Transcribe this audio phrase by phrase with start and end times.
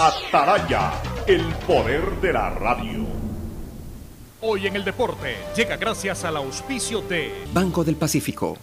[0.00, 0.92] Ataraya,
[1.26, 3.04] el poder de la radio.
[4.40, 8.56] Hoy en el deporte llega gracias al auspicio de Banco del Pacífico.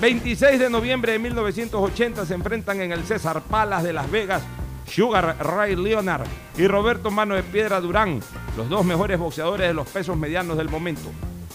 [0.00, 4.42] 26 de noviembre de 1980 se enfrentan en el César Palace de Las Vegas
[4.86, 6.26] Sugar Ray Leonard
[6.56, 8.20] y Roberto Mano de Piedra Durán,
[8.56, 11.10] los dos mejores boxeadores de los pesos medianos del momento.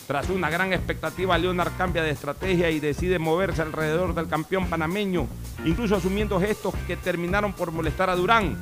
[0.08, 5.28] Tras una gran expectativa, Leonard cambia de estrategia y decide moverse alrededor del campeón panameño,
[5.66, 8.56] incluso asumiendo gestos que terminaron por molestar a Durán,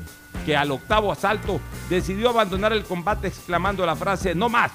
[0.45, 4.71] que al octavo asalto decidió abandonar el combate exclamando la frase no más,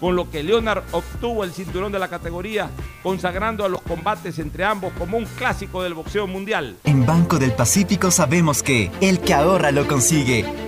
[0.00, 2.68] con lo que Leonard obtuvo el cinturón de la categoría,
[3.02, 6.76] consagrando a los combates entre ambos como un clásico del boxeo mundial.
[6.82, 10.67] En Banco del Pacífico sabemos que el que ahorra lo consigue.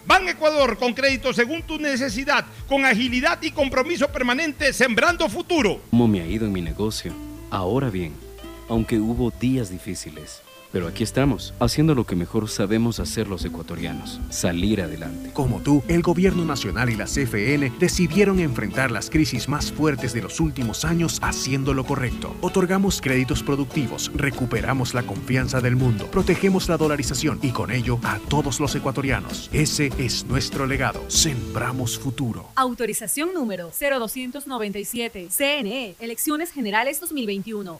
[0.05, 5.81] Ban Ecuador con crédito según tu necesidad, con agilidad y compromiso permanente, sembrando futuro.
[5.91, 7.13] ¿Cómo me ha ido en mi negocio?
[7.49, 8.13] Ahora bien,
[8.69, 10.41] aunque hubo días difíciles,
[10.71, 15.31] pero aquí estamos, haciendo lo que mejor sabemos hacer los ecuatorianos, salir adelante.
[15.33, 20.21] Como tú, el Gobierno Nacional y la CFN decidieron enfrentar las crisis más fuertes de
[20.21, 22.35] los últimos años haciendo lo correcto.
[22.41, 28.19] Otorgamos créditos productivos, recuperamos la confianza del mundo, protegemos la dolarización y con ello a
[28.29, 29.49] todos los ecuatorianos.
[29.53, 31.03] Ese es nuestro legado.
[31.09, 32.47] Sembramos futuro.
[32.55, 35.27] Autorización número 0297.
[35.29, 37.79] CNE, Elecciones Generales 2021.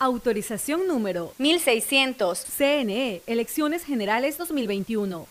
[0.00, 2.44] Autorización número 1600.
[2.56, 5.26] CNE, Elecciones Generales 2021.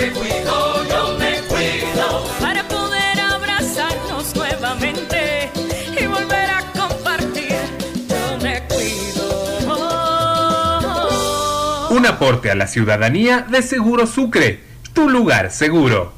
[0.00, 2.26] Me cuido, yo me cuido.
[2.40, 5.50] Para poder abrazarnos nuevamente
[6.00, 7.54] y volver a compartir,
[8.08, 9.68] yo me cuido.
[11.90, 14.64] Un aporte a la ciudadanía de Seguro Sucre,
[14.94, 16.17] tu lugar seguro.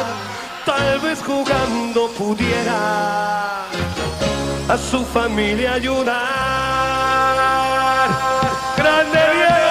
[0.65, 3.63] Tal vez jugando pudiera
[4.69, 6.19] a su familia ayudar.
[8.77, 9.61] ¡Grande Diego!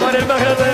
[0.00, 0.73] Para más grande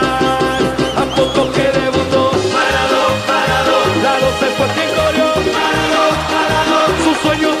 [7.31, 7.60] Su sueño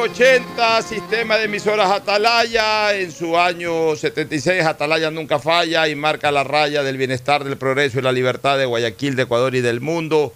[0.00, 2.96] 680, sistema de emisoras Atalaya.
[2.96, 7.98] En su año 76, Atalaya nunca falla y marca la raya del bienestar, del progreso
[7.98, 10.32] y la libertad de Guayaquil, de Ecuador y del mundo.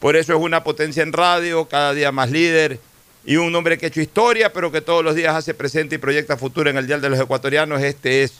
[0.00, 2.80] Por eso es una potencia en radio, cada día más líder
[3.26, 5.98] y un hombre que ha hecho historia, pero que todos los días hace presente y
[5.98, 7.82] proyecta futuro en el Dial de los Ecuatorianos.
[7.82, 8.32] Este es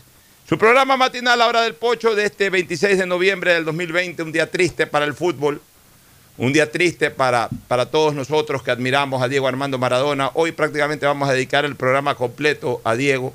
[0.48, 4.32] su programa matinal, La Hora del Pocho, de este 26 de noviembre del 2020, un
[4.32, 5.60] día triste para el fútbol.
[6.38, 10.30] Un día triste para, para todos nosotros que admiramos a Diego Armando Maradona.
[10.32, 13.34] Hoy prácticamente vamos a dedicar el programa completo a Diego,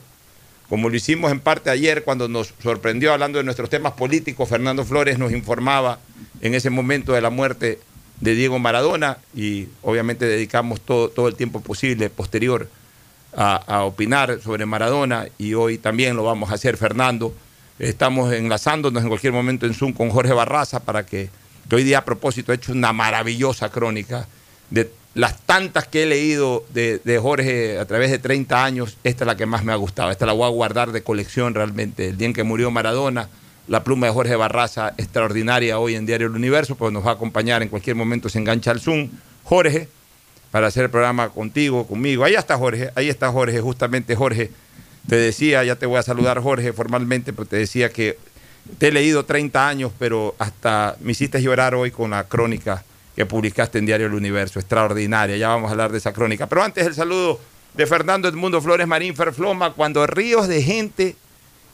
[0.67, 4.49] como lo hicimos en parte ayer cuando nos sorprendió hablando de nuestros temas políticos.
[4.49, 5.99] Fernando Flores nos informaba
[6.41, 7.79] en ese momento de la muerte
[8.19, 12.67] de Diego Maradona y obviamente dedicamos todo, todo el tiempo posible posterior
[13.35, 17.31] a, a opinar sobre Maradona y hoy también lo vamos a hacer, Fernando.
[17.77, 21.29] Estamos enlazándonos en cualquier momento en Zoom con Jorge Barraza para que,
[21.75, 24.27] hoy día a propósito ha hecho una maravillosa crónica
[24.69, 28.97] de las tantas que he leído de, de Jorge a través de 30 años.
[29.03, 31.53] Esta es la que más me ha gustado, esta la voy a guardar de colección
[31.53, 32.09] realmente.
[32.09, 33.29] El día en que murió Maradona,
[33.67, 37.13] la pluma de Jorge Barraza, extraordinaria hoy en Diario El Universo, pues nos va a
[37.13, 39.09] acompañar en cualquier momento, se engancha al Zoom.
[39.43, 39.89] Jorge,
[40.51, 42.23] para hacer el programa contigo, conmigo.
[42.23, 44.51] Ahí está Jorge, ahí está Jorge, justamente Jorge.
[45.07, 48.17] Te decía, ya te voy a saludar Jorge formalmente, pero te decía que
[48.77, 52.83] te he leído 30 años, pero hasta me hiciste llorar hoy con la crónica
[53.15, 55.37] que publicaste en Diario El Universo, extraordinaria.
[55.37, 56.47] Ya vamos a hablar de esa crónica.
[56.47, 57.39] Pero antes el saludo
[57.73, 61.15] de Fernando Edmundo Flores Marín Ferfloma, cuando ríos de gente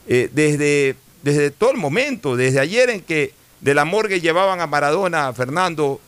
[0.08, 4.66] eh, desde, desde todo el momento, desde ayer en que de la morgue llevaban a
[4.66, 6.00] Maradona, Fernando,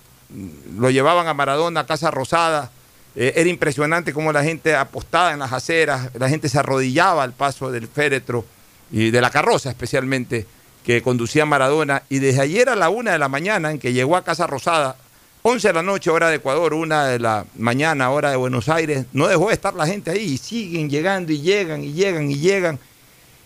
[0.78, 2.71] lo llevaban a Maradona a Casa Rosada,
[3.19, 7.33] Eh, era impresionante cómo la gente apostaba en las aceras, la gente se arrodillaba al
[7.33, 8.45] paso del féretro
[8.93, 10.47] y de la carroza especialmente
[10.87, 12.05] que conducía Maradona.
[12.09, 14.97] Y desde ayer a la una de la mañana, en que llegó a Casa Rosada,
[15.43, 19.05] 11 de la noche, hora de Ecuador, una de la mañana, hora de Buenos Aires,
[19.12, 22.38] no dejó de estar la gente ahí y siguen llegando y llegan y llegan y
[22.38, 22.78] llegan.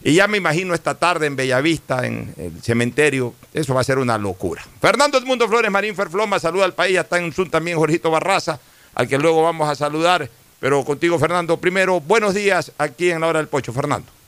[0.02, 3.98] Y ya me imagino esta tarde en Bellavista, en el cementerio, eso va a ser
[3.98, 4.62] una locura.
[4.80, 8.60] Fernando Edmundo Flores Marín Ferfloma saluda al país, está en Zoom también Jorgito Barraza,
[8.94, 10.28] al que luego vamos a saludar.
[10.58, 14.19] Pero contigo, Fernando, primero, buenos días aquí en la hora del pocho, Fernando.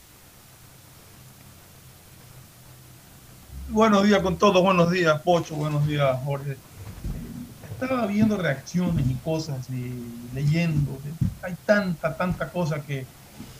[3.73, 6.57] Buenos días con todos, buenos días, Pocho, buenos días, Jorge.
[7.71, 9.95] Estaba viendo reacciones y cosas y
[10.31, 10.95] leyendo.
[11.41, 13.03] Hay tanta, tanta cosa que,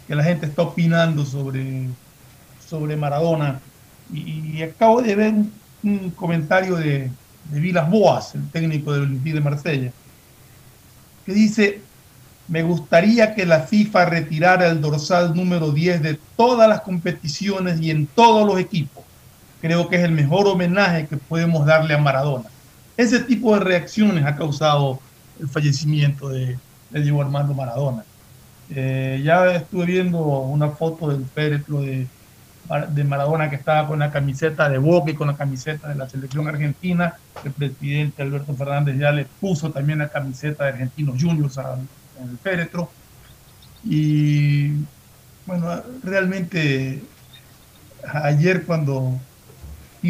[0.07, 1.87] que la gente está opinando sobre,
[2.63, 3.59] sobre Maradona.
[4.13, 5.51] Y, acabo de ver un,
[5.81, 7.09] un comentario de,
[7.45, 9.91] de Vilas Boas, el técnico del Olympique de Marsella,
[11.25, 11.81] que dice,
[12.47, 17.89] me gustaría que la FIFA retirara el dorsal número 10 de todas las competiciones y
[17.89, 19.02] en todos los equipos.
[19.63, 22.49] Creo que es el mejor homenaje que podemos darle a Maradona.
[22.97, 24.99] Ese tipo de reacciones ha causado
[25.39, 26.57] el fallecimiento de,
[26.89, 28.03] de Diego Armando Maradona.
[28.69, 32.07] Eh, ya estuve viendo una foto del féretro de,
[32.89, 36.09] de Maradona que estaba con la camiseta de Boca y con la camiseta de la
[36.09, 37.15] selección argentina.
[37.45, 41.57] El presidente Alberto Fernández ya le puso también la camiseta de Argentinos Juniors
[42.21, 42.91] en el féretro.
[43.85, 44.73] Y
[45.45, 47.01] bueno, realmente
[48.11, 49.21] ayer cuando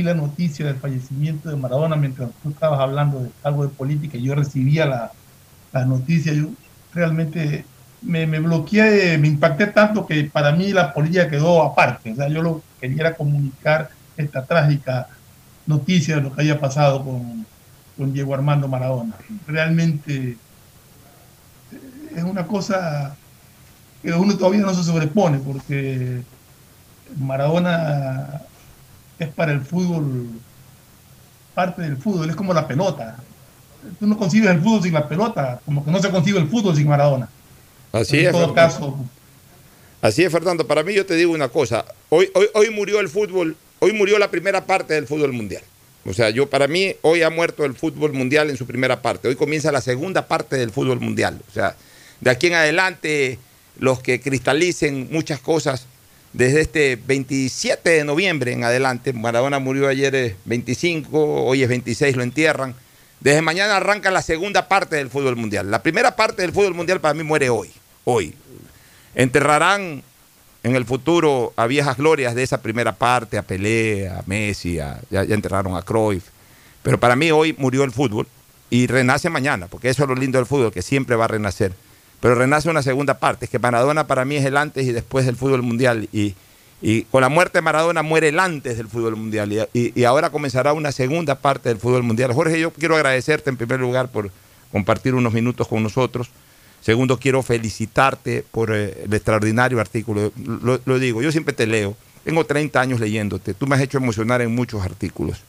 [0.02, 4.34] la noticia del fallecimiento de Maradona, mientras tú estabas hablando de algo de política, yo
[4.34, 5.12] recibía la,
[5.72, 6.48] la noticia, yo
[6.94, 7.66] realmente
[8.02, 12.14] me, me, bloqueé, me impacté tanto que para mí la política quedó aparte.
[12.14, 15.08] O sea, yo lo que quería comunicar esta trágica
[15.66, 17.46] noticia de lo que había pasado con,
[17.98, 19.16] con Diego Armando Maradona.
[19.48, 20.38] Realmente
[22.16, 23.16] es una cosa
[24.02, 26.22] que uno todavía no se sobrepone porque
[27.18, 28.42] Maradona
[29.24, 30.28] es para el fútbol
[31.54, 33.18] parte del fútbol, es como la pelota.
[34.00, 36.76] Tú no concibes el fútbol sin la pelota, como que no se concibe el fútbol
[36.76, 37.30] sin Maradona.
[37.92, 38.32] Así en es.
[38.32, 38.56] todo Fernando.
[38.56, 38.98] caso,
[40.02, 40.68] Así es, Fernando.
[40.68, 41.86] Para mí yo te digo una cosa.
[42.10, 45.64] Hoy, hoy, hoy murió el fútbol, hoy murió la primera parte del fútbol mundial.
[46.06, 49.30] O sea, yo para mí hoy ha muerto el fútbol mundial en su primera parte.
[49.30, 51.40] Hoy comienza la segunda parte del fútbol mundial.
[51.50, 51.78] O sea,
[52.20, 53.40] de aquí en adelante
[53.80, 55.88] los que cristalicen muchas cosas
[56.34, 59.14] desde este 27 de noviembre en adelante.
[59.14, 62.76] Maradona murió ayer eh, 25, hoy es 26, lo entierran.
[63.20, 65.72] Desde mañana arranca la segunda parte del fútbol mundial.
[65.72, 67.72] La primera parte del fútbol mundial para mí muere hoy.
[68.04, 68.36] Hoy.
[69.16, 70.04] Enterrarán
[70.64, 75.00] en el futuro a viejas glorias de esa primera parte, a Pelé, a Messi, ya,
[75.10, 76.26] ya enterraron a Cruyff.
[76.82, 78.28] Pero para mí hoy murió el fútbol
[78.70, 81.74] y renace mañana, porque eso es lo lindo del fútbol, que siempre va a renacer.
[82.24, 85.26] Pero renace una segunda parte, es que Maradona para mí es el antes y después
[85.26, 86.08] del fútbol mundial.
[86.14, 86.36] Y,
[87.12, 89.68] con la muerte de Maradona muere el antes del fútbol mundial.
[89.74, 92.32] Y ahora comenzará una segunda parte del fútbol mundial.
[92.32, 94.32] Jorge, yo quiero agradecerte en primer lugar por
[94.72, 96.30] compartir unos minutos con nosotros.
[96.80, 100.32] Segundo, quiero felicitarte por eh, el extraordinario artículo.
[100.38, 101.94] Lo, lo digo, yo siempre te leo.
[102.24, 103.54] Tengo 30 años leyéndote.
[103.54, 105.42] Tú me has hecho emocionar en muchos artículos.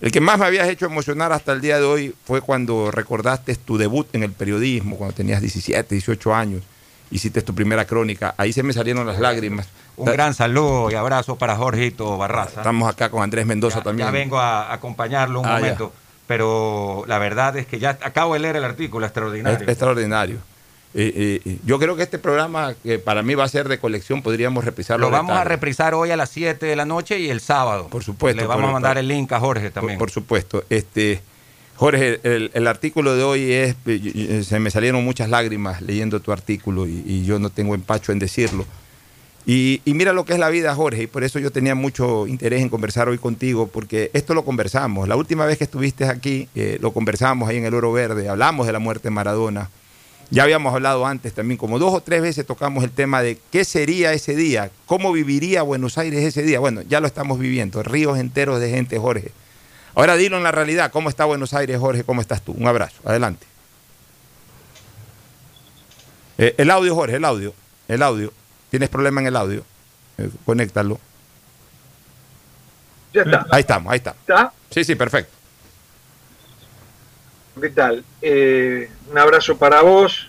[0.00, 3.54] El que más me habías hecho emocionar hasta el día de hoy fue cuando recordaste
[3.56, 6.62] tu debut en el periodismo, cuando tenías 17, 18 años.
[7.10, 8.34] Hiciste tu primera crónica.
[8.36, 9.68] Ahí se me salieron las lágrimas.
[9.96, 12.60] Un gran saludo y abrazo para Jorgito Barraza.
[12.60, 14.08] Estamos acá con Andrés Mendoza Ya, también.
[14.08, 15.54] ya vengo a acompañarlo un Ah, ya.
[15.60, 15.92] momento.
[16.26, 19.58] Pero la verdad es que ya acabo de leer el artículo extraordinario.
[19.62, 20.38] Es- extraordinario.
[20.98, 23.78] Eh, eh, eh, yo creo que este programa, que para mí va a ser de
[23.78, 25.06] colección, podríamos reprisarlo.
[25.06, 27.88] Lo vamos a reprisar hoy a las 7 de la noche y el sábado.
[27.88, 28.40] Por supuesto.
[28.40, 29.98] Le vamos por- a mandar el link a Jorge también.
[29.98, 30.64] Por, por supuesto.
[30.70, 31.20] Este,
[31.74, 36.32] Jorge, el, el artículo de hoy es, eh, se me salieron muchas lágrimas leyendo tu
[36.32, 38.64] artículo y, y yo no tengo empacho en decirlo.
[39.44, 42.26] Y, y mira lo que es la vida, Jorge, y por eso yo tenía mucho
[42.26, 45.06] interés en conversar hoy contigo, porque esto lo conversamos.
[45.08, 48.66] La última vez que estuviste aquí, eh, lo conversamos ahí en el Oro Verde, hablamos
[48.66, 49.68] de la muerte de Maradona.
[50.30, 53.64] Ya habíamos hablado antes también, como dos o tres veces tocamos el tema de qué
[53.64, 56.58] sería ese día, cómo viviría Buenos Aires ese día.
[56.58, 59.30] Bueno, ya lo estamos viviendo, ríos enteros de gente, Jorge.
[59.94, 62.02] Ahora dilo en la realidad, ¿cómo está Buenos Aires, Jorge?
[62.02, 62.52] ¿Cómo estás tú?
[62.52, 63.46] Un abrazo, adelante.
[66.38, 67.54] Eh, el audio, Jorge, el audio,
[67.88, 68.32] el audio.
[68.68, 69.64] ¿Tienes problema en el audio?
[70.18, 70.98] Eh, conéctalo.
[73.14, 73.46] Ya está.
[73.50, 74.10] Ahí estamos, ahí está.
[74.10, 74.52] ¿Está?
[74.70, 75.35] Sí, sí, perfecto.
[77.58, 78.04] ¿Qué tal?
[78.20, 80.28] Eh, un abrazo para vos,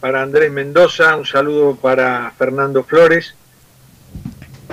[0.00, 3.36] para Andrés Mendoza, un saludo para Fernando Flores.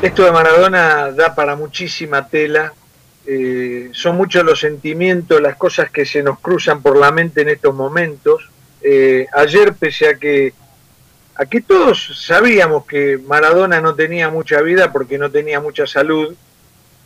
[0.02, 2.74] Esto de Maradona da para muchísima tela.
[3.28, 7.50] Eh, son muchos los sentimientos, las cosas que se nos cruzan por la mente en
[7.50, 8.50] estos momentos.
[8.82, 10.54] eh, ayer, pese a que,
[11.36, 16.34] a que todos sabíamos que Maradona no tenía mucha vida porque no tenía mucha salud,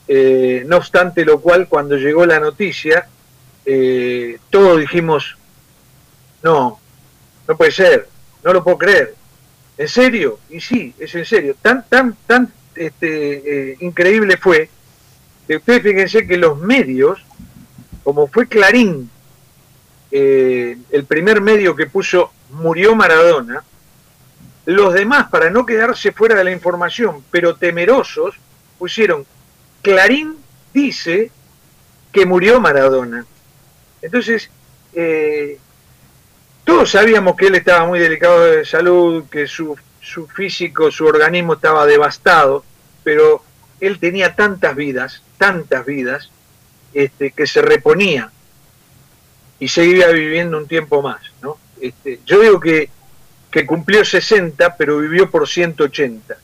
[0.07, 3.09] no obstante lo cual, cuando llegó la noticia,
[3.65, 5.37] eh, todos dijimos,
[6.43, 6.79] no,
[7.47, 8.07] no puede ser,
[8.43, 9.15] no lo puedo creer.
[9.77, 10.39] ¿En serio?
[10.49, 11.55] Y sí, es en serio.
[11.61, 14.69] Tan, tan, tan este, eh, increíble fue
[15.47, 17.23] que ustedes fíjense que los medios,
[18.03, 19.09] como fue Clarín,
[20.11, 23.63] eh, el primer medio que puso murió Maradona,
[24.65, 28.35] los demás, para no quedarse fuera de la información, pero temerosos,
[28.79, 29.25] pusieron
[29.81, 30.37] Clarín
[30.73, 31.31] dice
[32.11, 33.25] que murió Maradona.
[34.05, 34.51] Entonces,
[34.93, 35.57] eh,
[36.63, 39.75] todos sabíamos que él estaba muy delicado de salud, que su,
[40.33, 42.63] físico, su organismo estaba devastado,
[43.03, 43.43] pero
[43.79, 46.29] él tenía tantas vidas, tantas vidas,
[46.93, 48.31] este, que se reponía
[49.59, 51.21] y seguía viviendo un tiempo más.
[51.41, 51.57] ¿no?
[51.81, 52.89] Este, yo digo que,
[53.49, 56.37] que cumplió 60, pero vivió por 180.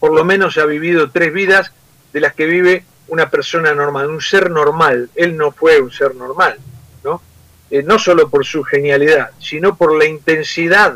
[0.00, 1.72] Por lo menos ha vivido tres vidas
[2.14, 5.10] de las que vive una persona normal, un ser normal.
[5.14, 6.71] Él no fue un ser normal, ¿no?
[7.72, 10.94] Eh, no solo por su genialidad, sino por la intensidad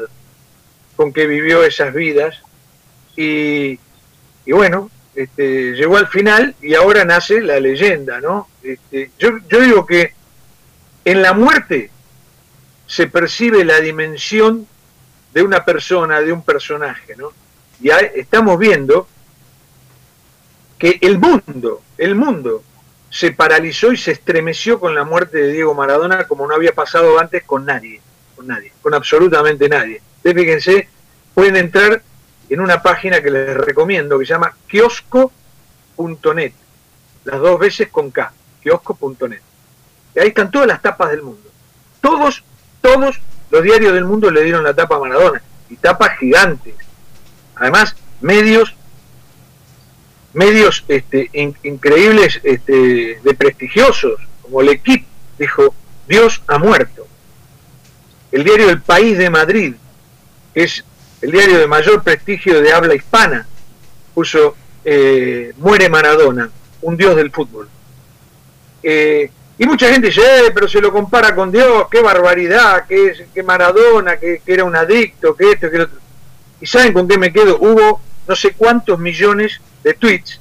[0.94, 2.36] con que vivió esas vidas.
[3.16, 3.80] Y,
[4.44, 8.48] y bueno, este, llegó al final y ahora nace la leyenda, ¿no?
[8.62, 10.12] Este, yo, yo digo que
[11.06, 11.90] en la muerte
[12.86, 14.66] se percibe la dimensión
[15.32, 17.30] de una persona, de un personaje, ¿no?
[17.80, 19.08] Y estamos viendo
[20.78, 22.62] que el mundo, el mundo
[23.10, 27.18] se paralizó y se estremeció con la muerte de Diego Maradona como no había pasado
[27.18, 28.00] antes con nadie,
[28.34, 30.02] con nadie, con absolutamente nadie.
[30.16, 30.88] Ustedes fíjense,
[31.34, 32.02] pueden entrar
[32.48, 36.52] en una página que les recomiendo que se llama kiosco.net,
[37.24, 38.32] las dos veces con K,
[38.62, 39.40] kiosco.net.
[40.14, 41.50] Y ahí están todas las tapas del mundo.
[42.00, 42.42] Todos,
[42.80, 43.20] todos
[43.50, 46.74] los diarios del mundo le dieron la tapa a Maradona, y tapas gigantes.
[47.56, 48.74] Además, medios
[50.36, 55.06] medios este, in- increíbles este, de prestigiosos, como el equipo,
[55.38, 55.74] dijo,
[56.06, 57.06] Dios ha muerto.
[58.30, 59.74] El diario El País de Madrid,
[60.52, 60.84] que es
[61.22, 63.46] el diario de mayor prestigio de habla hispana,
[64.14, 66.50] puso, eh, muere Maradona,
[66.82, 67.68] un dios del fútbol.
[68.82, 73.06] Eh, y mucha gente dice, "Eh, pero se lo compara con Dios, qué barbaridad, que,
[73.06, 75.98] es, que Maradona, que, que era un adicto, que esto, que lo otro.
[76.60, 77.58] ¿Y saben con qué me quedo?
[77.58, 80.40] Hubo no sé cuántos millones de tweets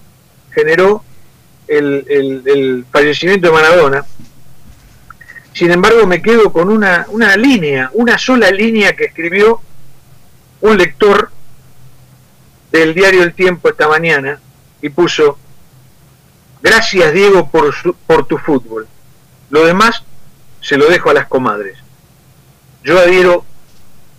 [0.54, 1.04] generó
[1.67, 4.06] el, el- fallecimiento de Maradona.
[5.54, 9.62] Sin embargo, me quedo con una, una línea, una sola línea que escribió
[10.62, 11.32] un lector
[12.71, 14.39] del diario El Tiempo esta mañana
[14.82, 15.38] y puso,
[16.62, 18.88] gracias Diego por, su- por tu fútbol.
[19.50, 20.04] Lo demás
[20.62, 21.78] se lo dejo a las comadres.
[22.84, 23.45] Yo adhiero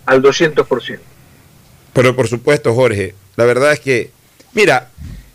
[0.05, 0.99] al 200%.
[1.93, 4.11] Pero por supuesto, Jorge, la verdad es que,
[4.57, 4.89] mira,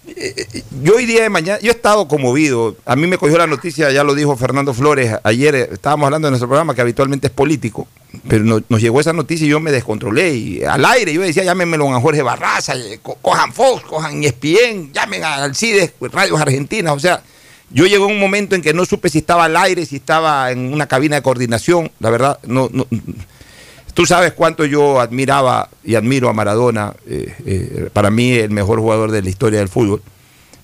[0.07, 2.77] eh, eh, yo hoy día de mañana, yo he estado conmovido.
[2.85, 6.27] A mí me cogió la noticia, ya lo dijo Fernando Flores, ayer eh, estábamos hablando
[6.27, 7.87] de nuestro programa que habitualmente es político,
[8.29, 10.35] pero no- nos llegó esa noticia y yo me descontrolé.
[10.35, 15.23] Y al aire yo decía, llámenmelo a Jorge Barraza, co- cojan Fox, cojan ESPN, llamen
[15.23, 16.95] a Alcides, Radios Argentinas.
[16.95, 17.23] O sea,
[17.71, 20.75] yo llegó un momento en que no supe si estaba al aire, si estaba en
[20.75, 21.91] una cabina de coordinación.
[22.01, 22.87] La verdad, no, no,
[23.94, 28.78] Tú sabes cuánto yo admiraba y admiro a Maradona, eh, eh, para mí el mejor
[28.81, 30.02] jugador de la historia del fútbol,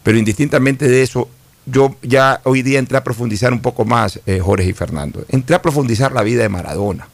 [0.02, 1.28] pero indistintamente de eso,
[1.66, 5.54] yo ya hoy día entré a profundizar un poco más, eh, Jorge y Fernando, entré
[5.54, 7.06] a profundizar la vida de Maradona.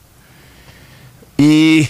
[1.37, 1.89] Y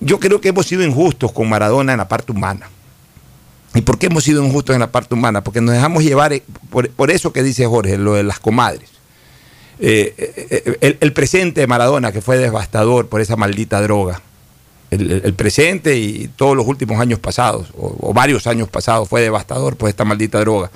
[0.00, 2.68] yo creo que hemos sido injustos con Maradona en la parte humana.
[3.74, 5.42] ¿Y por qué hemos sido injustos en la parte humana?
[5.42, 8.90] Porque nos dejamos llevar eh, por, por eso que dice Jorge, lo de las comadres.
[9.84, 14.22] Eh, eh, eh, el, presente de Maradona, que fue devastador por esa maldita droga.
[14.92, 19.88] El, presente y todos los últimos años pasados, o, varios años pasados, fue devastador por
[19.88, 20.70] esta maldita droga.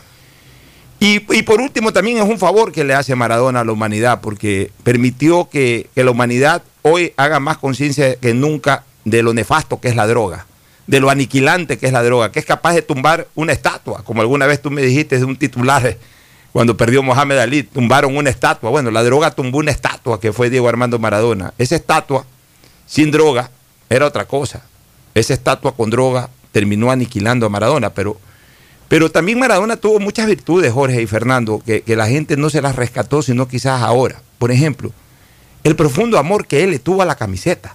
[0.98, 4.72] Y, por último, también es un favor que le hace Maradona a la humanidad, porque
[4.82, 9.88] permitió que, que la humanidad hoy haga más conciencia que nunca de lo nefasto que
[9.88, 10.46] es la droga,
[10.88, 14.22] de lo aniquilante que es la droga, que es capaz de tumbar una estatua, como
[14.22, 15.96] alguna vez tú me dijiste de un titular
[16.52, 18.70] cuando perdió Mohamed Ali, tumbaron una estatua.
[18.70, 21.52] Bueno, la droga tumbó una estatua que fue Diego Armando Maradona.
[21.58, 22.24] Esa estatua,
[22.86, 23.50] sin droga,
[23.90, 24.62] era otra cosa.
[25.14, 28.18] Esa estatua con droga terminó aniquilando a Maradona, pero,
[28.88, 32.62] pero también Maradona tuvo muchas virtudes, Jorge y Fernando, que, que la gente no se
[32.62, 34.22] las rescató, sino quizás ahora.
[34.38, 34.92] Por ejemplo,
[35.64, 37.74] el profundo amor que él le tuvo a la camiseta.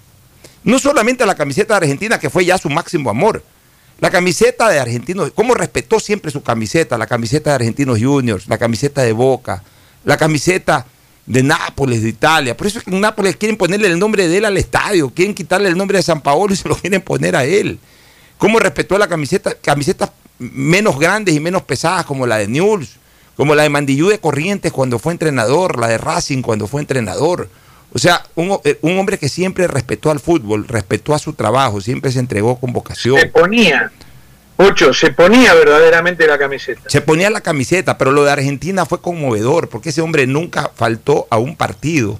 [0.63, 3.43] No solamente a la camiseta de Argentina, que fue ya su máximo amor.
[4.01, 8.57] La camiseta de Argentinos, cómo respetó siempre su camiseta, la camiseta de Argentinos Juniors, la
[8.57, 9.61] camiseta de Boca,
[10.03, 10.87] la camiseta
[11.27, 12.57] de Nápoles, de Italia.
[12.57, 15.35] Por eso es que en Nápoles quieren ponerle el nombre de él al estadio, quieren
[15.35, 17.77] quitarle el nombre de San Paolo y se lo quieren poner a él.
[18.39, 20.09] ¿Cómo respetó la camiseta, camisetas
[20.39, 22.97] menos grandes y menos pesadas como la de Newell's,
[23.37, 27.49] como la de Mandillú de Corrientes cuando fue entrenador, la de Racing cuando fue entrenador?
[27.93, 31.81] O sea, un, eh, un hombre que siempre respetó al fútbol, respetó a su trabajo,
[31.81, 33.19] siempre se entregó con vocación.
[33.19, 33.91] Se ponía,
[34.63, 36.81] Ocho, se ponía verdaderamente la camiseta.
[36.87, 41.25] Se ponía la camiseta, pero lo de Argentina fue conmovedor, porque ese hombre nunca faltó
[41.31, 42.19] a un partido.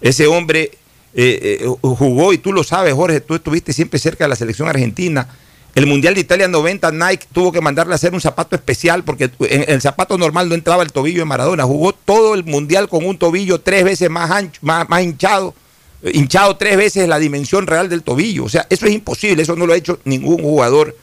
[0.00, 0.70] Ese hombre
[1.14, 4.68] eh, eh, jugó, y tú lo sabes, Jorge, tú estuviste siempre cerca de la selección
[4.68, 5.28] argentina.
[5.76, 9.30] El Mundial de Italia 90, Nike tuvo que mandarle a hacer un zapato especial porque
[9.40, 11.64] en el zapato normal no entraba el tobillo de Maradona.
[11.64, 15.54] Jugó todo el Mundial con un tobillo tres veces más, ancho, más, hinchado,
[16.02, 18.44] hinchado tres veces la dimensión real del tobillo.
[18.44, 20.96] O sea, eso es imposible, eso no lo ha hecho ningún jugador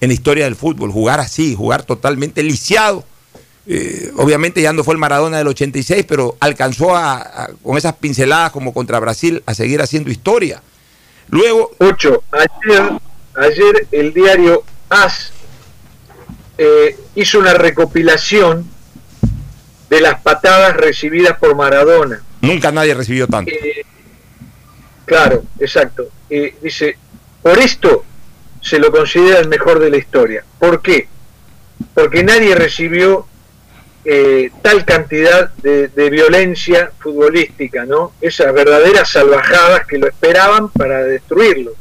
[0.00, 3.04] en la historia del fútbol, jugar así, jugar totalmente lisiado.
[3.66, 8.52] Eh, obviamente ya no fue el Maradona del 86, pero alcanzó a, con esas pinceladas
[8.52, 10.62] como contra Brasil a seguir haciendo historia.
[11.30, 11.72] Luego...
[11.78, 12.22] Ocho,
[13.40, 15.32] ayer el diario AS
[16.58, 18.68] eh, hizo una recopilación
[19.88, 22.22] de las patadas recibidas por Maradona.
[22.40, 23.50] Nunca nadie recibió tanto.
[23.50, 23.84] Eh,
[25.04, 26.08] claro, exacto.
[26.30, 26.96] Eh, dice,
[27.42, 28.04] por esto
[28.60, 30.44] se lo considera el mejor de la historia.
[30.58, 31.08] ¿Por qué?
[31.94, 33.26] Porque nadie recibió
[34.04, 38.12] eh, tal cantidad de, de, violencia futbolística, ¿no?
[38.20, 41.74] Esas verdaderas salvajadas que lo esperaban para destruirlo,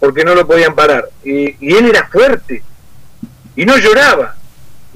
[0.00, 1.08] porque no lo podían parar.
[1.22, 2.62] Y, y él era fuerte,
[3.54, 4.34] y no lloraba,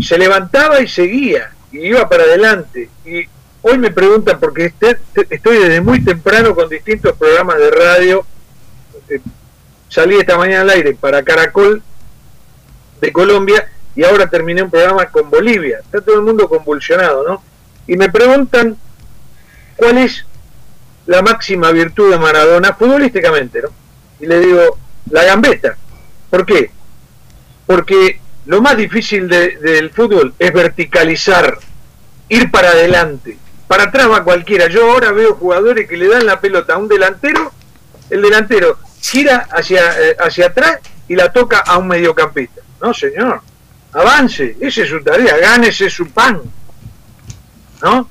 [0.01, 2.88] se levantaba y seguía, y iba para adelante.
[3.05, 3.27] Y
[3.62, 4.99] hoy me preguntan, porque este,
[5.31, 8.27] estoy desde muy temprano con distintos programas de radio,
[9.09, 9.21] eh,
[9.88, 11.83] salí esta mañana al aire para Caracol
[13.01, 15.81] de Colombia y ahora terminé un programa con Bolivia.
[15.81, 17.43] Está todo el mundo convulsionado, ¿no?
[17.87, 18.77] Y me preguntan
[19.77, 20.25] cuál es
[21.07, 23.69] la máxima virtud de Maradona futbolísticamente, ¿no?
[24.21, 24.79] Y le digo,
[25.11, 25.77] la gambeta.
[26.31, 26.71] ¿Por qué?
[27.67, 31.59] Porque lo más difícil de, del fútbol es verticalizar,
[32.29, 33.38] ir para adelante.
[33.67, 34.69] Para atrás va cualquiera.
[34.69, 37.53] Yo ahora veo jugadores que le dan la pelota a un delantero,
[38.11, 42.62] el delantero gira hacia, eh, hacia atrás y la toca a un mediocampista.
[42.81, 43.40] No, señor.
[43.93, 46.40] Avance, esa es su tarea, gánese su pan.
[47.83, 48.09] ¿No?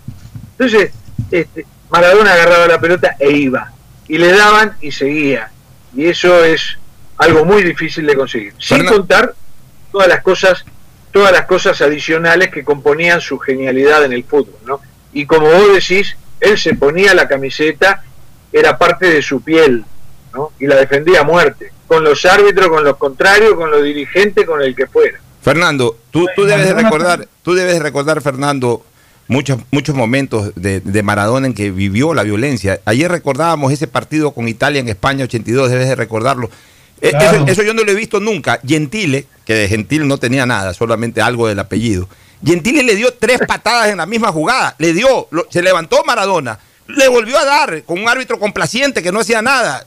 [0.51, 0.91] Entonces,
[1.29, 3.71] este, Maradona agarraba la pelota e iba.
[4.07, 5.51] Y le daban y seguía.
[5.95, 6.77] Y eso es
[7.17, 8.53] algo muy difícil de conseguir.
[8.57, 9.33] Sin contar
[9.91, 10.65] todas las cosas,
[11.11, 14.81] todas las cosas adicionales que componían su genialidad en el fútbol, ¿no?
[15.13, 18.03] Y como vos decís, él se ponía la camiseta,
[18.51, 19.85] era parte de su piel,
[20.33, 20.51] ¿no?
[20.59, 24.61] Y la defendía a muerte, con los árbitros, con los contrarios, con los dirigentes, con
[24.61, 25.19] el que fuera.
[25.41, 28.83] Fernando, tú, tú debes de recordar, tú debes de recordar, Fernando,
[29.27, 32.79] muchos, muchos momentos de, de, Maradona en que vivió la violencia.
[32.85, 36.49] Ayer recordábamos ese partido con Italia en España 82, debes de recordarlo.
[37.09, 37.43] Claro.
[37.43, 38.59] Eso, eso, yo no lo he visto nunca.
[38.65, 42.07] Gentile, que de Gentil no tenía nada, solamente algo del apellido.
[42.43, 44.75] Gentile le dio tres patadas en la misma jugada.
[44.77, 49.11] Le dio, lo, se levantó Maradona, le volvió a dar con un árbitro complaciente que
[49.11, 49.85] no hacía nada.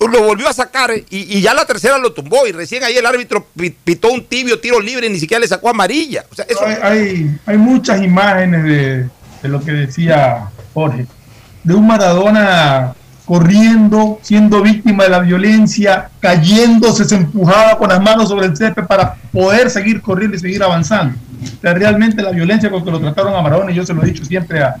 [0.00, 2.46] Lo volvió a sacar y, y ya la tercera lo tumbó.
[2.46, 3.46] Y recién ahí el árbitro
[3.84, 6.24] pitó un tibio tiro libre y ni siquiera le sacó amarilla.
[6.30, 6.64] O sea, eso...
[6.64, 9.08] hay, hay, hay, muchas imágenes de,
[9.42, 11.06] de lo que decía Jorge.
[11.62, 12.94] De un Maradona
[13.24, 18.84] corriendo, siendo víctima de la violencia, cayéndose, se empujaba con las manos sobre el césped
[18.84, 21.16] para poder seguir corriendo y seguir avanzando.
[21.42, 24.02] O sea, realmente la violencia con que lo trataron a Maradona, y yo se lo
[24.02, 24.76] he dicho siempre a,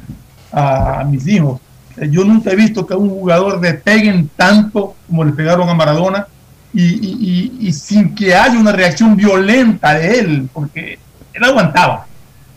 [0.52, 1.60] a, mis hijos,
[1.96, 5.68] eh, yo nunca he visto que a un jugador le peguen tanto como le pegaron
[5.68, 6.26] a Maradona
[6.72, 10.98] y, y, y, y sin que haya una reacción violenta de él, porque
[11.32, 12.06] él aguantaba.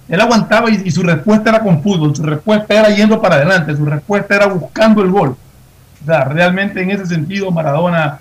[0.08, 3.86] Él aguantaba y, su respuesta era con fútbol, su respuesta era yendo para adelante, su
[3.86, 5.36] respuesta era buscando el gol.
[6.06, 8.20] Sea, realmente en ese sentido Maradona,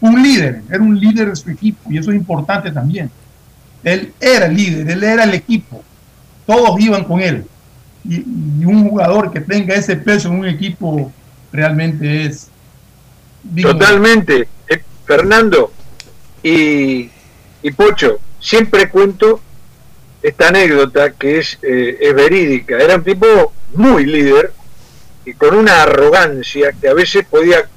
[0.00, 3.10] un líder, era un líder de su equipo y eso es importante también.
[3.82, 5.82] Él era el líder, él era el equipo,
[6.46, 7.44] todos iban con él.
[8.06, 8.22] Y,
[8.64, 11.12] un jugador que tenga ese peso en un equipo
[11.52, 12.48] realmente es...
[13.60, 15.70] Totalmente, eh, Fernando
[16.42, 17.10] y,
[17.62, 19.40] y, Pocho, siempre cuento
[20.22, 22.78] esta anécdota que es, eh, es verídica.
[22.78, 24.52] Era un tipo muy líder,
[25.24, 27.68] y con una arrogancia que a veces podía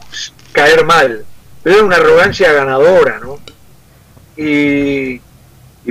[0.51, 1.25] caer mal,
[1.63, 3.39] pero era una arrogancia ganadora, ¿no?
[4.36, 5.21] Y, y,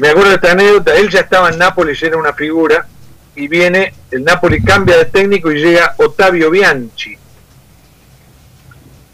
[0.00, 2.86] me acuerdo de esta anécdota, él ya estaba en Nápoles, era una figura,
[3.34, 7.16] y viene, el Nápoles cambia de técnico y llega Otavio Bianchi.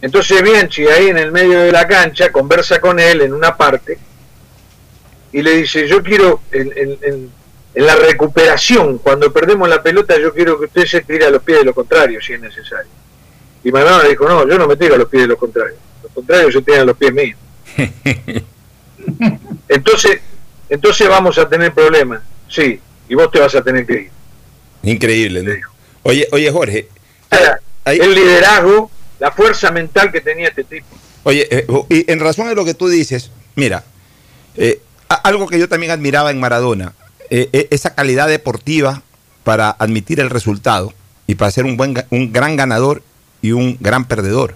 [0.01, 3.99] Entonces Bianchi ahí en el medio de la cancha conversa con él en una parte
[5.33, 7.31] y le dice, yo quiero, en, en,
[7.75, 11.43] en la recuperación, cuando perdemos la pelota, yo quiero que usted se tire a los
[11.43, 12.91] pies de los contrarios, si es necesario.
[13.65, 15.79] Y Maradona dijo, no, yo no me tiro a los pies de los contrarios.
[16.03, 17.39] Los contrarios se tiran a los pies míos.
[19.69, 20.21] Entonces,
[20.69, 22.23] entonces vamos a tener problemas.
[22.49, 24.11] Sí, y vos te vas a tener que ir.
[24.83, 25.53] Increíble, ¿no?
[26.03, 26.89] Oye, oye Jorge.
[27.85, 30.87] El liderazgo, la fuerza mental que tenía este tipo.
[31.25, 33.85] Oye, eh, y en razón de lo que tú dices, mira,
[34.57, 36.95] eh, algo que yo también admiraba en Maradona,
[37.35, 39.01] eh, eh, esa calidad deportiva
[39.43, 40.93] para admitir el resultado
[41.27, 43.03] y para ser un, buen, un gran ganador
[43.41, 44.55] y un gran perdedor.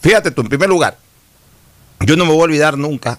[0.00, 0.96] Fíjate tú, en primer lugar,
[2.00, 3.18] yo no me voy a olvidar nunca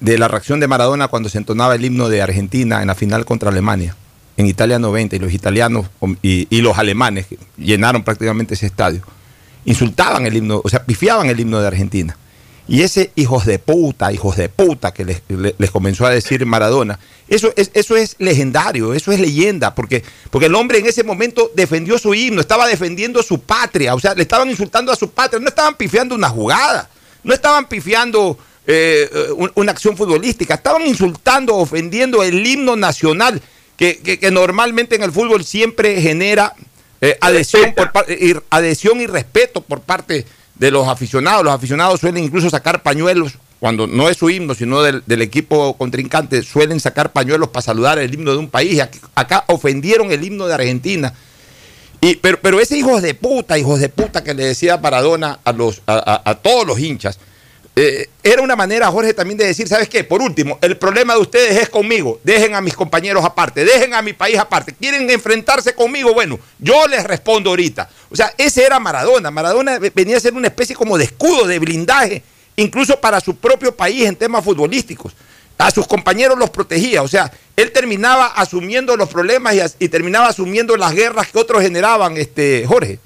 [0.00, 3.24] de la reacción de Maradona cuando se entonaba el himno de Argentina en la final
[3.24, 3.96] contra Alemania,
[4.36, 5.86] en Italia 90, y los italianos
[6.20, 7.24] y, y los alemanes
[7.56, 9.00] llenaron prácticamente ese estadio.
[9.64, 12.18] Insultaban el himno, o sea, pifiaban el himno de Argentina.
[12.66, 16.46] Y ese hijos de puta, hijos de puta que les, le- les comenzó a decir
[16.46, 16.98] Maradona,
[17.28, 21.50] eso es, eso es legendario, eso es leyenda, porque, porque el hombre en ese momento
[21.54, 25.40] defendió su himno, estaba defendiendo su patria, o sea, le estaban insultando a su patria,
[25.40, 26.88] no estaban pifiando una jugada,
[27.22, 33.42] no estaban pifiando eh, eh, un- una acción futbolística, estaban insultando, ofendiendo el himno nacional,
[33.76, 36.54] que, que- que normalmente en el fútbol siempre genera
[37.02, 37.92] eh, adhesión, por
[38.48, 40.26] adhesión y respeto por parte de
[40.58, 41.44] los aficionados.
[41.44, 45.74] Los aficionados suelen incluso sacar pañuelos, cuando no es su himno, sino del, del equipo
[45.76, 48.80] contrincante, suelen sacar pañuelos para saludar el himno de un país.
[49.14, 51.14] Acá ofendieron el himno de Argentina.
[52.00, 55.52] Y, pero, pero ese hijos de puta, hijos de puta que le decía Maradona a,
[55.52, 57.18] los, a, a- a todos los hinchas,
[57.76, 60.04] eh, era una manera, Jorge, también de decir, ¿sabes qué?
[60.04, 62.20] Por último, el problema de ustedes es conmigo.
[62.22, 64.72] Dejen a mis compañeros aparte, dejen a mi país aparte.
[64.72, 66.14] ¿Quieren enfrentarse conmigo?
[66.14, 67.88] Bueno, yo les respondo ahorita.
[68.10, 69.32] O sea, ese era Maradona.
[69.32, 72.22] Maradona venía a ser una especie como de escudo, de blindaje,
[72.54, 75.14] incluso para su propio país en temas futbolísticos.
[75.58, 77.02] A sus compañeros los protegía.
[77.02, 81.62] O sea, él terminaba asumiendo los problemas y, y terminaba asumiendo las guerras que otros
[81.62, 83.00] generaban, este, Jorge.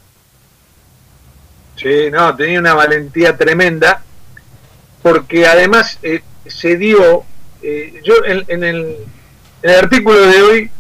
[1.77, 4.03] Sí, no, tenía una valentía tremenda,
[5.03, 7.25] porque además eh, se dio,
[7.63, 8.97] eh, yo en, en el,
[9.79, 10.71] artículo de hoy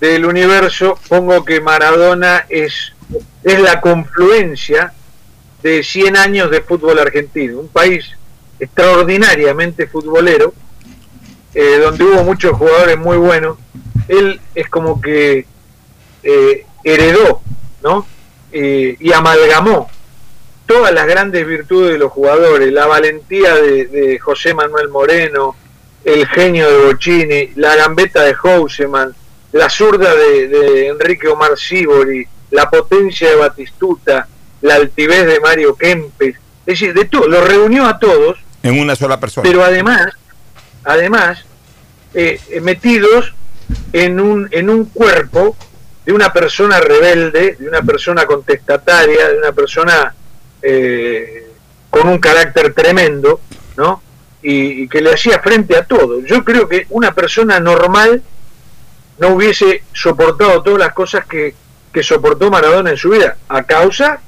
[0.00, 2.92] del universo pongo que Maradona es,
[3.42, 4.92] es la confluencia
[5.62, 8.16] de 100 años de fútbol argentino, un país
[8.58, 10.54] extraordinariamente futbolero,
[11.54, 13.58] eh, donde hubo muchos jugadores muy buenos,
[14.08, 15.46] él es como que
[16.22, 17.40] eh, heredó,
[17.82, 18.06] ¿no?
[18.52, 19.90] Eh, y amalgamó
[20.66, 25.56] todas las grandes virtudes de los jugadores, la valentía de, de José Manuel Moreno,
[26.04, 29.14] el genio de Bocini, la gambeta de Houseman,
[29.52, 34.28] la zurda de, de Enrique Omar Sibori, la potencia de Batistuta,
[34.62, 38.96] la altivez de Mario Kempes, es decir, de todo, lo reunió a todos, En una
[38.96, 39.48] sola persona.
[39.48, 40.12] pero además,
[40.84, 41.44] además,
[42.14, 43.34] eh, eh, metidos
[43.92, 45.56] en un, en un cuerpo
[46.04, 50.14] de una persona rebelde, de una persona contestataria, de una persona
[50.68, 51.46] eh,
[51.90, 53.40] con un carácter tremendo,
[53.76, 54.02] ¿no?
[54.42, 56.20] Y, y que le hacía frente a todo.
[56.24, 58.22] Yo creo que una persona normal
[59.18, 61.54] no hubiese soportado todas las cosas que,
[61.92, 64.20] que soportó Maradona en su vida, a causa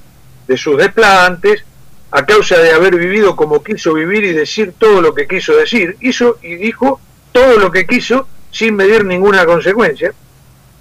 [0.46, 1.64] de sus desplantes,
[2.10, 5.96] a causa de haber vivido como quiso vivir y decir todo lo que quiso decir,
[6.00, 7.00] hizo y dijo
[7.32, 10.14] todo lo que quiso sin medir ninguna consecuencia,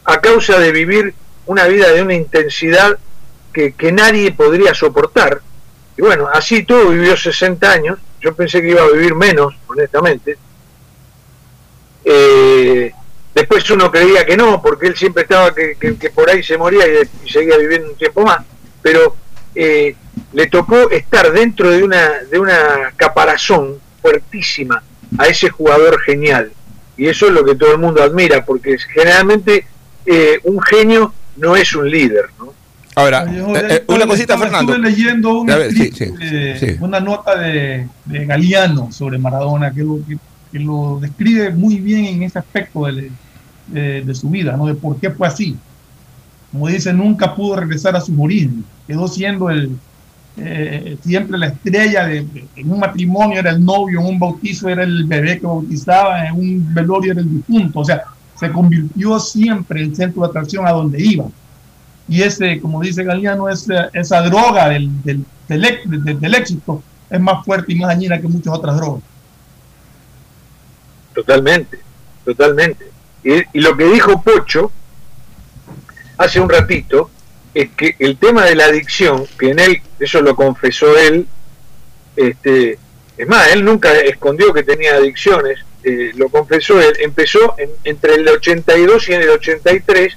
[0.06, 1.14] a causa de vivir
[1.46, 2.98] una vida de una intensidad
[3.54, 5.42] que, que nadie podría soportar.
[5.98, 10.38] Y bueno, así todo vivió 60 años, yo pensé que iba a vivir menos, honestamente.
[12.06, 12.92] Eh,
[13.34, 16.86] después uno creía que no, porque él siempre estaba que, que- por ahí se moría
[16.88, 18.46] y, seguía viviendo un tiempo más,
[18.82, 19.16] pero
[19.56, 19.96] eh,
[20.34, 24.84] le tocó estar dentro de una, de una caparazón fuertísima
[25.18, 26.52] a ese jugador genial.
[26.96, 29.68] Y eso es lo que todo el mundo admira, porque generalmente
[30.06, 32.30] eh, un genio no es un líder.
[32.40, 32.54] ¿no?
[32.98, 34.74] Ahora, eh, eh, una cosita, Fernando.
[34.74, 36.78] Estuve leyendo un ver, sí, escrito, sí, sí.
[36.82, 40.18] una nota de, de Galeano sobre Maradona que lo, que,
[40.52, 43.12] que lo describe muy bien en ese aspecto de,
[43.68, 44.66] de- de su vida, ¿no?
[44.66, 45.56] de por qué fue así.
[46.52, 49.78] Como dice, nunca pudo regresar a sus orígenes, quedó siendo el,
[50.38, 54.70] eh, siempre la estrella de, de- en un matrimonio era el novio, en un bautizo
[54.70, 58.02] era el bebé que bautizaba, en un velorio era el difunto, o sea,
[58.40, 61.26] se convirtió siempre en centro de atracción a donde iba
[62.08, 67.44] y ese, como dice Galeano, esa, esa droga del, del, del, del- éxito es más
[67.46, 69.04] fuerte y más dañina que muchas otras drogas.
[71.14, 71.80] Totalmente,
[72.26, 72.86] totalmente.
[73.24, 74.72] Y, y lo que dijo Pocho
[76.18, 77.10] hace un ratito
[77.54, 81.28] es que el tema de la adicción, que en él, eso lo confesó él,
[82.16, 82.78] este,
[83.18, 88.16] es más, él nunca escondió que tenía adicciones, eh, lo confesó él, empezó en- entre
[88.16, 90.16] el 82 y en el 83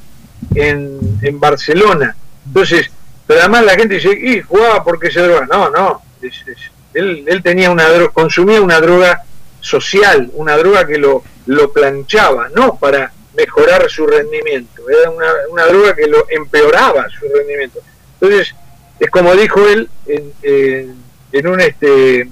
[0.54, 2.16] en, en Barcelona.
[2.46, 2.90] Entonces,
[3.26, 5.46] pero además la gente dice, y jugaba porque se droga.
[5.50, 6.02] No, no,
[6.94, 9.22] él, él tenía una droga, consumía una droga
[9.60, 15.66] social, una droga que lo, lo planchaba, no para mejorar su rendimiento, era una, una
[15.66, 17.78] droga que lo empeoraba su rendimiento.
[18.20, 18.54] Entonces,
[18.98, 21.00] es como dijo él en, en-
[21.32, 22.28] en un este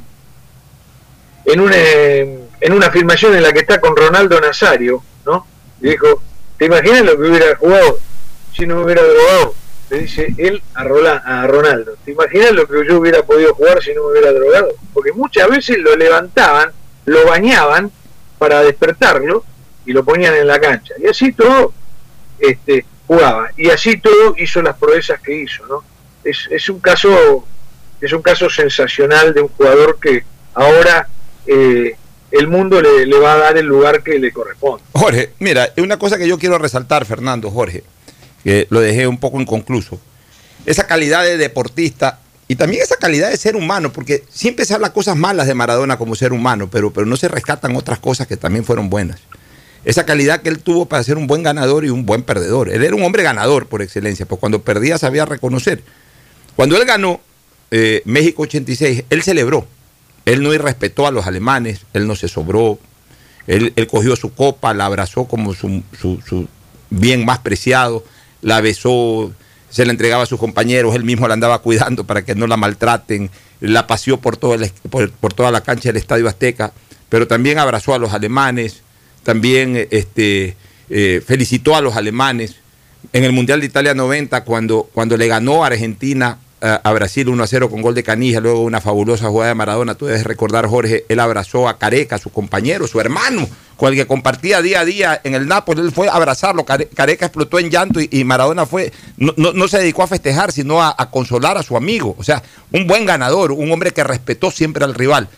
[1.45, 5.47] en una, en una filmación en la que está con Ronaldo Nazario, ¿no?
[5.81, 6.21] Y dijo,
[6.59, 7.99] ¿te imaginas lo que hubiera jugado
[8.59, 9.55] si no me hubiera drogado?
[9.91, 13.83] Le dice él a, Rola- a Ronaldo, ¿te imaginas lo que yo hubiera podido jugar
[13.83, 14.69] si no me hubiera drogado?
[14.93, 16.73] Porque muchas veces lo levantaban,
[17.07, 17.91] lo bañaban
[18.37, 19.45] para despertarlo
[19.87, 20.93] y lo ponían en la cancha.
[21.03, 21.73] Y así todo
[22.39, 23.51] este, jugaba.
[23.57, 25.83] Y así todo hizo las proezas que hizo, ¿no?
[26.23, 27.47] Es, es un caso
[28.01, 30.23] es un caso sensacional de un jugador que
[30.55, 31.09] ahora
[31.47, 31.97] eh,
[32.31, 34.85] el mundo le, le va a dar el lugar que le corresponde.
[34.93, 37.83] Jorge, mira, una cosa que yo quiero resaltar, Fernando, Jorge,
[38.49, 40.01] que lo dejé un poco inconcluso.
[40.65, 44.95] Esa calidad de deportista y también esa calidad de ser humano, porque siempre se habla
[44.95, 48.39] cosas malas de Maradona como ser humano, pero, pero no se rescatan otras cosas que
[48.39, 49.21] también fueron buenas.
[49.85, 52.71] Esa calidad que él tuvo para ser un buen ganador y un buen perdedor.
[52.71, 55.83] Él era un hombre ganador por excelencia, pues cuando perdía sabía reconocer.
[56.57, 57.21] Cuando él ganó
[57.71, 59.67] eh, México 86, él celebró.
[60.25, 62.79] Él no irrespetó a los alemanes, él no se sobró,
[63.47, 66.49] él, cogió su copa, la abrazó como su- su
[66.89, 68.05] bien más preciado,
[68.43, 69.33] la besó,
[69.71, 72.57] se la entregaba a sus compañeros, él mismo la andaba cuidando para que no la
[72.57, 76.73] maltraten, la paseó por, todo el- por, toda la cancha del Estadio Azteca,
[77.09, 78.83] pero también abrazó a los alemanes,
[79.25, 80.57] también este,
[80.91, 82.57] eh, felicitó a los alemanes.
[83.13, 87.43] En el Mundial de Italia 90, cuando, cuando le ganó a Argentina a, Brasil 1
[87.43, 90.67] a 0 con gol de Canija, luego una fabulosa jugada de Maradona, tú debes recordar,
[90.67, 94.85] Jorge, él abrazó a Careca, su compañero, su hermano, con el que compartía día a
[94.85, 98.67] día en el Nápoles, él fue a abrazarlo, Care- Careca explotó en llanto y, Maradona
[98.67, 102.15] fue, no, no- no se dedicó a festejar, sino a, a consolar a su amigo,
[102.19, 102.43] o sea,
[102.73, 105.29] un buen ganador, un hombre que respetó siempre al rival,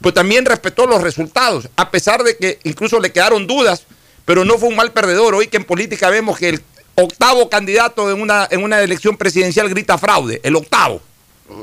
[0.00, 3.84] pero también respetó los resultados, a pesar de que incluso le quedaron dudas,
[4.24, 6.62] pero no fue un mal perdedor, hoy que en política vemos que el
[7.02, 11.00] octavo candidato en una, en una elección presidencial grita fraude, el octavo.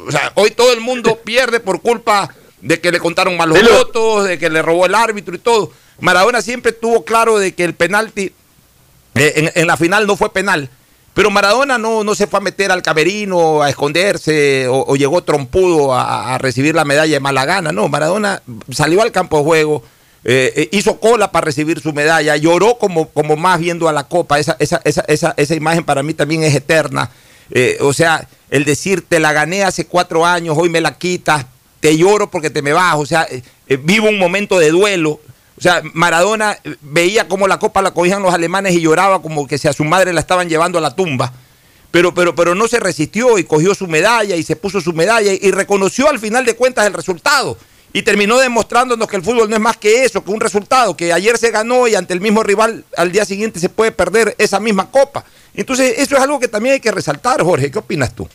[0.07, 4.25] O sea, hoy todo el mundo pierde por culpa de que le contaron malos votos,
[4.25, 5.71] de que le robó el árbitro y todo.
[5.99, 8.33] Maradona siempre tuvo claro de que el penalti
[9.15, 10.69] eh, en, en la final no fue penal.
[11.13, 15.23] Pero Maradona no, no se fue a meter al camerino a esconderse o, o llegó
[15.23, 17.71] trompudo a, a recibir la medalla de mala gana.
[17.71, 19.83] No, Maradona salió al campo de juego,
[20.27, 24.05] eh, eh, hizo cola para recibir su medalla, lloró como, como más viendo a la
[24.05, 24.39] copa.
[24.39, 27.11] Esa, esa, esa, esa, imagen para mí también es eterna.
[27.51, 31.45] Eh, o sea, el decir te la gané hace cuatro años, hoy me la quitas,
[31.79, 32.95] te lloro porque te me vas.
[32.95, 35.19] O sea, eh, vivo un momento de duelo.
[35.57, 39.59] O sea, Maradona veía cómo la copa la cogían los alemanes y lloraba como que
[39.59, 41.33] si a su madre la estaban llevando a la tumba.
[41.91, 45.31] Pero, pero, pero no se resistió y cogió su medalla y se puso su medalla
[45.31, 47.57] y reconoció al final de cuentas el resultado.
[47.95, 51.13] Y terminó demostrándonos que el fútbol no es más que eso, que un resultado, que
[51.13, 54.59] ayer se ganó y ante el mismo rival al día siguiente se puede perder esa
[54.59, 55.23] misma copa.
[55.53, 57.71] Entonces, eso es algo que también hay que resaltar, Jorge.
[57.71, 58.27] ¿Qué opinas tú?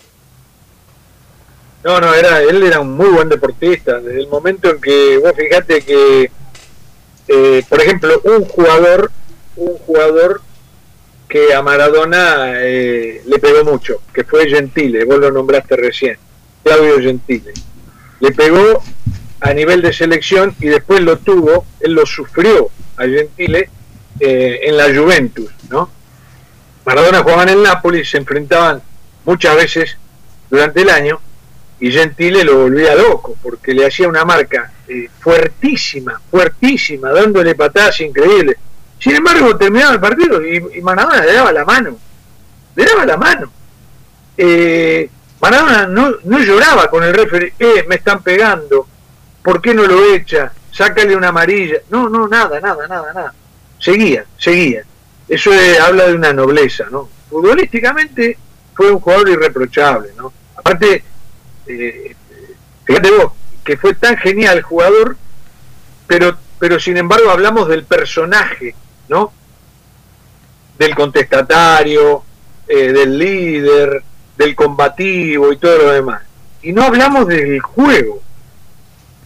[1.85, 4.01] No, no, era, él era un muy buen deportista.
[4.01, 6.31] Desde el momento en que, vos fijate que,
[7.29, 9.13] eh, por ejemplo, un jugador,
[9.57, 10.41] un jugador
[11.29, 16.17] que a Maradona eh, le pegó mucho, que fue Gentile, vos lo nombraste recién,
[16.65, 17.53] Claudio Gentile.
[18.21, 18.83] Le pegó
[19.41, 23.71] a nivel de selección y después lo tuvo, él lo sufrió a Gentile
[24.19, 25.91] eh, en la Juventus, ¿no?
[26.85, 28.83] Maradona jugaba en el Napoli, se enfrentaban
[29.25, 29.97] muchas veces
[30.51, 31.21] durante el año
[31.79, 38.01] y Gentile lo volvía loco porque le hacía una marca eh, fuertísima, fuertísima, dándole patadas
[38.01, 38.57] increíbles.
[38.99, 41.99] Sin embargo, terminaba el partido y, Maradona le daba la mano,
[42.77, 43.51] le daba la mano.
[44.37, 45.09] Eh,
[45.41, 48.87] Maradona no, no lloraba con el referee, eh, me están pegando,
[49.43, 50.53] ¿por qué no lo echa?
[50.73, 51.77] Sácale una amarilla.
[51.91, 53.35] No, no, nada, nada, nada, nada.
[53.79, 54.83] Seguía, seguía.
[55.29, 55.51] Eso
[55.83, 57.09] habla de una nobleza, ¿no?
[57.29, 58.37] Futbolísticamente
[58.75, 60.33] fue un jugador irreprochable, ¿no?
[60.57, 61.05] Aparte,
[61.67, 62.17] eh,
[62.85, 63.33] fíjate vos,
[63.65, 65.17] que fue tan genial el jugador,
[66.07, 68.75] pero, pero sin embargo hablamos del personaje,
[69.09, 69.33] ¿no?
[70.79, 72.25] Del contestatario,
[72.67, 74.03] eh, del líder,
[74.37, 76.23] del combativo y todo lo demás.
[76.63, 78.23] Y no hablamos del juego.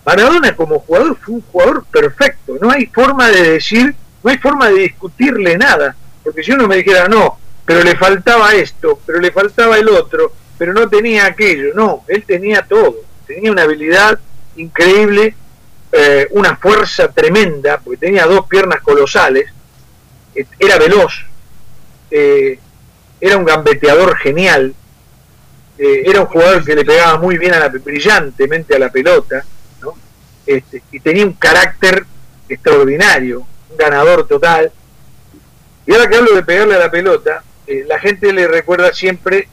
[0.04, 4.68] Maradona como jugador fue un jugador perfecto, no hay forma de decir, no hay forma
[4.68, 9.32] de discutirle nada, porque si uno me dijera, no, pero le faltaba esto, pero le
[9.32, 12.96] faltaba el otro, pero no tenía aquello, no, él tenía todo,
[13.26, 14.18] tenía una habilidad
[14.56, 15.34] increíble
[15.92, 19.46] eh, una fuerza tremenda, porque tenía dos piernas colosales,
[20.34, 21.24] eh, era veloz,
[22.10, 22.58] eh,
[23.20, 24.74] era un gambeteador genial,
[25.78, 29.44] eh, era un jugador que le pegaba muy bien a la, brillantemente a la pelota.
[30.46, 32.04] Este, y tenía un carácter
[32.48, 34.72] extraordinario, un ganador total.
[35.86, 39.48] Y ahora que hablo de pegarle a la pelota, eh, la gente le recuerda siempre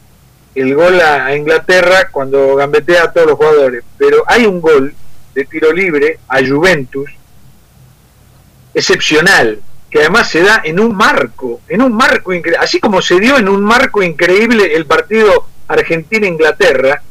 [0.55, 4.93] el gol a, Inglaterra cuando gambetea a todos los jugadores, pero hay un gol
[5.33, 7.09] de tiro libre a Juventus
[8.73, 13.19] excepcional, que además se da en un marco, en un marco increíble, así como se
[13.19, 17.01] dio en un marco increíble el partido Argentina-Inglaterra,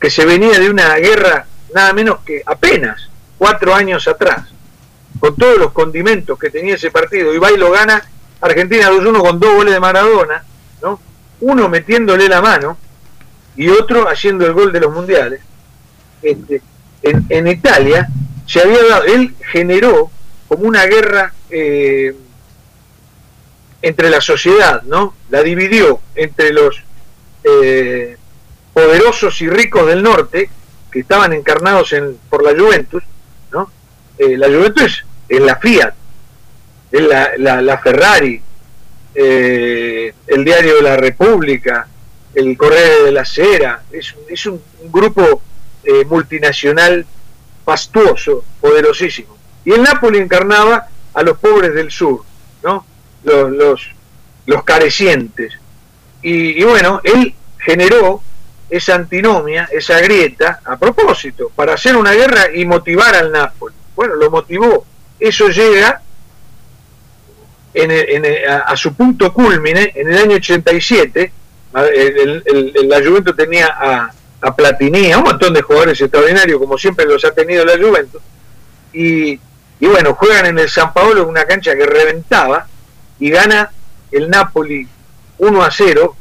[0.00, 4.48] que se venía de una guerra nada menos que apenas cuatro años atrás,
[5.18, 8.02] con todos los condimentos que tenía ese partido, y va y lo gana
[8.40, 10.44] Argentina 2-1 con dos goles de Maradona,
[10.82, 11.00] ¿no?
[11.40, 12.78] uno metiéndole la mano
[13.56, 15.40] y otro haciendo el gol de los mundiales.
[16.22, 16.62] Este,
[17.02, 18.08] en, Italia
[18.46, 20.10] se había dado, él generó
[20.48, 22.14] como una guerra eh,
[23.82, 25.14] entre la sociedad, ¿no?
[25.28, 26.82] La dividió entre los
[27.44, 28.16] eh,
[28.72, 30.48] poderosos y ricos del norte,
[30.94, 33.02] que estaban encarnados en, por la Juventus,
[33.50, 33.68] ¿no?
[34.16, 35.92] Eh, la Juventus es la Fiat,
[36.92, 38.40] es la, la, Ferrari,
[39.12, 41.88] eh, el Diario de la República,
[42.32, 45.42] el Correo de la Cera, es, es un, grupo
[45.82, 47.04] eh, multinacional
[47.64, 49.36] fastuoso, poderosísimo.
[49.64, 52.22] Y el Napoli encarnaba a los pobres del sur,
[52.62, 52.86] ¿no?
[53.24, 53.90] Los, los,
[54.46, 55.54] los carecientes.
[56.22, 58.22] Y, y bueno, él generó
[58.76, 63.74] esa antinomia, esa grieta, a propósito, para hacer una guerra y motivar al Napoli.
[63.94, 64.84] Bueno, lo motivó.
[65.20, 66.00] Eso llega
[67.72, 67.90] en
[68.48, 71.32] a, su punto culmine en el año 87.
[71.72, 76.78] a- el- la Juventus tenía a, a Platini, a un montón de jugadores extraordinarios, como
[76.78, 78.22] siempre los ha tenido la Juventus.
[78.92, 79.32] Y,
[79.80, 82.66] y bueno, juegan en el San Paolo, una cancha que reventaba,
[83.18, 83.72] y gana
[84.12, 84.86] el Napoli
[85.38, 86.16] 1 a 0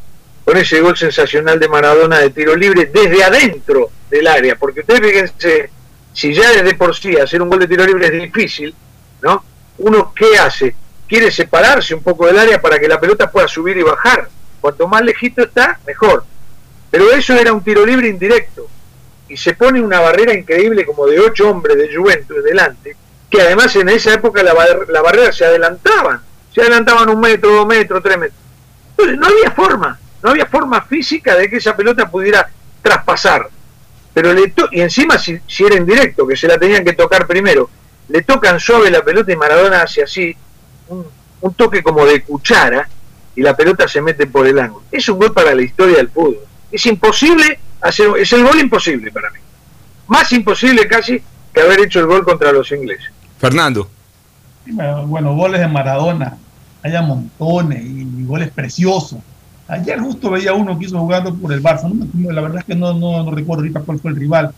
[0.45, 5.01] con ese gol sensacional de Maradona de tiro libre desde adentro del área, porque ustedes
[5.01, 5.69] fíjense,
[6.13, 8.75] si ya desde por sí hacer un gol de tiro libre es difícil,
[9.21, 9.43] ¿no?
[9.77, 10.75] Uno qué hace?
[11.07, 14.29] Quiere separarse un poco del área para que la pelota pueda subir y bajar.
[14.61, 16.25] Cuanto más lejito está, mejor.
[16.91, 18.67] Pero eso era un tiro libre indirecto.
[19.27, 22.95] Y se pone una barrera increíble como de ocho hombres de Juventus delante,
[23.29, 26.21] que además en esa época la, bar- la barrera se adelantaban.
[26.53, 28.39] Se adelantaban un metro, dos metros, tres metros.
[28.91, 32.49] Entonces no había forma, no había forma física de que esa pelota pudiera
[32.81, 33.49] traspasar.
[34.13, 36.93] Pero le to- y encima si, si era en directo, que se la tenían que
[36.93, 37.69] tocar primero,
[38.09, 40.35] le tocan suave la pelota y Maradona hace así,
[40.87, 41.05] un,
[41.41, 42.87] un toque como de cuchara,
[43.35, 44.85] y la pelota se mete por el ángulo.
[44.91, 46.37] Es un gol para la historia del fútbol.
[46.71, 49.39] Es imposible hacer, es el gol imposible para mí.
[50.07, 51.21] Más imposible casi
[51.53, 53.09] que haber hecho el gol contra los ingleses.
[53.39, 53.89] Fernando.
[55.05, 56.37] Bueno, goles de Maradona,
[56.83, 59.19] hay a montones y, y goles preciosos.
[59.67, 62.65] Ayer justo veía uno que hizo jugando por el Barça, no me- la verdad es
[62.65, 64.51] que no, no, no recuerdo ahorita cuál fue el rival,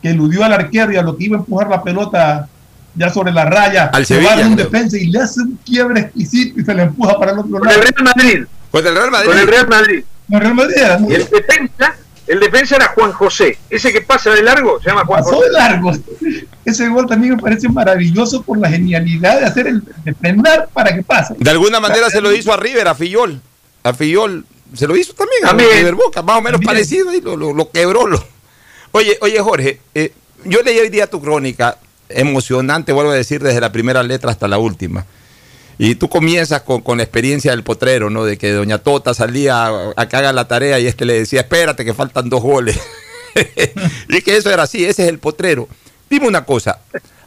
[0.00, 2.48] que eludió al arquero y a lo que iba a empujar la pelota
[2.94, 6.60] ya sobre la raya, Al se va un defensa y le hace un quiebre exquisito
[6.60, 7.76] y se le empuja para el otro Con lado.
[7.80, 8.44] el Real Madrid.
[8.70, 9.28] Con el Real Madrid.
[9.28, 10.04] Con el Real Madrid.
[10.28, 10.76] Con el Real Madrid
[11.08, 11.94] Y el defensa,
[12.28, 13.58] el defensa era Juan José.
[13.68, 15.46] Ese que pasa de largo se llama Juan pasó José.
[15.46, 15.92] de largo.
[16.64, 20.94] Ese gol también me parece maravilloso por la genialidad de hacer el de frenar para
[20.94, 21.34] que pase.
[21.38, 23.40] De alguna manera se lo hizo a River, a Fillol.
[23.84, 25.70] A Fillol se lo hizo también, También.
[25.70, 26.68] a River Boca, más o menos También.
[26.68, 28.06] parecido y lo, lo- lo quebró.
[28.08, 28.24] Lo.
[28.92, 30.12] Oye, oye Jorge, eh,
[30.44, 31.78] yo leí hoy día tu crónica,
[32.08, 35.06] emocionante, vuelvo a decir, desde la primera letra hasta la última.
[35.78, 38.24] Y tú comienzas con, con la experiencia del potrero, ¿no?
[38.24, 41.40] De que Doña Tota salía a, a que haga la tarea y este le decía,
[41.40, 42.78] espérate que faltan dos goles.
[44.08, 45.68] y que eso era así, ese es el potrero.
[46.08, 46.78] Dime una cosa,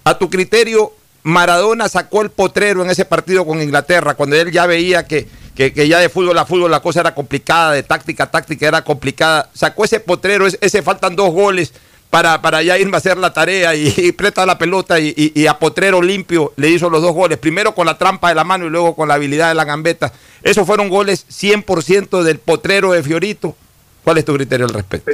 [0.03, 0.93] a tu criterio,
[1.23, 5.27] Maradona sacó el potrero en ese partido con Inglaterra, cuando él ya veía que,
[5.71, 8.83] que- ya de fútbol a fútbol la cosa era complicada, de táctica a táctica era
[8.83, 11.73] complicada, sacó ese potrero, ese, faltan dos goles
[12.09, 15.47] para, para ya irme a hacer la tarea y, y presta la pelota y, y-
[15.47, 18.65] a potrero limpio le hizo los dos goles, primero con la trampa de la mano
[18.65, 20.13] y luego con la habilidad de la gambeta.
[20.43, 23.55] Esos fueron goles 100% del potrero de Fiorito.
[24.03, 25.11] ¿Cuál es tu criterio al respecto?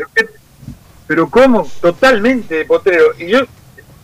[1.08, 1.68] Pero, ¿cómo?
[1.82, 3.06] Totalmente de potrero.
[3.18, 3.40] Y yo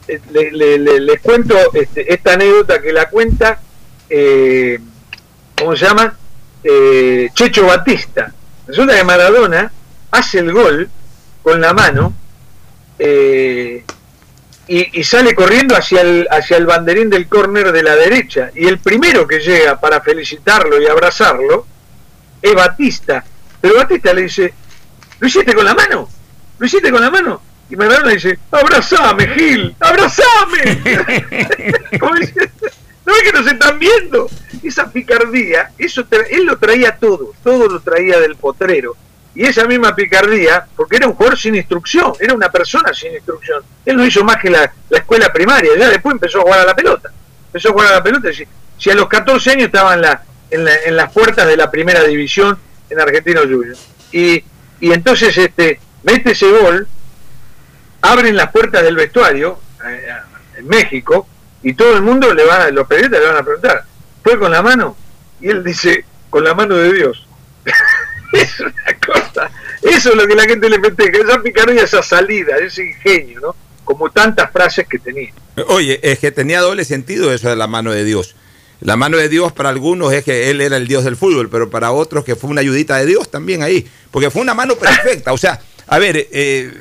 [0.08, 3.62] eh, le- le- le- les cuento este, esta anécdota que la cuenta,
[4.10, 4.80] eh,
[5.58, 6.18] ¿cómo se llama?
[6.64, 8.32] Eh, Checho Batista.
[8.68, 9.72] Resulta que Maradona
[10.12, 10.89] hace el gol
[11.41, 12.14] con la mano
[12.97, 13.84] eh,
[14.68, 18.51] y, y sale corriendo hacia el, hacia el banderín del córner de la derecha.
[18.53, 21.66] Y el primero que llega para felicitarlo y abrazarlo
[22.41, 23.24] es Batista.
[23.62, 24.53] Pero Batista le dice,
[25.20, 26.10] ¿lo hiciste con la mano?
[26.57, 27.41] ¿Lo hiciste con la mano?
[27.70, 30.82] Y Maradona dice, abrazame, Gil, abrazame.
[33.10, 34.30] ¿No ves que nos están viendo?
[34.62, 38.95] Esa picardía, eso él lo traía todo, todo lo traía del potrero.
[39.34, 43.64] Y esa misma picardía, porque era un jugador sin instrucción, era una persona sin instrucción.
[43.84, 46.66] Él no hizo más que la, la escuela primaria, ya después empezó a jugar a
[46.66, 47.12] la pelota.
[47.47, 48.32] Empezó a jugar a la pelota.
[48.32, 48.45] Si,
[48.78, 49.95] si a los 14 años estaba
[50.51, 52.60] en las puertas de la primera división
[52.91, 53.76] en Argentino Junior.
[54.12, 54.43] Y,
[54.82, 56.88] y entonces este mete ese gol,
[58.01, 60.10] abren las puertas del vestuario eh,
[60.60, 61.28] en México
[61.64, 63.86] y todo el mundo le va, los periodistas le van a preguntar,
[64.24, 64.95] ¿fue con la mano?
[65.41, 67.28] Y él dice, con la mano de Dios.
[68.34, 69.51] es una cosa,
[69.82, 73.55] eso es lo que la gente le festeja, esa picardía, esa salida, ese ingenio, ¿no?
[73.84, 75.34] Como tantas frases que tenía.
[75.68, 78.36] Oye, es que tenía doble sentido eso de la mano de Dios.
[78.82, 81.70] La mano de Dios para algunos es que él era el Dios del fútbol, pero
[81.70, 85.34] para otros que fue una ayudita de Dios también ahí, porque fue una mano perfecta.
[85.34, 86.72] O sea, a ver, eh,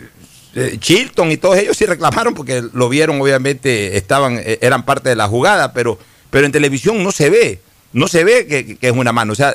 [0.79, 5.17] Chilton y todos ellos sí reclamaron porque lo vieron, obviamente, estaban, eh, eran parte de
[5.17, 5.99] la jugada, pero,
[6.31, 7.61] pero en televisión no se ve,
[7.93, 9.33] no se ve que, que es una mano.
[9.33, 9.55] O sea,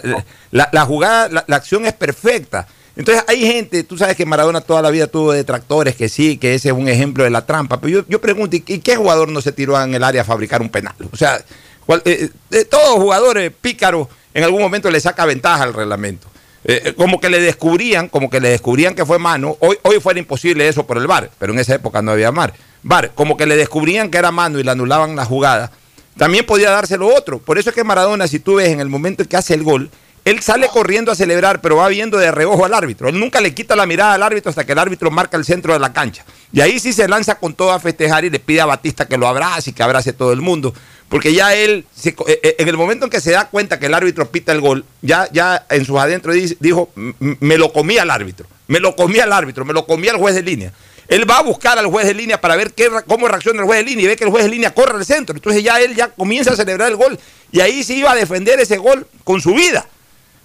[0.51, 2.67] la, la jugada, la, la acción es perfecta.
[2.95, 6.53] Entonces hay gente, tú sabes que Maradona toda la vida tuvo detractores, que sí, que
[6.53, 9.41] ese es un ejemplo de la trampa, pero yo, yo pregunto, ¿y qué jugador no
[9.41, 10.93] se tiró en el área a fabricar un penal?
[11.11, 11.43] O sea,
[11.87, 16.27] cual- eh, eh, todo jugador eh, pícaro en algún momento le saca ventaja al reglamento.
[16.65, 19.57] Eh, eh, como que le descubrían, como que le descubrían que fue mano.
[19.59, 22.53] Hoy, hoy fuera imposible eso por el VAR, pero en esa época no había VAR.
[22.83, 25.71] VAR, como que le descubrían que era mano y le anulaban la jugada.
[26.17, 27.39] También podía dárselo otro.
[27.39, 29.63] Por eso es que Maradona, si tú ves en el momento en que hace el
[29.63, 29.89] gol,
[30.25, 33.09] él sale corriendo a celebrar, pero va viendo de reojo al árbitro.
[33.09, 35.73] Él nunca le quita la mirada al árbitro hasta que el árbitro marca el centro
[35.73, 36.23] de la cancha.
[36.53, 39.17] Y ahí sí se lanza con todo a festejar y le pide a Batista que
[39.17, 40.73] lo abrace y que abrace todo el mundo.
[41.13, 43.93] Porque ya él, eh, eh, en el momento en que se da cuenta que el
[43.93, 47.99] árbitro pita el gol, ya, ya en sus adentros dijo, "M- m- me lo comí
[47.99, 50.73] al árbitro, me lo comí al árbitro, me lo comí al juez de línea.
[51.07, 53.81] Él va a buscar al juez de línea para ver qué, cómo reacciona el juez
[53.81, 55.35] de línea y ve que el juez de línea corre al centro.
[55.35, 57.19] Entonces ya él ya comienza a celebrar el gol
[57.51, 59.85] y ahí se iba a defender ese gol con su vida.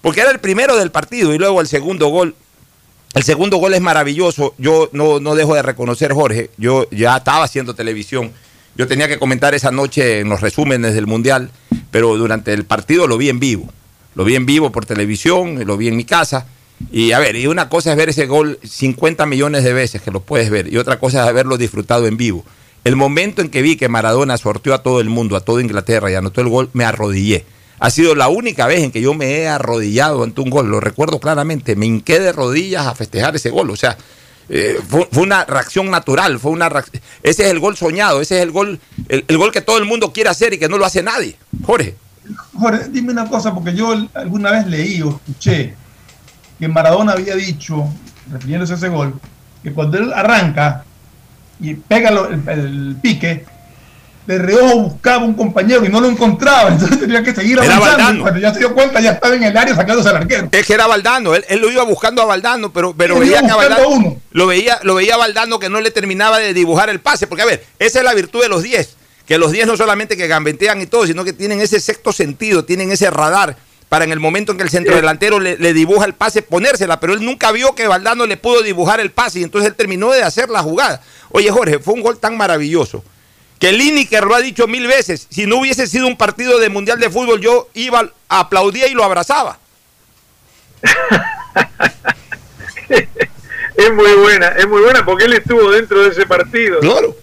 [0.03, 2.35] Porque era el primero del partido y luego el segundo gol.
[3.15, 4.55] El segundo gol es maravilloso.
[4.59, 6.51] Yo no, no dejo de reconocer, Jorge.
[6.59, 8.35] Yo ya estaba haciendo televisión.
[8.79, 11.51] Yo tenía que comentar esa noche en los resúmenes del Mundial,
[11.91, 13.69] pero durante el partido lo vi en vivo.
[14.15, 16.47] Lo vi en vivo por televisión, lo vi en mi casa.
[16.93, 20.13] Y a ver, y una cosa es ver ese gol 50 millones de veces que
[20.13, 22.45] lo puedes ver, y otra cosa es haberlo disfrutado en vivo.
[22.85, 26.09] El momento en que vi que Maradona sorteó a todo el mundo, a toda Inglaterra
[26.13, 27.45] y anotó el gol, me arrodillé.
[27.81, 30.79] Ha sido la única vez en que yo me he arrodillado ante un gol, lo
[30.79, 33.99] recuerdo claramente, me hinqué de rodillas a festejar ese gol, o sea,
[34.49, 38.43] eh, fue, una reacción natural, fue una reacc- ese es el gol soñado, ese es
[38.43, 41.03] el gol, el, gol que todo el mundo quiere hacer y que no lo hace
[41.03, 41.37] nadie.
[41.65, 41.97] Jorge.
[42.59, 45.75] Jorge, dime una cosa, porque yo alguna vez leí o escuché
[46.59, 47.89] que Maradona había dicho,
[48.31, 49.21] refiriéndose a ese gol,
[49.63, 50.85] que cuando él arranca
[51.61, 53.45] y pega el pique,
[54.29, 58.25] de reojo buscaba un compañero y no lo encontraba, entonces tenía que seguir avanzando.
[58.25, 60.51] Cuando ya se dio cuenta, ya estaba en el área sacándose al arquero.
[60.53, 63.41] Es que era Valdano, él, él lo iba buscando a Valdano, pero, pero Él veía
[63.41, 64.21] que a Valdano, uno.
[64.33, 67.41] lo veía, lo veía a Valdano que no le terminaba de dibujar el pase, porque
[67.41, 70.27] a ver, esa es la virtud de los 10, que los 10 no solamente que
[70.27, 73.57] gambetean y todo, sino que tienen ese sexto sentido, tienen ese radar
[73.89, 77.01] para en el momento en que el centro delantero le, le dibuja el pase ponérsela,
[77.01, 80.13] pero él nunca vio que Valdano le pudo dibujar el pase y entonces él terminó
[80.13, 81.01] de hacer la jugada.
[81.31, 83.03] Oye Jorge, fue un gol tan maravilloso
[83.59, 87.01] que Lineker lo ha dicho mil veces, si no hubiese sido un partido de Mundial
[87.01, 89.59] de Fútbol yo iba, aplaudía y lo abrazaba.
[93.79, 96.81] Es muy buena, es muy buena porque él estuvo dentro de ese partido.
[96.81, 97.15] Claro.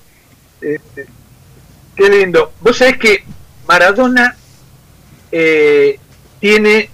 [0.62, 1.06] Este,
[1.98, 2.54] qué lindo.
[2.62, 3.26] Vos sabés que
[3.68, 4.38] Maradona
[5.34, 6.00] eh,
[6.40, 6.90] tiene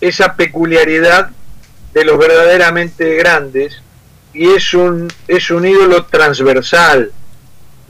[0.00, 1.30] esa peculiaridad
[1.94, 3.80] de los verdaderamente grandes
[4.34, 7.12] y es un, es un ídolo transversal,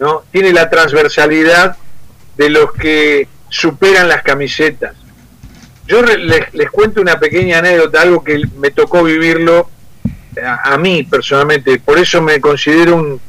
[0.03, 0.25] ¿no?
[0.33, 1.77] Tiene la transversalidad
[2.37, 4.97] de los que superan las camisetas.
[5.87, 9.71] Yo les, cuento una pequeña anécdota, algo que me tocó vivirlo
[10.45, 13.21] a, a mí personalmente, por eso me considero un,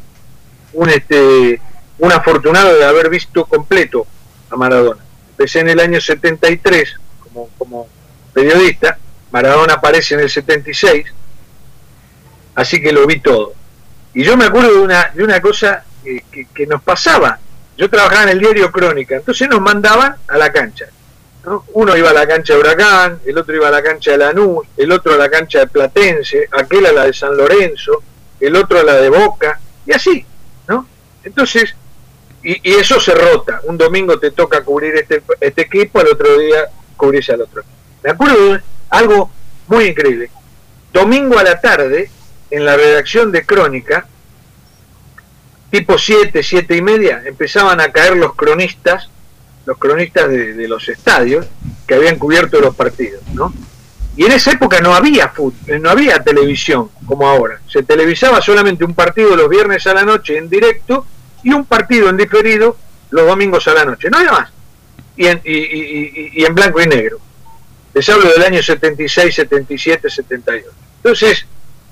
[0.74, 1.61] un este
[1.99, 4.07] un afortunado de haber visto completo
[4.49, 5.03] a Maradona.
[5.30, 7.88] Empecé en el año 73 como, como
[8.34, 8.97] periodista,
[9.32, 11.05] Maradona aparece en el 76,
[12.55, 13.53] así que lo vi todo.
[14.15, 17.39] Y yo me acuerdo de una, de una cosa que, nos pasaba.
[17.78, 20.86] Yo trabajaba en el diario Crónica, entonces nos mandaban a la cancha.
[21.45, 21.66] ¿no?
[21.74, 24.68] Uno iba a la cancha de Huracán, el otro iba a la cancha de Lanús,
[24.78, 28.04] el otro a la cancha de Platense, aquel a la de San Lorenzo,
[28.39, 30.26] el otro a la de Boca, y así,
[30.68, 30.88] ¿no?
[31.24, 31.76] Entonces,
[32.43, 33.62] y, eso se rota.
[33.64, 37.64] Un domingo te toca cubrir este, este equipo, al otro día cubrís al otro.
[38.04, 39.32] Me acuerdo de algo
[39.68, 40.30] muy increíble.
[40.91, 42.10] Domingo a la tarde,
[42.51, 44.06] en la redacción de Crónica,
[45.74, 49.09] tipo 7, 7 y media, empezaban a caer los cronistas,
[49.65, 51.47] los cronistas de, los estadios
[51.88, 53.51] que habían cubierto los partidos, ¿no?
[54.15, 57.59] Y en esa época no había fútbol, no había televisión como ahora.
[57.67, 61.07] Se televisaba solamente un partido los viernes a la noche en directo
[61.41, 62.78] y un partido en diferido
[63.09, 64.11] los domingos a la noche.
[64.11, 64.51] No había más.
[65.17, 67.17] Y en, y- y- y en blanco y negro.
[67.95, 70.67] Les hablo del año 76, 77, 78.
[70.97, 71.47] Entonces,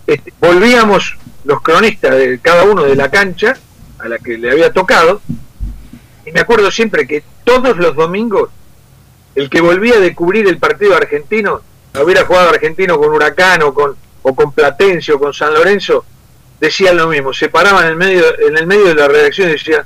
[0.06, 3.58] este, volvíamos los cronistas de cada uno de la cancha
[4.04, 5.22] a la que le había tocado.
[6.26, 8.50] Y me acuerdo siempre que todos los domingos,
[9.36, 11.62] el que volvía de cubrir el partido argentino,
[12.04, 16.06] hubiera jugado argentino con Huracán o con, o con Platense o con San Lorenzo,
[16.60, 17.34] decían lo mismo.
[17.34, 19.84] Se paraban en el medio, en el medio de la redacción y decían,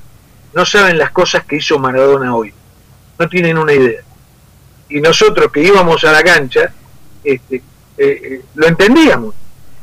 [0.54, 2.54] no saben las cosas que hizo Maradona hoy.
[3.18, 4.02] No tienen una idea.
[4.90, 6.74] Y nosotros que íbamos a la cancha,
[7.24, 7.62] este, eh,
[7.98, 9.34] eh, lo entendíamos.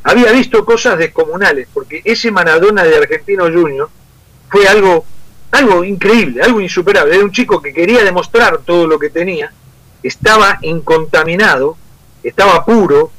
[0.05, 3.89] Había visto cosas descomunales, porque ese Maradona de Argentino Junior
[4.53, 5.05] fue algo,
[5.51, 7.15] algo increíble, algo insuperable.
[7.17, 9.51] Era un chico que quería demostrar todo lo que tenía,
[10.03, 11.77] estaba incontaminado,
[12.23, 13.11] estaba puro,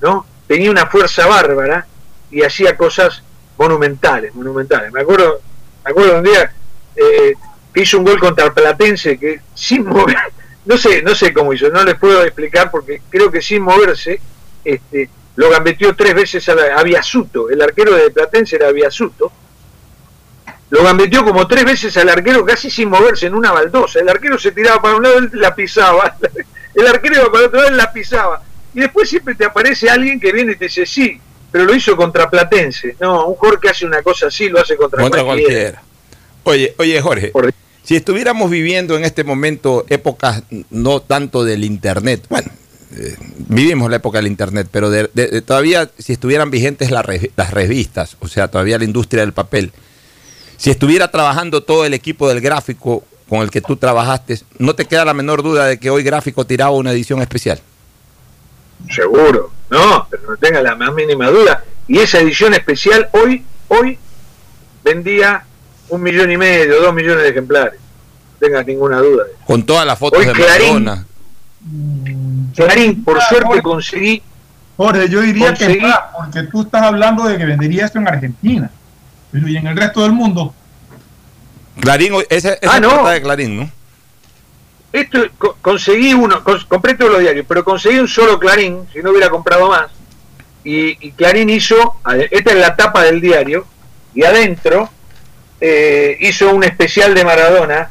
[0.00, 0.26] ¿no?
[0.46, 1.86] Tenía una fuerza bárbara
[2.30, 3.22] y hacía cosas
[3.58, 4.92] monumentales, monumentales.
[4.92, 5.40] Me acuerdo,
[5.84, 6.52] me acuerdo un día
[6.94, 7.34] eh,
[7.72, 10.16] que hizo un gol contra el Platense que sin mover,
[10.66, 14.20] no sé, no sé cómo hizo, no les puedo explicar porque creo que sin moverse,
[14.64, 19.32] este, lo gambeteó tres veces a, la- el arquero de Platense era Biasuto,
[20.72, 24.00] lo gambeteó como tres veces al arquero casi sin moverse en una baldosa.
[24.00, 26.16] El arquero se tiraba para un lado, él la pisaba.
[26.74, 28.42] El arquero iba para otro lado, él la pisaba.
[28.74, 31.20] Y después siempre te aparece alguien que viene y te dice, sí,
[31.50, 32.96] pero lo hizo contra Platense.
[32.98, 35.82] No, un jugador que hace una cosa así lo hace contra, Contra cualquiera.
[35.82, 35.82] cualquiera.
[36.44, 37.32] Oye, oye Jorge,
[37.82, 42.48] si estuviéramos viviendo en este momento épocas no tanto del Internet, bueno,
[42.96, 43.14] eh,
[43.48, 47.50] vivimos la época del Internet, pero de- de- de todavía si estuvieran vigentes re- las
[47.52, 49.72] revistas, o sea, todavía la industria del papel,
[50.62, 54.84] si estuviera trabajando todo el equipo del gráfico con el que tú trabajaste, no te
[54.84, 57.60] queda la menor duda de que hoy gráfico tiraba una edición especial.
[58.88, 61.64] Seguro, no, pero no tenga la más mínima duda.
[61.88, 63.98] Y esa edición especial hoy, hoy
[64.84, 65.42] vendía
[65.88, 67.80] un millón y medio, dos millones de ejemplares.
[67.80, 69.24] No tenga ninguna duda.
[69.44, 71.06] Con todas las fotos Hoy de Clarín- Maradona.
[72.54, 74.22] Clarín, por suerte conseguí.
[74.76, 78.70] Jorge, yo diría que más, porque tú estás hablando de que vendería esto en Argentina.
[79.32, 80.54] Pero y en el resto del mundo.
[81.80, 83.08] Clarín, esa, esa Ah, no.
[83.08, 83.70] de Clarín, ¿no?
[84.92, 89.10] Esto co- conseguí uno, compré todos los diarios, pero conseguí un solo Clarín, si no
[89.10, 89.86] hubiera comprado más.
[90.64, 91.96] Y, y Clarín hizo,
[92.30, 93.66] esta es la tapa del diario,
[94.14, 94.90] y adentro
[95.60, 97.90] eh, hizo un especial de Maradona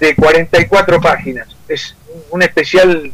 [0.00, 1.46] de 44 páginas.
[1.68, 1.94] Es
[2.30, 3.12] un especial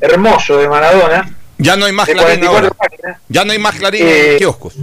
[0.00, 1.30] hermoso de Maradona.
[1.58, 2.70] Ya no hay más Clarín 44 ahora.
[2.74, 3.18] páginas.
[3.28, 4.74] Ya no hay más Clarín Eh, en kioscos.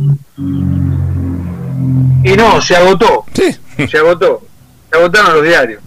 [2.28, 3.26] Y no, se agotó.
[3.34, 4.42] Se agotó.
[4.90, 5.82] Se agotaron los diarios.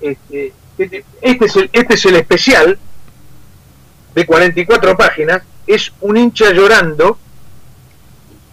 [0.00, 2.78] Este, este, este es el, este es el especial
[4.14, 5.42] de 44 páginas.
[5.66, 7.18] Es un hincha llorando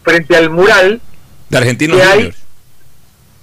[0.03, 1.01] frente al mural
[1.49, 2.37] De Argentinos que hay Juniors.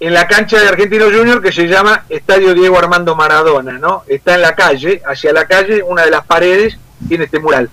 [0.01, 4.05] en la cancha de Argentino Junior que se llama Estadio Diego Armando Maradona, ¿no?
[4.09, 6.79] Está en la calle, hacia la calle, una de las paredes
[7.09, 7.71] tiene este mural.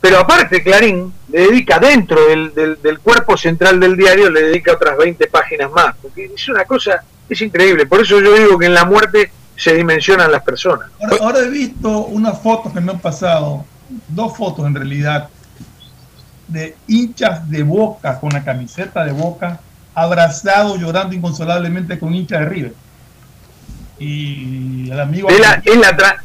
[0.00, 4.72] Pero aparte, Clarín le dedica dentro del, del- del cuerpo central del diario, le dedica
[4.72, 7.86] otras 20 páginas más, porque es una cosa, es increíble.
[7.86, 10.88] Por eso yo digo que en la muerte se dimensionan las personas.
[11.02, 13.64] Ahora, ahora he visto unas fotos que me han pasado,
[14.08, 15.28] dos fotos en realidad,
[16.46, 19.60] de hinchas de boca con la camiseta de boca,
[19.94, 22.72] abrazados, llorando inconsolablemente con hinchas de River.
[23.98, 25.28] Y el amigo.
[25.28, 26.18] Es la, es la tra-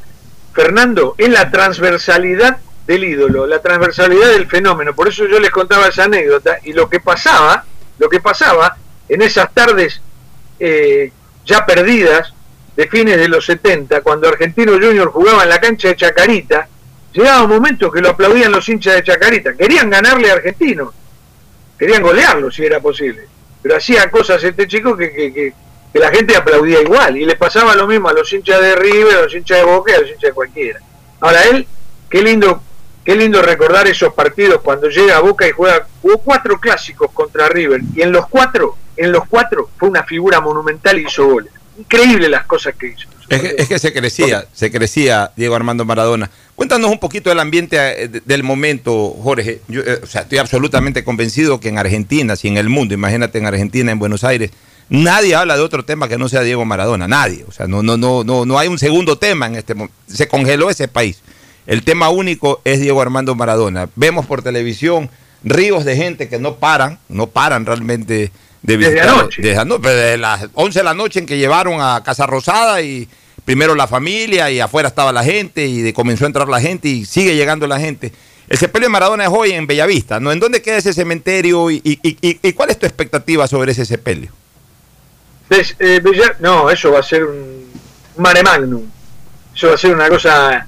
[0.53, 2.57] Fernando, es la transversalidad
[2.87, 4.93] del ídolo, la transversalidad del fenómeno.
[4.93, 7.63] Por eso yo les contaba esa anécdota y lo que pasaba,
[7.99, 8.75] lo que pasaba
[9.09, 10.01] en esas tardes
[10.59, 11.11] eh,
[11.45, 12.33] ya perdidas
[12.75, 16.67] de fines de los 70, cuando Argentino Junior jugaba en la cancha de Chacarita,
[17.13, 19.53] llegaba un momento que lo aplaudían los hinchas de Chacarita.
[19.53, 20.91] Querían ganarle a Argentino,
[21.77, 23.27] querían golearlo si era posible.
[23.61, 25.53] Pero hacía cosas este chico que, que, que-
[25.93, 27.15] la gente aplaudía igual.
[27.17, 29.93] Y le pasaba lo mismo a los hinchas de River, a los hinchas de Boca
[29.95, 30.79] a los hinchas de cualquiera.
[31.19, 31.67] Ahora él,
[32.09, 32.63] qué lindo,
[33.03, 37.49] qué lindo recordar esos partidos cuando llega a Boca y juega, jugó cuatro clásicos contra
[37.49, 37.81] River.
[37.95, 41.51] Y en los cuatro, en los cuatro fue una figura monumental y hizo goles.
[41.77, 43.07] Increíble las cosas que hizo.
[43.29, 46.29] Es que, se crecía, se crecía Diego Armando Maradona.
[46.55, 49.61] Cuéntanos un poquito del ambiente eh, de- del momento, Jorge.
[49.67, 53.39] Yo, eh, o sea, estoy absolutamente convencido que en Argentina, si en el mundo, imagínate
[53.39, 54.51] en Argentina, en Buenos Aires,
[54.89, 57.43] nadie habla de otro tema que no sea Diego Maradona, nadie.
[57.47, 59.95] O sea, no, no, no, no, no hay un segundo tema en este momento.
[60.05, 61.21] Se congeló ese país.
[61.67, 63.89] El tema único es Diego Armando Maradona.
[63.95, 65.09] Vemos por televisión
[65.43, 69.41] ríos de gente que no paran, no paran realmente de Desde visitar- anoche.
[69.41, 72.81] Desde, ano- pero desde las 11 de la noche en que llevaron a Casa Rosada
[72.81, 73.07] y
[73.45, 76.87] primero la familia y afuera estaba la gente y de- comenzó a entrar la gente
[76.89, 78.11] y sigue llegando la gente.
[78.49, 80.31] El sepelio de Maradona es hoy en Bellavista, ¿no?
[80.31, 83.71] ¿En dónde queda ese cementerio y, y- y- y- y cuál es tu expectativa sobre
[83.71, 84.31] ese sepelio?
[85.49, 87.65] Eh, Bella- no, eso va a ser un
[88.17, 88.83] mare magnum.
[89.55, 90.67] Eso va a ser una cosa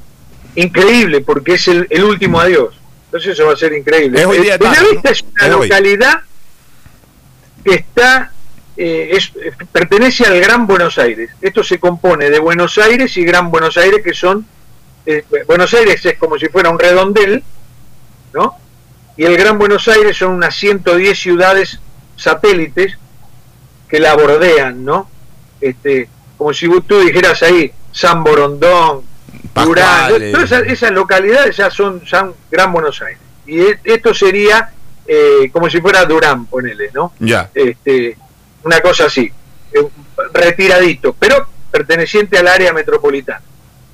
[0.56, 2.76] increíble porque es el, el último adiós.
[3.06, 4.20] Entonces eso va a ser increíble.
[4.20, 5.68] Es Eh, Bellavista es una Es hoy.
[5.68, 6.22] localidad
[7.64, 8.32] que está
[8.78, 9.32] eh, es-
[9.72, 11.30] pertenece al Gran Buenos Aires.
[11.42, 14.46] Esto se compone de Buenos Aires y Gran Buenos Aires que son
[15.06, 17.44] eh, Buenos Aires es como si fuera un redondel,
[18.34, 18.56] ¿no?
[19.18, 21.80] Y el Gran Buenos Aires son unas 110 ciudades
[22.18, 22.98] satélites
[23.88, 25.10] que la bordean, ¿no?
[25.62, 29.04] Este, como si tú dijeras ahí San Borondón,
[29.64, 33.20] Durán, todas esas, esas localidades ya son, son Gran Buenos Aires.
[33.46, 34.70] Y e- esto sería
[35.08, 37.14] eh, como si fuera Durán, ponele, ¿no?
[37.20, 37.50] Ya.
[37.54, 38.18] Este,
[38.64, 39.32] una cosa así,
[39.72, 39.88] eh,
[40.34, 43.42] retiradito, pero perteneciente al área metropolitana.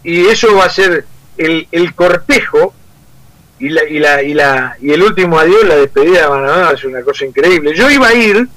[0.04, 1.06] Y eso va a ser
[1.38, 2.74] el, el cortejo
[3.60, 6.88] y, la, y, la, y, la, y el último adiós, la despedida de Maradona, ser
[6.88, 7.76] una cosa increíble.
[7.76, 8.48] Yo iba a ir,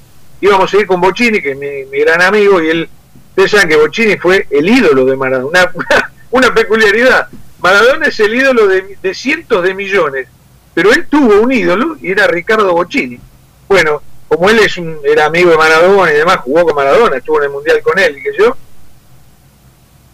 [0.41, 2.89] íbamos a ir con Bocini, que es mi, mi gran amigo, y él,
[3.29, 5.71] ustedes saben que Bocini fue el ídolo de Maradona.
[5.73, 7.29] Una, una peculiaridad,
[7.59, 10.27] Maradona es el ídolo de, cientos de millones,
[10.73, 13.19] pero él tuvo un ídolo y era Ricardo Bocini.
[13.67, 17.37] Bueno, como él es un, era amigo de Maradona y demás, jugó con Maradona, estuvo
[17.39, 18.57] en el Mundial con él y que yo,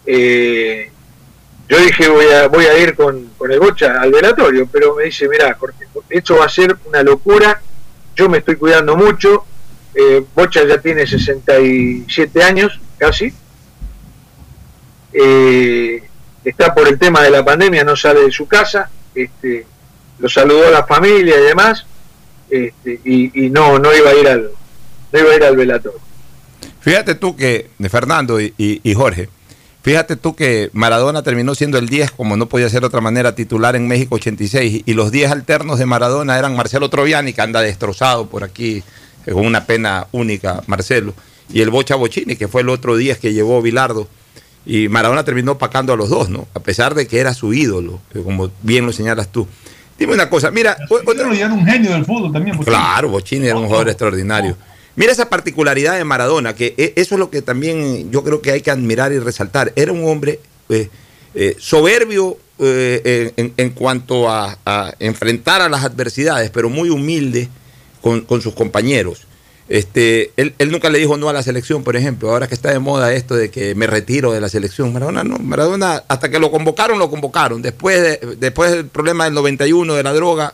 [0.05, 0.91] eh,
[1.67, 5.55] yo dije voy a, ir con, con el Bocha al velatorio, pero me dice, mira,
[5.59, 7.61] Jorge, esto va a ser una locura,
[8.15, 9.45] yo me estoy cuidando mucho,
[9.93, 13.34] eh, Bocha ya tiene 67 años, casi,
[15.13, 16.03] eh,
[16.43, 19.65] está por el tema de la pandemia, no sale de su casa, este,
[20.19, 21.85] lo saludó a la familia y demás,
[22.49, 24.51] este, y, no, no iba a ir al,
[25.11, 25.99] no iba a ir al velatorio.
[26.81, 29.29] Fíjate tú que, Fernando y, y- Jorge,
[29.83, 33.35] fíjate tú que Maradona terminó siendo el 10, como no podía ser de otra manera,
[33.35, 37.61] titular en México 86, y los 10 alternos de Maradona eran Marcelo Troviani, que anda
[37.61, 38.83] destrozado por aquí,
[39.27, 41.13] eh, con una pena única, Marcelo,
[41.53, 44.07] y el Bocha Bochini, que fue el otro 10 que llevó Bilardo.
[44.66, 46.47] Y Maradona terminó pacando a los dos, ¿no?
[46.53, 49.47] A pesar de que era su ídolo, como bien lo señalas tú.
[49.97, 50.78] Dime una cosa, mira,
[51.12, 52.57] otra- era un genio del fútbol también.
[52.57, 54.55] Claro, Bochini era un jugador extraordinario.
[54.95, 58.51] Mira esa particularidad de Maradona, que e- eso es lo que también yo creo que
[58.51, 59.72] hay que admirar y resaltar.
[59.76, 60.39] Era un hombre
[60.70, 60.89] eh,
[61.34, 67.47] eh, soberbio eh, en, en cuanto a, a enfrentar a las adversidades, pero muy humilde
[68.01, 69.26] con, con sus compañeros.
[69.72, 72.30] Este, él, él nunca le dijo no a la selección, por ejemplo.
[72.30, 74.91] Ahora que está de moda esto de que me retiro de la selección.
[74.91, 75.38] Maradona no.
[75.39, 77.61] Maradona, hasta que lo convocaron, lo convocaron.
[77.61, 80.53] Después, de- después del problema del 91 de la droga,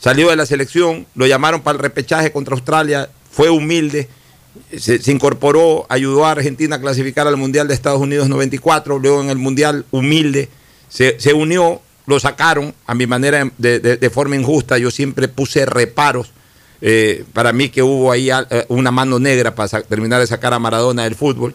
[0.00, 4.08] salió de la selección, lo llamaron para el repechaje contra Australia, fue humilde,
[4.78, 9.28] se, incorporó, ayudó a Argentina a clasificar al Mundial de Estados Unidos 94, luego en
[9.28, 10.48] el Mundial humilde,
[10.88, 15.66] se, se unió, lo sacaron a mi manera de- de forma injusta, yo siempre puse
[15.66, 16.32] reparos.
[16.86, 20.58] Eh, para mí que hubo ahí eh, una mano negra para terminar de sacar a
[20.58, 21.54] Maradona del fútbol.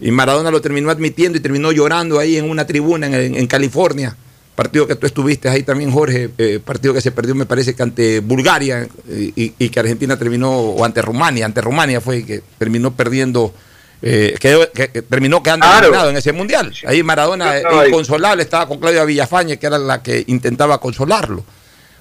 [0.00, 4.16] Y Maradona lo terminó admitiendo y terminó llorando ahí en una tribuna en, California.
[4.54, 6.30] Partido que tú estuviste ahí también, Jorge.
[6.38, 10.16] eh, partido que se perdió, me parece que ante Bulgaria eh, y, y que Argentina
[10.16, 13.52] terminó, o ante Rumania, ante Rumania fue que terminó perdiendo,
[14.00, 15.86] eh, quedó- que, que terminó quedando Claro.
[15.86, 16.72] eliminado en ese mundial.
[16.86, 17.54] Ahí Maradona,
[17.88, 21.44] inconsolable, estaba con Claudia Villafañe, que era la que intentaba consolarlo.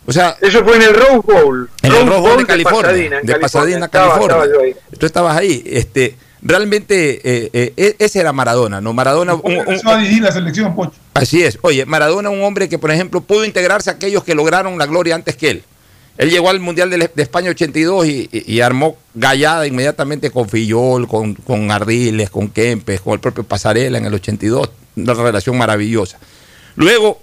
[0.09, 1.69] O sea, Eso fue en el Rose Bowl.
[1.83, 2.81] en el Rose Bowl de de California.
[2.83, 4.37] Pasadena, en de Pasadena, Estaba- California.
[4.45, 4.75] estaba yo ahí.
[4.97, 5.63] Tú estabas ahí.
[5.65, 8.93] Este, realmente, eh, eh, e- ese era Maradona, ¿no?
[8.93, 10.93] Maradona, un- un- Empezó a dirigir la selección, Pocho.
[11.13, 11.59] Así es.
[11.61, 15.13] Oye, Maradona, un hombre que, por ejemplo, pudo integrarse a aquellos que lograron la gloria
[15.15, 15.63] antes que él.
[16.17, 20.47] Él llegó al Mundial de, de España 82 y, y- y armó gallada inmediatamente con
[20.49, 24.69] Fillol, con, con Ardiles, con Kempes, con el propio Pasarela en el 82.
[24.95, 26.17] Una relación maravillosa.
[26.75, 27.19] Luego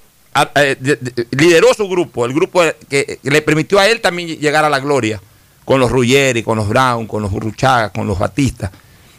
[1.30, 5.20] lideró su grupo, el grupo que, le permitió a él también llegar a la gloria,
[5.64, 8.70] con los Ruggeri, con los Brown, con los Burruchaga, con los Batista.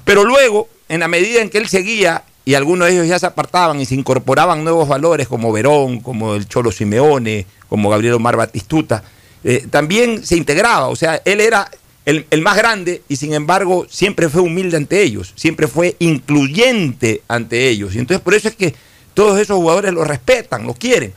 [0.04, 3.26] Pero luego, en la medida en que él seguía y algunos de ellos ya se
[3.26, 8.36] apartaban y se incorporaban nuevos valores como Verón, como el Cholo Simeone, como Gabriel Omar
[8.36, 9.04] Batistuta,
[9.44, 10.90] eh, también se integraba.
[10.90, 11.72] O sea, él era
[12.06, 17.24] el, el más grande y sin embargo siempre fue humilde ante ellos, siempre fue incluyente
[17.28, 17.96] ante ellos.
[17.96, 18.76] Y entonces por eso es que
[19.16, 21.14] todos esos jugadores lo respetan, lo quieren.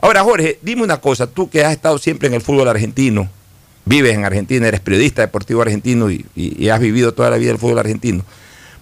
[0.00, 3.28] Ahora, Jorge, dime una cosa, tú que has estado siempre en el fútbol argentino,
[3.84, 7.78] vives en Argentina, eres periodista deportivo argentino y, has vivido toda la vida el fútbol
[7.78, 8.24] argentino.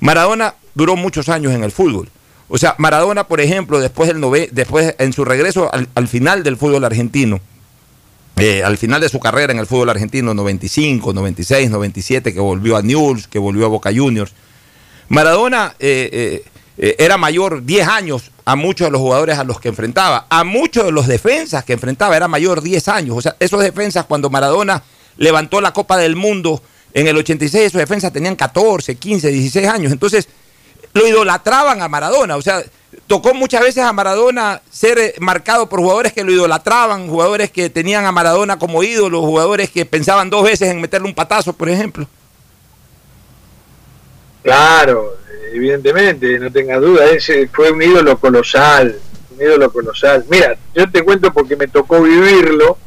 [0.00, 2.08] Maradona duró muchos años en el fútbol.
[2.48, 6.42] O sea, Maradona, por ejemplo, después del nove- después en su regreso al, al final
[6.42, 7.38] del fútbol argentino,
[8.36, 12.76] eh, al final de su carrera en el fútbol argentino, 95, 96, 97, que volvió
[12.76, 14.32] a Newell's, que volvió a Boca Juniors.
[15.08, 16.44] Maradona eh, eh,
[16.78, 20.26] eh, era mayor 10 años a muchos de los jugadores a los que enfrentaba.
[20.30, 23.16] A muchos de los defensas que enfrentaba era mayor 10 años.
[23.18, 24.82] O sea, esos defensas cuando Maradona
[25.16, 26.62] levantó la Copa del Mundo
[26.92, 29.92] en el 86, esos defensas tenían 14, 15, 16 años.
[29.92, 30.28] Entonces,
[30.92, 32.36] lo idolatraban a Maradona.
[32.36, 32.62] O sea,
[33.06, 37.70] tocó muchas veces a Maradona ser eh, marcado por jugadores que lo idolatraban, jugadores que
[37.70, 41.68] tenían a Maradona como ídolo, jugadores que pensaban dos veces en meterle un patazo, por
[41.68, 42.06] ejemplo.
[44.42, 45.18] Claro,
[45.52, 48.98] evidentemente, no tengas duda, ese fue un ídolo colosal,
[49.30, 50.24] un ídolo colosal.
[50.28, 52.78] Mira, yo te cuento porque me tocó vivirlo.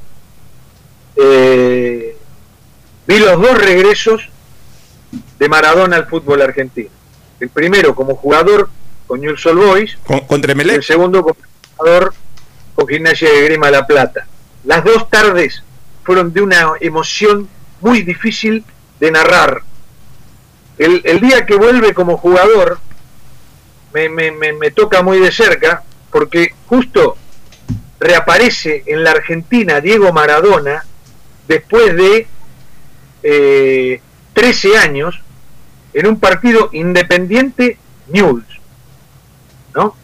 [1.15, 2.17] eh,
[3.05, 4.29] vi los dos regresos
[5.37, 6.89] de Maradona al fútbol argentino.
[7.39, 8.69] El primero como jugador
[9.05, 9.97] con Newell's Old Boys,
[10.27, 11.35] contra y el segundo como
[11.75, 12.13] jugador
[12.73, 14.25] con Gimnasia de Grima La Plata.
[14.63, 15.61] Las dos tardes
[16.03, 17.47] fueron de una emoción
[17.81, 18.63] muy difícil
[18.99, 19.61] de narrar.
[20.77, 22.79] El, el día que vuelve como jugador
[23.93, 27.15] me, me- me- me toca muy de cerca porque justo
[27.99, 30.83] reaparece en la Argentina Diego Maradona
[31.47, 32.27] después de
[33.23, 34.01] eh,
[34.33, 35.21] 13 años
[35.93, 38.45] en un partido independiente Newell's,
[39.75, 39.95] ¿no?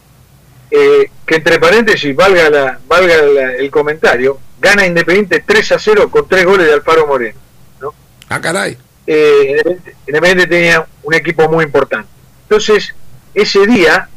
[0.70, 6.10] Eh, que entre paréntesis, valga, la, valga la- el comentario, gana Independiente 3 a 0
[6.10, 7.38] con tres goles de Alfaro Moreno.
[8.28, 8.78] Ah, caray.
[9.12, 12.08] Eh, Independiente, Independiente tenía un equipo muy importante.
[12.44, 12.94] Entonces,
[13.34, 14.08] ese día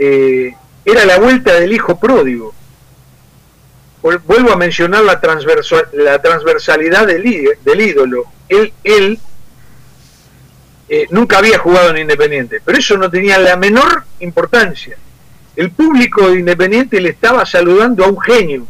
[0.00, 0.52] eh,
[0.84, 2.52] era la vuelta del hijo pródigo.
[4.02, 8.24] Vuelvo a mencionar la, transversalidad del, ídolo.
[8.48, 9.20] Él, él
[10.88, 14.96] eh, nunca había jugado en Independiente, pero eso no tenía la menor importancia.
[15.54, 18.66] El público de Independiente le estaba saludando a un genio.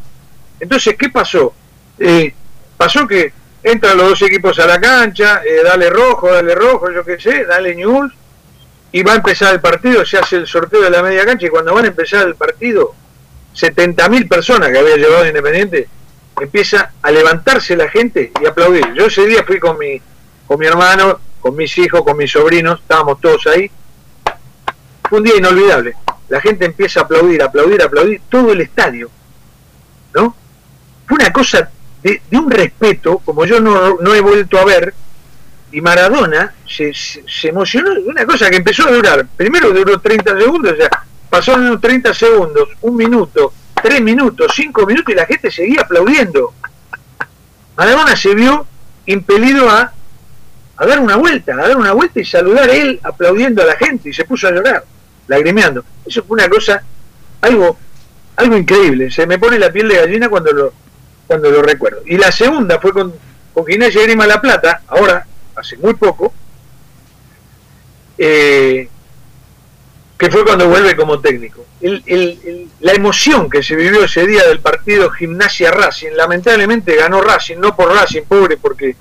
[0.58, 1.54] Entonces, ¿qué pasó?
[1.98, 2.34] Eh,
[2.76, 7.04] pasó que entran los dos equipos a la cancha, eh, dale rojo, dale rojo, yo
[7.04, 8.12] qué sé, dale news,
[8.92, 11.50] y va a empezar el partido, se hace el sorteo de la media cancha, y
[11.50, 12.94] cuando van a empezar el partido,
[13.54, 15.88] 70.000 personas que había llevado Independiente,
[16.40, 18.92] empieza a levantarse la gente y aplaudir.
[18.94, 20.00] Yo ese día fui con mi,
[20.46, 23.70] con mi hermano, con mis hijos, con mis sobrinos, estábamos todos ahí.
[25.08, 25.94] Fue un día inolvidable.
[26.28, 29.10] La gente empieza a aplaudir, aplaudir, aplaudir, todo el estadio.
[30.14, 30.34] ¿No?
[31.06, 31.70] Fue una cosa
[32.02, 34.94] de, un respeto, como yo no, no he vuelto a ver,
[35.72, 39.26] y Maradona se, se, se emocionó de una cosa que empezó a durar.
[39.36, 40.90] Primero duró 30 segundos, o sea,
[41.28, 46.54] pasaron unos 30 segundos, un minuto, tres minutos, cinco minutos y la gente seguía aplaudiendo.
[47.76, 48.66] Maradona se vio
[49.06, 49.92] impelido a,
[50.76, 53.76] a dar una vuelta, a dar una vuelta y saludar a él aplaudiendo a la
[53.76, 54.84] gente y se puso a llorar,
[55.28, 55.84] lagrimeando.
[56.04, 56.82] Eso fue una cosa,
[57.40, 57.78] algo,
[58.36, 59.10] algo increíble.
[59.10, 60.72] Se me pone la piel de gallina cuando lo,
[61.30, 62.00] cuando lo recuerdo.
[62.06, 63.14] Y la segunda fue con,
[63.54, 65.24] con Gimnasia Grima La Plata, ahora,
[65.54, 66.34] hace muy poco,
[68.18, 68.88] eh,
[70.18, 71.64] que fue cuando vuelve como técnico.
[71.80, 76.96] El- el- el- la emoción que se vivió ese día del partido Gimnasia Racing, lamentablemente
[76.96, 78.96] ganó Racing, no por Racing, pobre, porque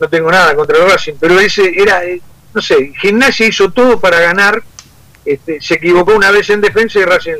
[0.00, 2.22] no tengo nada contra el Racing, pero ese era, eh,
[2.54, 4.62] no sé, Gimnasia hizo todo para ganar,
[5.26, 7.34] este, se equivocó una vez en defensa y Racing,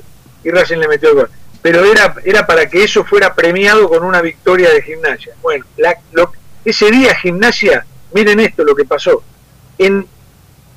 [0.45, 1.30] y Racing le metió el gol.
[1.63, 5.35] Pero era, era para que eso fuera premiado con una victoria de Gimnasia.
[5.43, 6.33] Bueno, la- lo-
[6.65, 9.23] ese día Gimnasia, miren esto lo que pasó.
[9.79, 10.07] En,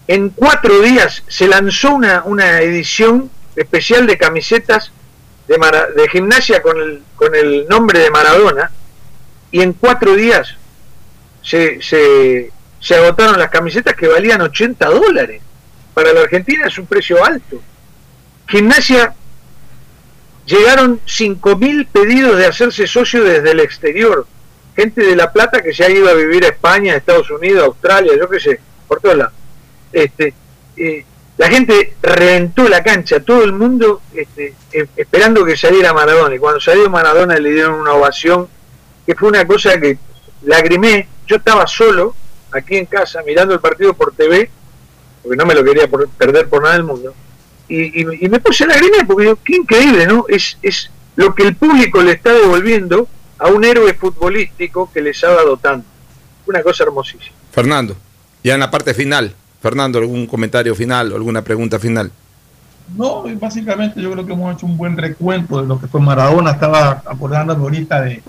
[0.07, 4.91] en cuatro días se lanzó una, una edición especial de camisetas
[5.47, 8.71] de, Mara- de gimnasia con el, con el nombre de Maradona
[9.51, 10.55] y en cuatro días
[11.41, 15.41] se, se, se agotaron las camisetas que valían 80 dólares.
[15.93, 17.59] Para la Argentina es un precio alto.
[18.47, 19.13] Gimnasia
[20.49, 24.25] llegaron 5.000 pedidos de hacerse socio desde el exterior.
[24.75, 27.61] Gente de La Plata que se ha ido a vivir a España, a Estados Unidos,
[27.61, 29.33] a Australia, yo qué sé, por todos lados.
[29.91, 30.33] Este,
[30.75, 31.05] eh,
[31.37, 36.35] la gente reventó la cancha, todo el mundo este, eh, esperando que saliera Maradona.
[36.35, 38.47] Y cuando salió Maradona le dieron una ovación,
[39.05, 39.97] que fue una cosa que
[40.43, 41.07] lagrimé.
[41.27, 42.15] Yo estaba solo
[42.51, 44.49] aquí en casa mirando el partido por TV,
[45.21, 45.87] porque no me lo quería
[46.17, 47.13] perder por nada del mundo.
[47.69, 50.25] Y, y- y me puse a lagrimar porque digo, qué increíble, ¿no?
[50.27, 53.07] Es, es lo que el público le está devolviendo
[53.37, 55.87] a un héroe futbolístico que les ha dado tanto.
[56.47, 57.35] Una cosa hermosísima.
[57.51, 57.95] Fernando,
[58.43, 59.33] ya en la parte final.
[59.61, 62.11] Fernando, ¿algún comentario final o alguna pregunta final?
[62.97, 66.51] No, básicamente yo creo que hemos hecho un buen recuento de lo que fue Maradona.
[66.51, 68.23] Estaba acordándome ahorita de,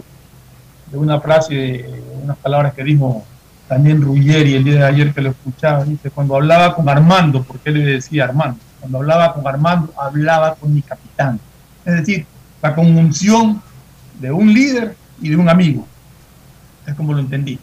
[0.90, 3.24] de una frase, de unas palabras que dijo
[3.68, 5.84] también Ruggeri el día de ayer que lo escuchaba.
[5.84, 10.54] Dice, cuando hablaba con Armando, porque él le decía Armando, cuando hablaba con Armando, hablaba
[10.54, 11.38] con mi capitán.
[11.84, 12.26] Es decir,
[12.62, 13.62] la conjunción
[14.18, 15.86] de un líder y de un amigo.
[16.86, 17.58] Es como lo entendí.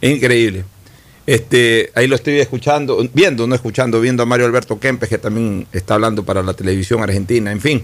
[0.00, 0.64] Increíble.
[1.26, 5.66] Este, ahí lo estoy escuchando, viendo, no escuchando, viendo a Mario Alberto Kempes, que también
[5.72, 7.82] está hablando para la televisión argentina, en fin.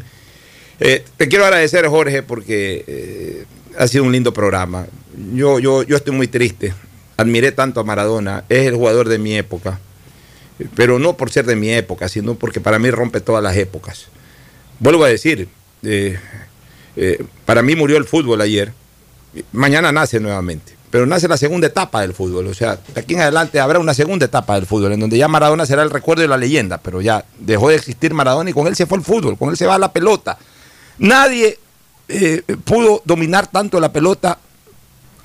[0.78, 3.44] Eh, te quiero agradecer, Jorge, porque eh,
[3.78, 4.86] ha sido un lindo programa.
[5.34, 6.72] Yo, yo, yo estoy muy triste.
[7.16, 9.80] Admiré tanto a Maradona, es el jugador de mi época,
[10.74, 14.06] pero no por ser de mi época, sino porque para mí rompe todas las épocas.
[14.78, 15.48] Vuelvo a decir,
[15.82, 16.18] eh,
[16.96, 18.72] eh, para mí murió el fútbol ayer,
[19.52, 23.20] mañana nace nuevamente, pero nace la segunda etapa del fútbol, o sea, de aquí en
[23.20, 26.28] adelante habrá una segunda etapa del fútbol, en donde ya Maradona será el recuerdo y
[26.28, 29.38] la leyenda, pero ya dejó de existir Maradona y con él se fue el fútbol,
[29.38, 30.38] con él se va la pelota.
[30.98, 31.58] Nadie
[32.08, 34.38] eh, pudo dominar tanto la pelota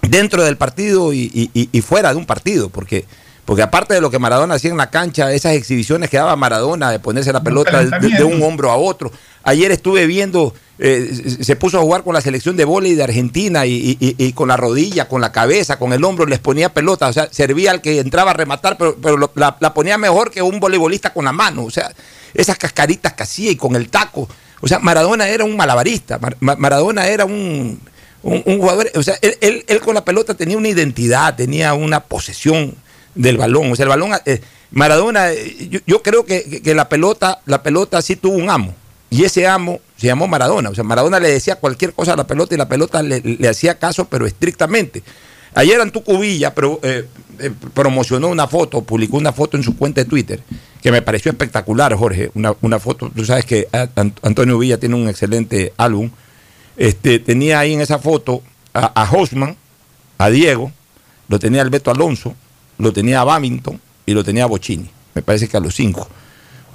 [0.01, 3.05] dentro del partido y, fuera de un partido, porque,
[3.47, 6.91] porque aparte de lo que Maradona hacía en la cancha, esas exhibiciones que daba Maradona
[6.91, 9.09] de ponerse la pelota de, un hombro a otro.
[9.43, 13.65] Ayer estuve viendo, eh, se- puso a jugar con la selección de vóley de Argentina
[13.65, 17.07] y, y- y- con la rodilla, con la cabeza, con el hombro, les ponía pelota,
[17.07, 20.29] o sea, servía al que entraba a rematar, pero, pero lo- la, la ponía mejor
[20.29, 21.89] que un voleibolista con la mano, o sea,
[22.33, 24.27] esas cascaritas que hacía y con el taco.
[24.59, 27.79] O sea, Maradona era un malabarista, Mar- Ma- Maradona era un,
[28.23, 31.73] un, un jugador, o sea, él, él- él con la pelota tenía una identidad, tenía
[31.73, 32.75] una posesión
[33.17, 33.71] del balón.
[33.71, 34.41] O sea, el balón, eh,
[34.71, 38.73] Maradona, eh, yo, creo que, que- la pelota, la pelota sí tuvo un amo.
[39.09, 40.69] Y ese amo se llamó Maradona.
[40.69, 43.79] O sea, Maradona le decía cualquier cosa a la pelota y la pelota le, hacía
[43.79, 45.01] caso, pero estrictamente.
[45.55, 47.05] Ayer Antú Cubilla pero, eh,
[47.73, 50.41] promocionó una foto, publicó una foto en su cuenta de Twitter,
[50.81, 52.29] que me pareció espectacular, Jorge.
[52.35, 53.67] Una, una foto, tú sabes que
[54.21, 56.11] Antonio Villa tiene un excelente álbum.
[56.75, 58.43] Este, tenía ahí en esa foto
[58.73, 59.55] a, a Hosman,
[60.17, 60.71] a Diego,
[61.27, 62.35] lo tenía Alberto Alonso,
[62.77, 64.89] lo tenía Babington y lo tenía Bocini.
[65.13, 66.07] Me parece que a los cinco.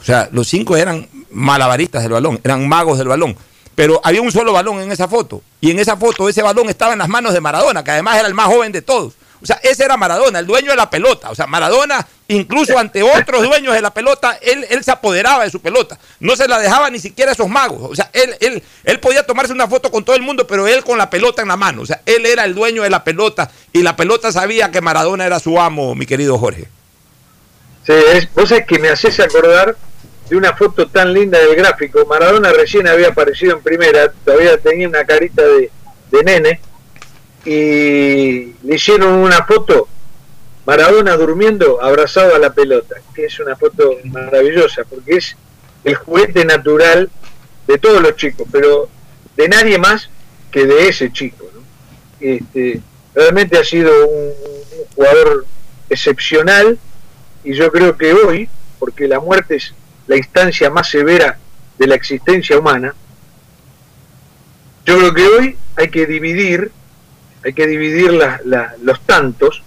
[0.01, 3.37] O sea, los cinco eran malabaristas del balón, eran magos del balón.
[3.75, 5.43] Pero había un solo balón en esa foto.
[5.61, 8.29] Y en esa foto ese balón estaba en las manos de Maradona, que además era
[8.29, 9.15] el más joven de todos.
[9.43, 11.30] O sea, ese era Maradona, el dueño de la pelota.
[11.30, 15.51] O sea, Maradona, incluso ante otros dueños de la pelota, él, él se apoderaba de
[15.51, 15.99] su pelota.
[16.20, 17.90] No se la dejaba ni siquiera a esos magos.
[17.90, 20.84] O sea, él, él, él podía tomarse una foto con todo el mundo, pero él
[20.84, 21.82] con la pelota en la mano.
[21.82, 25.26] O sea, él era el dueño de la pelota y la pelota sabía que Maradona
[25.26, 26.68] era su amo, mi querido Jorge.
[27.84, 29.76] Sí, es, vos sabés que me haces acordar
[30.28, 32.07] de una foto tan linda del gráfico.
[32.07, 35.68] Maradona recién había aparecido en primera, todavía tenía una carita de,
[36.12, 36.61] de nene,
[37.45, 39.88] y le hicieron una foto,
[40.64, 45.36] Maradona durmiendo abrazado a la pelota, que es una foto maravillosa, porque es
[45.84, 47.11] el juguete natural
[47.66, 48.88] de todos los chicos, pero
[49.36, 50.09] de nadie más
[50.51, 51.47] que de ese chico.
[52.20, 52.80] Este,
[53.14, 54.32] realmente ha sido un
[54.95, 55.47] jugador
[55.90, 56.78] excepcional
[57.45, 59.74] y yo creo que hoy, porque la muerte es
[60.07, 61.38] la instancia más severa
[61.78, 62.95] de la existencia humana,
[64.84, 66.70] yo creo que hoy hay que dividir,
[67.45, 69.62] hay que dividir la- los tantos,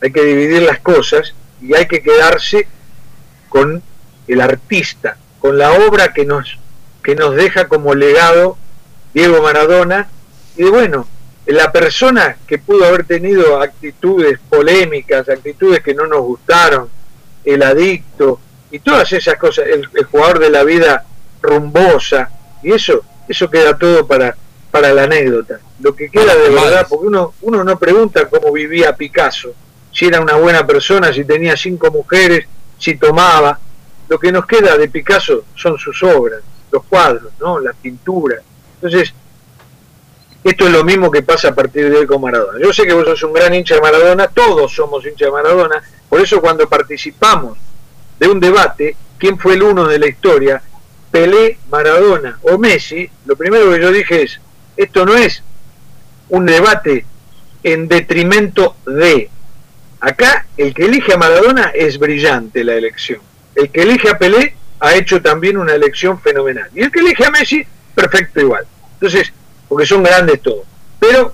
[0.00, 2.68] hay que dividir las cosas y hay que quedarse
[3.48, 3.82] con
[4.28, 6.58] el artista, con la obra que nos,
[7.02, 8.56] que nos deja como legado
[9.14, 10.08] Diego Maradona
[10.56, 11.08] y de bueno,
[11.46, 16.88] la persona que pudo haber tenido actitudes polémicas, actitudes que no nos gustaron,
[17.44, 18.38] el adicto
[18.70, 21.04] y todas esas cosas, el, el jugador de la vida
[21.40, 22.30] rumbosa
[22.62, 24.36] y eso, eso queda todo para,
[24.70, 25.60] para la anécdota.
[25.80, 29.54] Lo que queda de verdad, porque uno, uno no pregunta cómo vivía Picasso,
[29.92, 32.46] si era una buena persona, si tenía cinco mujeres,
[32.78, 33.58] si tomaba.
[34.08, 36.40] Lo que nos queda de Picasso son sus obras,
[36.70, 37.58] los cuadros, ¿no?
[37.60, 38.40] las pinturas.
[38.76, 39.12] Entonces,
[40.44, 42.58] esto es lo mismo que pasa a partir de hoy con Maradona.
[42.58, 45.82] Yo sé que vos sos un gran hincha de Maradona, todos somos hincha de Maradona,
[46.08, 47.58] por eso cuando participamos
[48.18, 50.62] de un debate, quién fue el uno de la historia,
[51.10, 54.40] Pelé, Maradona o Messi, lo primero que yo dije es,
[54.78, 55.42] esto no es
[56.30, 57.04] un debate
[57.62, 59.28] en detrimento de.
[60.00, 63.20] Acá el que elige a Maradona es brillante la elección.
[63.54, 66.70] El que elige a Pelé ha hecho también una elección fenomenal.
[66.74, 68.64] Y el que elige a Messi, perfecto igual.
[68.94, 69.32] Entonces,
[69.68, 70.64] porque son grandes todos.
[71.00, 71.32] Pero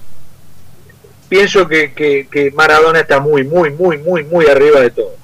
[1.28, 5.14] pienso que, que, que Maradona está muy, muy, muy, muy, muy arriba de todo.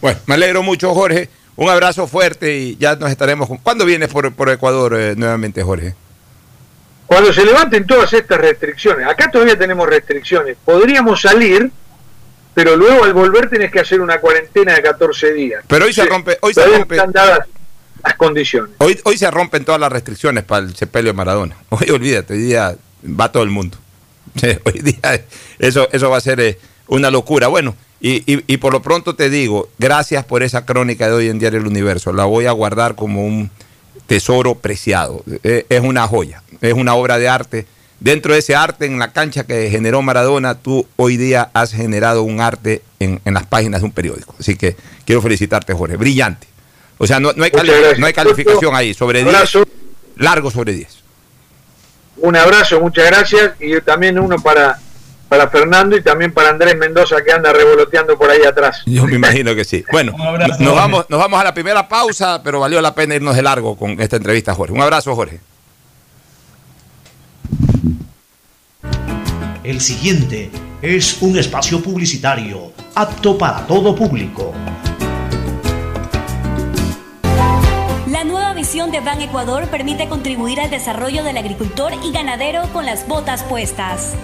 [0.00, 1.28] Bueno, me alegro mucho, Jorge.
[1.56, 3.48] Un abrazo fuerte y ya nos estaremos.
[3.48, 5.94] con- ¿Cuándo vienes por, por Ecuador eh, nuevamente, Jorge?
[7.10, 11.68] Cuando se levanten todas estas restricciones, acá todavía tenemos restricciones, podríamos salir,
[12.54, 15.64] pero luego al volver tenés que hacer una cuarentena de 14 días.
[15.66, 16.94] Pero hoy se rompe, hoy se rompe.
[16.94, 17.40] están dadas
[18.04, 18.70] las condiciones.
[18.78, 21.56] Hoy, hoy se rompen todas las restricciones para el sepelio de Maradona.
[21.70, 23.76] Hoy olvídate, hoy día va todo el mundo.
[24.64, 25.24] Hoy día
[25.58, 27.48] eso, eso va a ser eh, una locura.
[27.48, 31.28] Bueno, y, y- y por lo pronto te digo, gracias por esa crónica de hoy
[31.28, 32.12] en Diario El Universo.
[32.12, 33.50] La voy a guardar como un
[34.10, 35.22] tesoro preciado.
[35.44, 37.66] Eh, Es una joya, es una obra de arte
[38.00, 42.24] dentro de ese arte en la cancha que generó Maradona, tú hoy día has generado
[42.24, 44.34] un arte en, en las páginas de un periódico.
[44.40, 45.96] Así que quiero felicitarte, Jorge.
[45.96, 46.48] Brillante.
[46.98, 48.94] O sea, no, no hay, cali- no hay calificación ahí.
[48.94, 49.36] Sobre Un 10.
[49.36, 49.64] abrazo.
[50.16, 50.88] Largo sobre 10.
[52.16, 53.52] Un abrazo, muchas gracias.
[53.60, 54.78] Y también uno para,
[55.30, 58.82] para Fernando y también para Andrés Mendoza que anda revoloteando por ahí atrás.
[58.84, 59.84] Yo me imagino que sí.
[59.92, 63.36] Bueno, abrazo, nos vamos, nos vamos a la primera pausa, pero valió la pena irnos
[63.36, 64.74] de largo con esta entrevista, Jorge.
[64.74, 65.38] Un abrazo, Jorge.
[69.62, 70.50] El siguiente
[70.82, 74.52] es un espacio publicitario apto para todo público.
[78.08, 82.84] La nueva visión de Ban Ecuador permite contribuir al desarrollo del agricultor y ganadero con
[82.84, 84.16] las botas puestas.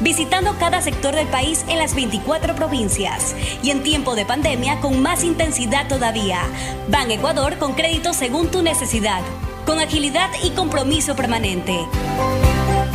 [0.00, 5.02] Visitando cada sector del país en las 24 provincias y en tiempo de pandemia con
[5.02, 6.42] más intensidad todavía.
[6.88, 9.22] Ban Ecuador con crédito según tu necesidad,
[9.66, 11.84] con agilidad y compromiso permanente.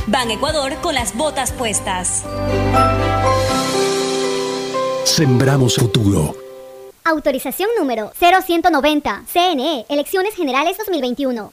[0.07, 2.23] Ban Ecuador con las botas puestas.
[5.03, 6.35] Sembramos futuro.
[7.03, 9.23] Autorización número 0190.
[9.27, 11.51] CNE, Elecciones Generales 2021.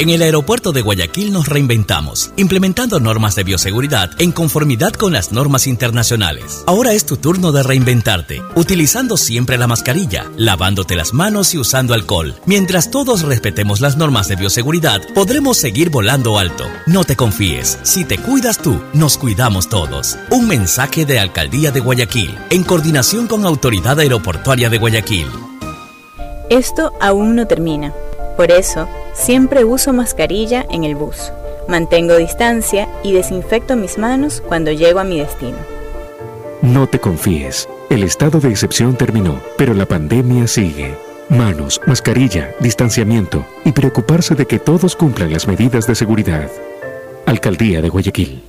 [0.00, 5.30] En el aeropuerto de Guayaquil nos reinventamos, implementando normas de bioseguridad en conformidad con las
[5.30, 6.64] normas internacionales.
[6.66, 11.92] Ahora es tu turno de reinventarte, utilizando siempre la mascarilla, lavándote las manos y usando
[11.92, 12.34] alcohol.
[12.46, 16.64] Mientras todos respetemos las normas de bioseguridad, podremos seguir volando alto.
[16.86, 20.16] No te confíes, si te cuidas tú, nos cuidamos todos.
[20.30, 25.26] Un mensaje de Alcaldía de Guayaquil, en coordinación con Autoridad Aeroportuaria de Guayaquil.
[26.48, 27.92] Esto aún no termina.
[28.40, 31.30] Por eso, siempre uso mascarilla en el bus.
[31.68, 35.58] Mantengo distancia y desinfecto mis manos cuando llego a mi destino.
[36.62, 37.68] No te confíes.
[37.90, 40.94] El estado de excepción terminó, pero la pandemia sigue.
[41.28, 46.50] Manos, mascarilla, distanciamiento y preocuparse de que todos cumplan las medidas de seguridad.
[47.26, 48.42] Alcaldía de Guayaquil.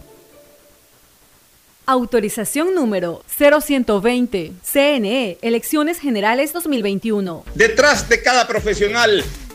[1.86, 4.54] Autorización número 0120.
[4.64, 7.44] CNE, Elecciones Generales 2021.
[7.56, 9.26] Detrás de cada profesional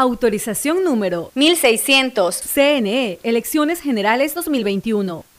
[0.00, 2.34] Autorización número 1600.
[2.34, 5.29] CNE, Elecciones Generales 2021.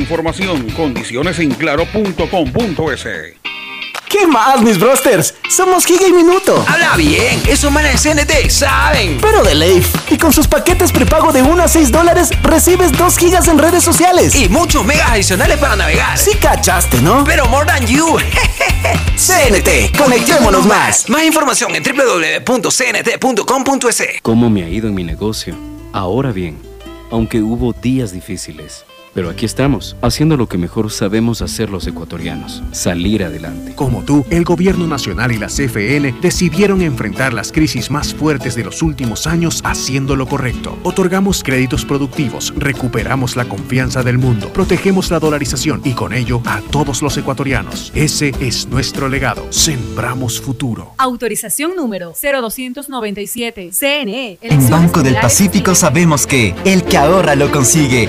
[0.00, 3.06] información, condiciones en claro.com.es.
[4.10, 5.34] ¿Qué más, mis brosters?
[5.48, 6.64] Somos Giga y Minuto.
[6.66, 9.18] Habla bien, esos manes de CNT saben.
[9.20, 9.94] Pero de Leif.
[10.10, 13.84] Y con sus paquetes prepago de 1 a 6 dólares, recibes 2 gigas en redes
[13.84, 14.34] sociales.
[14.34, 16.18] Y muchos megas adicionales para navegar.
[16.18, 17.22] Sí cachaste, ¿no?
[17.22, 18.18] Pero more than you.
[19.16, 21.08] CNT, conectémonos más.
[21.08, 22.42] Más información en www.cnt.com.es.
[24.22, 25.54] ¿Cómo me ha ido en mi negocio?
[25.92, 26.58] Ahora bien,
[27.12, 28.84] aunque hubo días difíciles,
[29.14, 33.74] pero aquí estamos, haciendo lo que mejor sabemos hacer los ecuatorianos, salir adelante.
[33.74, 38.64] Como tú, el Gobierno Nacional y la CFN decidieron enfrentar las crisis más fuertes de
[38.64, 40.78] los últimos años haciendo lo correcto.
[40.82, 46.60] Otorgamos créditos productivos, recuperamos la confianza del mundo, protegemos la dolarización y con ello a
[46.70, 47.92] todos los ecuatorianos.
[47.94, 49.46] Ese es nuestro legado.
[49.50, 50.94] Sembramos futuro.
[50.98, 53.70] Autorización número 0297.
[53.72, 58.08] CNE, En Banco del Pacífico sabemos que el que ahorra lo consigue.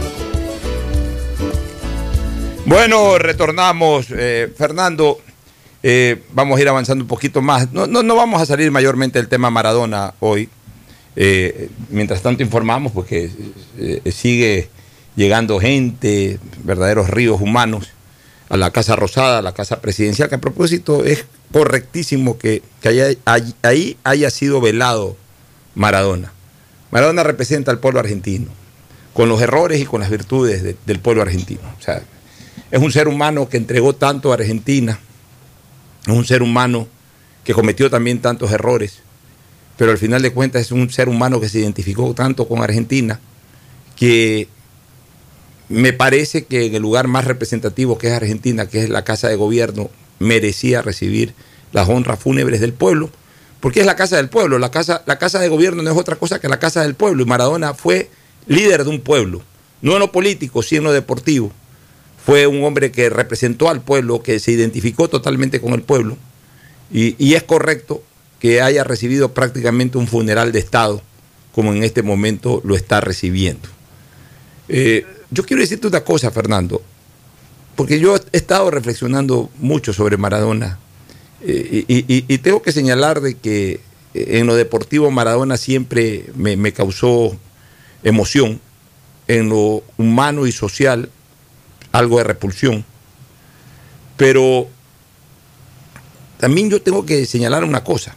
[2.75, 5.19] Bueno, retornamos, eh, Fernando.
[5.83, 7.69] eh, vamos a ir avanzando un poquito más.
[7.73, 10.47] No, no, no vamos a salir mayormente del tema Maradona hoy.
[11.17, 13.29] Eh, mientras tanto informamos porque
[13.77, 14.69] eh, sigue
[15.17, 17.89] llegando gente, verdaderos ríos humanos
[18.47, 22.87] a la Casa Rosada, a la Casa Presidencial, que a propósito es correctísimo que, que
[22.87, 25.17] haya- hay- ahí haya sido velado
[25.75, 26.31] Maradona.
[26.91, 28.47] Maradona representa al pueblo argentino,
[29.13, 31.59] con los errores y con las virtudes de- del pueblo argentino.
[31.77, 32.01] O sea,
[32.71, 34.99] es un ser humano que entregó tanto a Argentina,
[36.07, 36.87] es un ser humano
[37.43, 38.99] que cometió también tantos errores,
[39.77, 43.19] pero al final de cuentas es un ser humano que se identificó tanto con Argentina
[43.95, 44.47] que
[45.69, 49.29] me parece que en el lugar más representativo que es Argentina, que es la Casa
[49.29, 49.89] de Gobierno,
[50.19, 51.33] merecía recibir
[51.71, 53.09] las honras fúnebres del pueblo,
[53.59, 56.15] porque es la Casa del Pueblo, la casa, la casa de Gobierno no es otra
[56.15, 58.09] cosa que la Casa del Pueblo, y Maradona fue
[58.47, 59.41] líder de un pueblo,
[59.81, 61.51] no en lo político, sino en lo deportivo.
[62.25, 66.17] Fue un hombre que representó al pueblo, que se identificó totalmente con el pueblo,
[66.93, 68.03] y, es correcto
[68.39, 71.01] que haya recibido prácticamente un funeral de Estado,
[71.53, 73.69] como en este momento lo está recibiendo.
[74.67, 76.81] Eh, yo quiero decirte una cosa, Fernando,
[77.75, 80.79] porque yo he estado reflexionando mucho sobre Maradona
[81.41, 83.79] eh, y, tengo que señalar de que
[84.13, 87.37] eh, en lo deportivo Maradona siempre me causó
[88.03, 88.59] emoción,
[89.27, 91.09] en lo humano y social
[91.91, 92.85] algo de repulsión,
[94.17, 94.67] pero
[96.37, 98.15] también yo tengo que señalar una cosa,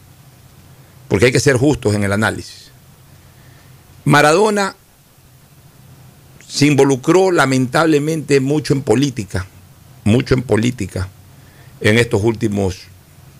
[1.07, 2.71] porque hay que ser justos en el análisis.
[4.05, 4.75] Maradona
[6.47, 9.45] se involucró lamentablemente mucho en política,
[10.03, 11.09] mucho en política
[11.81, 12.83] en estos últimos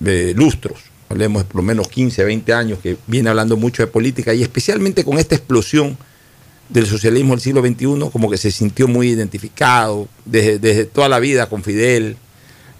[0.05, 0.79] eh, lustros,
[1.09, 4.41] hablemos de por lo menos 15, 20 años que viene hablando mucho de política y
[4.41, 5.97] especialmente con esta explosión
[6.69, 11.47] del socialismo del siglo XXI, como que se sintió muy identificado desde, toda la vida
[11.47, 12.17] con Fidel.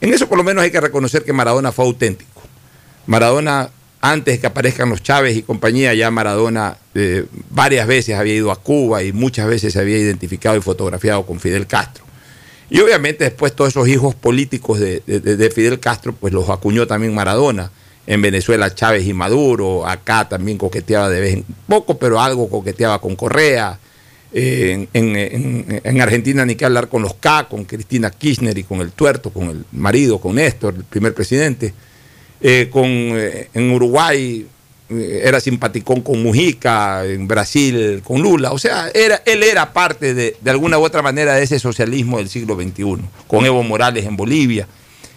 [0.02, 2.42] En eso por lo menos hay que reconocer que Maradona fue auténtico.
[3.08, 3.70] Maradona,
[4.02, 8.56] antes que aparezcan los Chávez y compañía, ya Maradona eh, varias veces había ido a
[8.56, 12.04] Cuba y muchas veces se había identificado y fotografiado con Fidel Castro.
[12.70, 16.88] Y obviamente después todos esos hijos políticos de, de- de Fidel Castro, pues los acuñó
[16.88, 17.70] también Maradona.
[18.08, 23.00] En Venezuela Chávez y Maduro, acá también coqueteaba de vez en poco, pero algo coqueteaba
[23.02, 23.80] con Correa.
[24.38, 28.58] Eh, en, en- en- en Argentina ni que hablar con los K, con Cristina Kirchner
[28.58, 31.74] y con el tuerto, con el marido, con Néstor, el primer presidente.
[32.42, 34.46] Eh, con, eh, en Uruguay
[34.88, 38.52] era simpaticón con Mujica, en Brasil con Lula.
[38.52, 42.18] O sea, era, él era parte de, de alguna u otra manera de ese socialismo
[42.20, 44.68] del siglo XXI, con Evo Morales en Bolivia.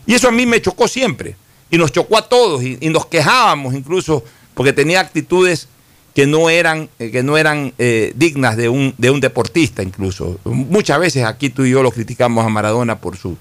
[0.06, 1.36] Y eso a mí me chocó siempre.
[1.70, 2.62] Y nos chocó a todos.
[2.62, 4.24] Y, nos quejábamos incluso
[4.54, 5.68] porque tenía actitudes
[6.14, 10.38] que no eran, eh, que no eran eh, dignas de un, de un deportista incluso.
[10.44, 13.36] Muchas veces aquí tú y yo lo criticamos a Maradona por su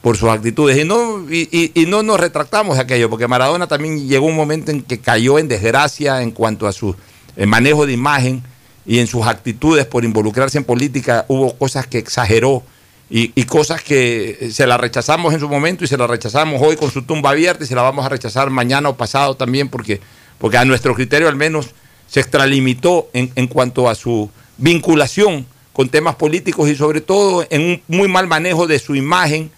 [0.00, 4.26] por sus actitudes y no, y no nos retractamos de aquello, porque Maradona también llegó
[4.26, 6.94] un momento en que cayó en desgracia en cuanto a su
[7.36, 8.42] eh, manejo de imagen
[8.84, 12.62] y en sus actitudes por involucrarse en política, hubo cosas que exageró
[13.10, 16.60] y, y cosas que eh, se las rechazamos en su momento y se las rechazamos
[16.62, 19.68] hoy con su tumba abierta y se la vamos a rechazar mañana o pasado también,
[19.68, 20.00] porque,
[20.38, 21.70] porque a nuestro criterio al menos
[22.06, 27.62] se extralimitó en, en cuanto a su vinculación con temas políticos y sobre todo en
[27.62, 29.50] un muy mal manejo de su imagen,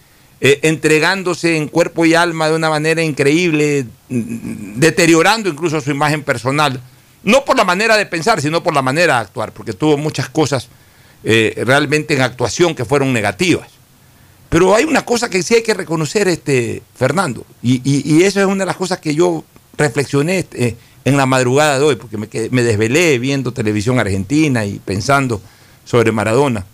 [0.42, 6.22] eh, entregándose en cuerpo y alma de una manera increíble, mm, deteriorando incluso su imagen
[6.22, 6.80] personal.
[7.22, 10.28] No por la manera de pensar, sino por la manera de actuar, porque tuvo muchas
[10.28, 10.68] cosas
[11.24, 13.68] eh, realmente en actuación que fueron negativas.
[14.48, 18.64] Pero hay una cosa que sí hay que reconocer, este, Fernando, y, eso es una
[18.64, 19.44] de las cosas que yo
[19.76, 25.40] reflexioné eh, en la madrugada de hoy, porque me, desvelé viendo televisión argentina y pensando
[25.84, 26.66] sobre Maradona.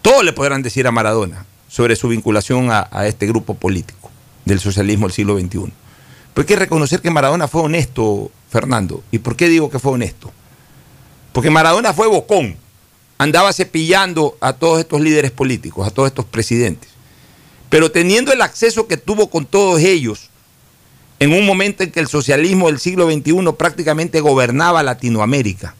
[0.00, 4.10] Todos le podrán decir a Maradona sobre su vinculación a, este grupo político
[4.46, 5.72] del socialismo del siglo XXI.
[6.32, 9.02] Pero hay que reconocer que Maradona fue honesto, Fernando.
[9.10, 10.32] ¿Y por qué digo que fue honesto?
[11.32, 12.56] Porque Maradona fue bocón.
[13.18, 16.88] Andaba cepillando a todos estos líderes políticos, a todos estos presidentes.
[17.68, 20.30] Pero teniendo el acceso que tuvo con todos ellos,
[21.18, 25.74] en un momento en que el socialismo del siglo XXI prácticamente gobernaba Latinoamérica,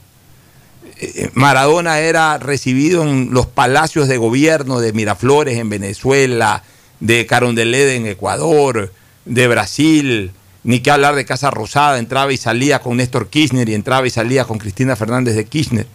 [1.01, 6.65] eh, Maradona era recibido en los palacios de gobierno de Miraflores en Venezuela,
[6.98, 8.93] de Carondelet en Ecuador,
[9.24, 10.32] de Brasil,
[10.65, 14.10] ni que hablar de Casa Rosada, entraba y salía con Néstor Kirchner y entraba y
[14.10, 15.86] salía con Cristina Fernández de Kirchner.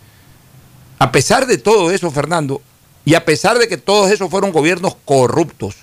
[1.00, 2.62] A pesar de todo eso, Fernando,
[3.06, 5.76] y a pesar de que todos esos fueron gobiernos corruptos,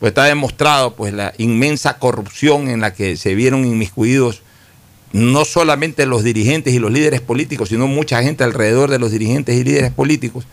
[0.00, 4.42] pues está demostrado pues la inmensa corrupción en la que se vieron inmiscuidos
[5.12, 9.56] no solamente los dirigentes y los líderes políticos, sino mucha gente alrededor de los dirigentes
[9.56, 10.44] y líderes políticos.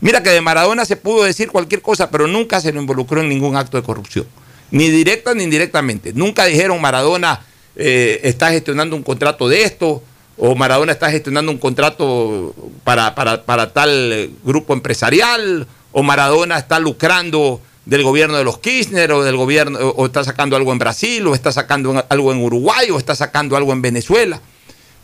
[0.00, 3.28] Mira que de Maradona se pudo decir cualquier cosa, pero nunca se lo involucró en
[3.28, 4.26] ningún acto de corrupción,
[4.70, 6.12] ni directa ni indirectamente.
[6.12, 7.40] Nunca dijeron Maradona
[7.76, 10.02] eh, está gestionando un contrato de esto,
[10.36, 17.60] o Maradona está gestionando un contrato para, para tal grupo empresarial, o Maradona está lucrando
[17.86, 21.34] del gobierno de los Kirchner o del gobierno o está sacando algo en Brasil o
[21.34, 24.40] está sacando algo en Uruguay o está sacando algo en Venezuela.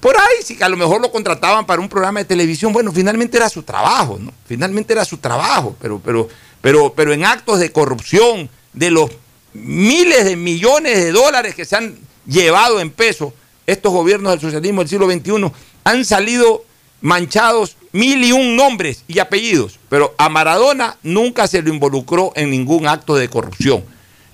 [0.01, 3.36] Por ahí que a lo mejor lo contrataban para un programa de televisión, bueno, finalmente
[3.36, 4.32] era su trabajo, ¿no?
[4.47, 6.28] Finalmente era su trabajo, pero pero
[6.62, 9.11] pero pero en actos de corrupción de los
[9.52, 13.35] miles de millones de dólares que se han llevado en peso
[13.66, 15.53] estos gobiernos del socialismo del siglo XXI
[15.85, 16.65] han salido
[17.01, 22.51] manchados mil y un nombres y apellidos, pero a Maradona nunca se lo involucró en
[22.51, 23.85] ningún acto de corrupción.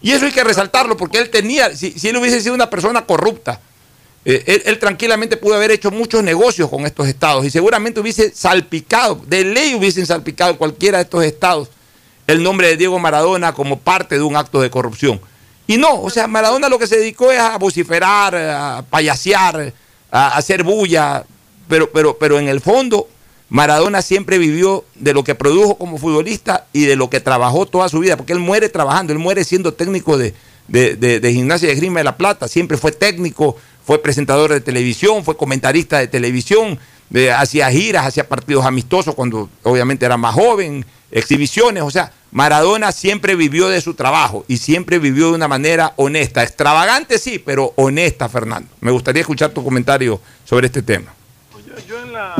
[0.03, 3.61] Y eso hay que resaltarlo porque él tenía, si, él hubiese sido una persona corrupta,
[4.25, 9.23] eh, él, tranquilamente pudo haber hecho muchos negocios con estos estados y seguramente hubiese salpicado,
[9.27, 11.69] de ley hubiesen salpicado cualquiera de estos estados
[12.27, 15.21] el nombre de Diego Maradona como parte de un acto de corrupción.
[15.67, 19.73] Y no, o sea, Maradona lo que se dedicó es a vociferar, a payasear,
[20.11, 21.25] a hacer bulla,
[21.69, 23.09] pero, pero, pero en el fondo
[23.49, 27.89] Maradona siempre vivió de lo que produjo como futbolista y de lo que trabajó toda
[27.89, 30.35] su vida, porque él muere trabajando, él muere siendo técnico de,
[30.69, 35.37] de, gimnasia de Grima de la Plata, siempre fue técnico, fue presentador de televisión, fue
[35.37, 36.79] comentarista de televisión,
[37.37, 43.35] hacía giras, hacía partidos amistosos cuando obviamente era más joven, exhibiciones, o sea, Maradona siempre
[43.37, 48.29] vivió de su trabajo y siempre vivió de una manera honesta, extravagante sí, pero honesta,
[48.29, 48.69] Fernando.
[48.81, 51.15] Me gustaría escuchar tu comentario sobre este tema.
[51.89, 52.39] Yo, en, las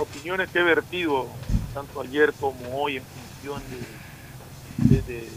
[0.00, 1.26] opiniones que he vertido,
[1.72, 3.62] tanto ayer como hoy, en función
[4.78, 5.28] de,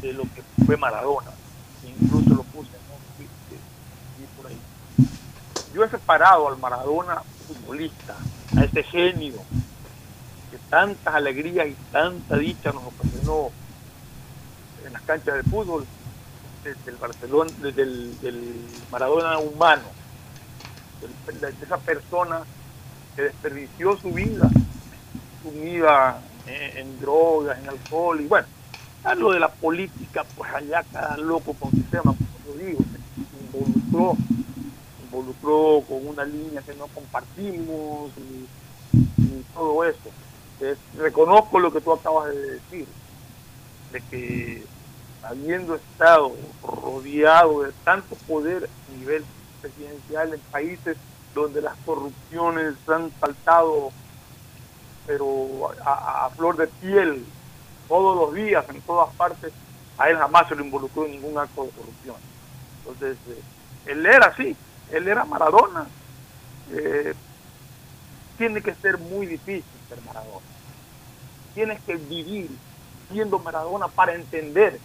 [0.00, 1.32] de, lo que fue Maradona,
[2.00, 4.58] incluso lo puse en por ahí.
[5.74, 8.14] Yo he separado al Maradona futbolista,
[8.56, 9.42] a ese genio
[10.50, 13.50] que tantas alegrías y tanta dicha nos ocasionó
[14.86, 15.84] en las canchas de fútbol,
[16.62, 18.54] desde el Barcelona, desde el
[18.90, 19.82] Maradona humano
[21.40, 22.40] de esa persona
[23.16, 24.48] que desperdició su vida,
[25.42, 28.46] sumida en, en drogas, en alcohol y bueno,
[29.02, 33.58] algo de la política, pues allá cada loco con su tema, como yo digo, se
[33.58, 34.16] involucró,
[35.14, 38.46] involucró con una línea que no compartimos y,
[39.54, 40.10] todo eso.
[40.96, 42.86] reconozco lo que tú acabas de decir,
[43.92, 44.64] de que
[45.22, 46.32] habiendo estado
[46.62, 49.24] rodeado de tanto poder a nivel
[49.60, 50.96] presidencial en países
[51.34, 53.92] donde las corrupciones han saltado,
[55.06, 57.24] pero a, flor de piel,
[57.88, 59.52] todos los días, en todas partes,
[59.98, 62.16] a él jamás se lo involucró en ningún acto de corrupción.
[62.78, 63.42] Entonces, eh,
[63.86, 64.56] él era así,
[64.92, 65.86] él era Maradona.
[66.72, 67.14] Eh,
[68.38, 70.46] tiene que ser muy difícil ser Maradona.
[71.54, 72.50] Tienes que vivir
[73.10, 74.80] siendo Maradona para entender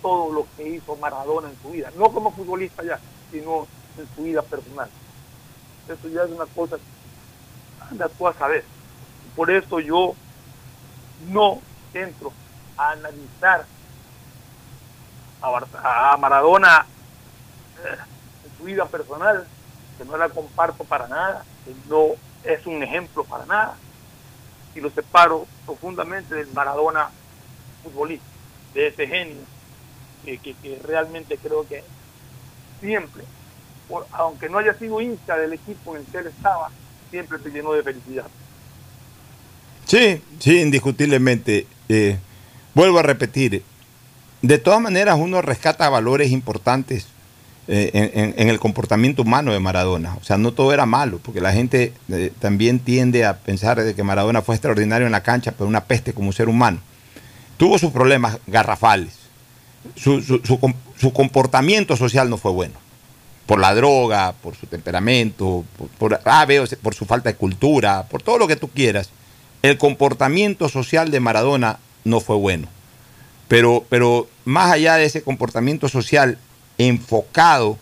[0.00, 2.98] todo lo que hizo Maradona en su vida, no como futbolista ya,
[3.30, 3.66] sino
[3.98, 4.88] en su vida personal.
[5.88, 6.76] Eso ya es una cosa,
[7.90, 8.64] anda tú a saber.
[9.34, 10.14] Por eso yo
[11.28, 11.60] no
[11.92, 12.32] entro
[12.76, 13.66] a analizar
[15.42, 16.86] a, Maradona
[17.84, 17.96] eh,
[18.64, 19.46] vida personal,
[19.98, 22.14] que no la comparto para nada, que no
[22.44, 23.76] es un ejemplo para nada,
[24.74, 27.10] y lo separo profundamente del Maradona
[27.82, 28.26] futbolista,
[28.74, 29.42] de ese genio,
[30.24, 31.84] que realmente creo que
[32.80, 33.24] siempre
[34.12, 36.70] aunque no haya sido hincha del equipo en el que él estaba,
[37.10, 38.26] siempre te llenó de felicidad.
[39.86, 41.66] Sí, sí, indiscutiblemente.
[41.88, 42.18] Eh,
[42.74, 43.62] vuelvo a repetir,
[44.42, 47.06] de todas maneras uno rescata valores importantes
[47.68, 50.16] eh, en, el comportamiento humano de Maradona.
[50.20, 53.94] O sea, no todo era malo, porque la gente eh, también tiende a pensar de
[53.94, 56.80] que Maradona fue extraordinario en la cancha, pero una peste como ser humano.
[57.56, 59.14] Tuvo sus problemas garrafales.
[59.96, 62.74] Su, su comportamiento social no fue bueno.
[63.46, 68.04] Por la droga, por su temperamento, por, por, ah, veo, por su falta de cultura,
[68.08, 69.10] por todo lo que tú quieras
[69.64, 72.68] el comportamiento social de Maradona no fue bueno.
[73.48, 76.36] Pero, pero más allá de ese comportamiento social
[76.78, 77.78] enfocado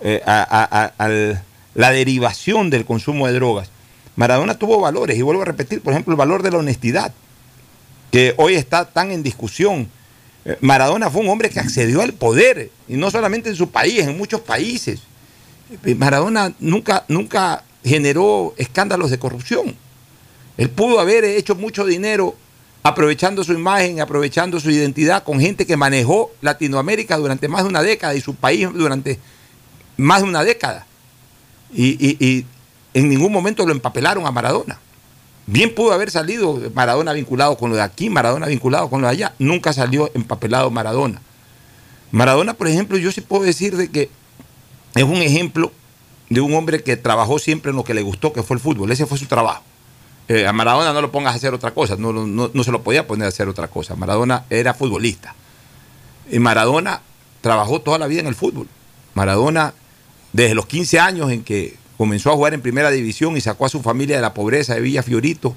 [0.00, 1.42] eh, a, a-
[1.74, 3.70] la derivación del consumo de drogas,
[4.16, 7.12] Maradona tuvo valores, y vuelvo a repetir, por ejemplo, el valor de la honestidad,
[8.10, 9.88] que hoy está tan en discusión.
[10.44, 14.00] Eh, Maradona fue un hombre que accedió al poder, y no solamente en su país,
[14.00, 15.00] en muchos países.
[15.84, 19.76] Eh, Maradona nunca, nunca generó escándalos de corrupción.
[20.56, 22.34] Él pudo haber hecho mucho dinero
[22.88, 27.82] aprovechando su imagen, aprovechando su identidad con gente que manejó Latinoamérica durante más de una
[27.82, 29.18] década y su país durante
[29.96, 30.86] más de una década.
[31.72, 32.46] Y,
[32.94, 34.78] en ningún momento lo empapelaron a Maradona.
[35.46, 39.12] Bien pudo haber salido Maradona vinculado con lo de aquí, Maradona vinculado con lo de
[39.12, 39.34] allá.
[39.38, 41.20] Nunca salió empapelado Maradona.
[42.10, 44.10] Maradona, por ejemplo, yo sí puedo decir de que
[44.94, 45.72] es un ejemplo
[46.30, 48.90] de un hombre que trabajó siempre en lo que le gustó, que fue el fútbol.
[48.90, 49.62] Ese fue su trabajo.
[50.28, 52.82] Eh, a Maradona no lo pongas a hacer otra cosa, no, no- no- se lo
[52.82, 53.96] podía poner a hacer otra cosa.
[53.96, 55.34] Maradona era futbolista.
[56.30, 57.00] Y Maradona
[57.40, 58.68] trabajó toda la vida en el fútbol.
[59.14, 59.72] Maradona,
[60.32, 63.68] desde los 15 años en que comenzó a jugar en primera división y sacó a
[63.70, 65.54] su familia de la pobreza de Villa Fiorito,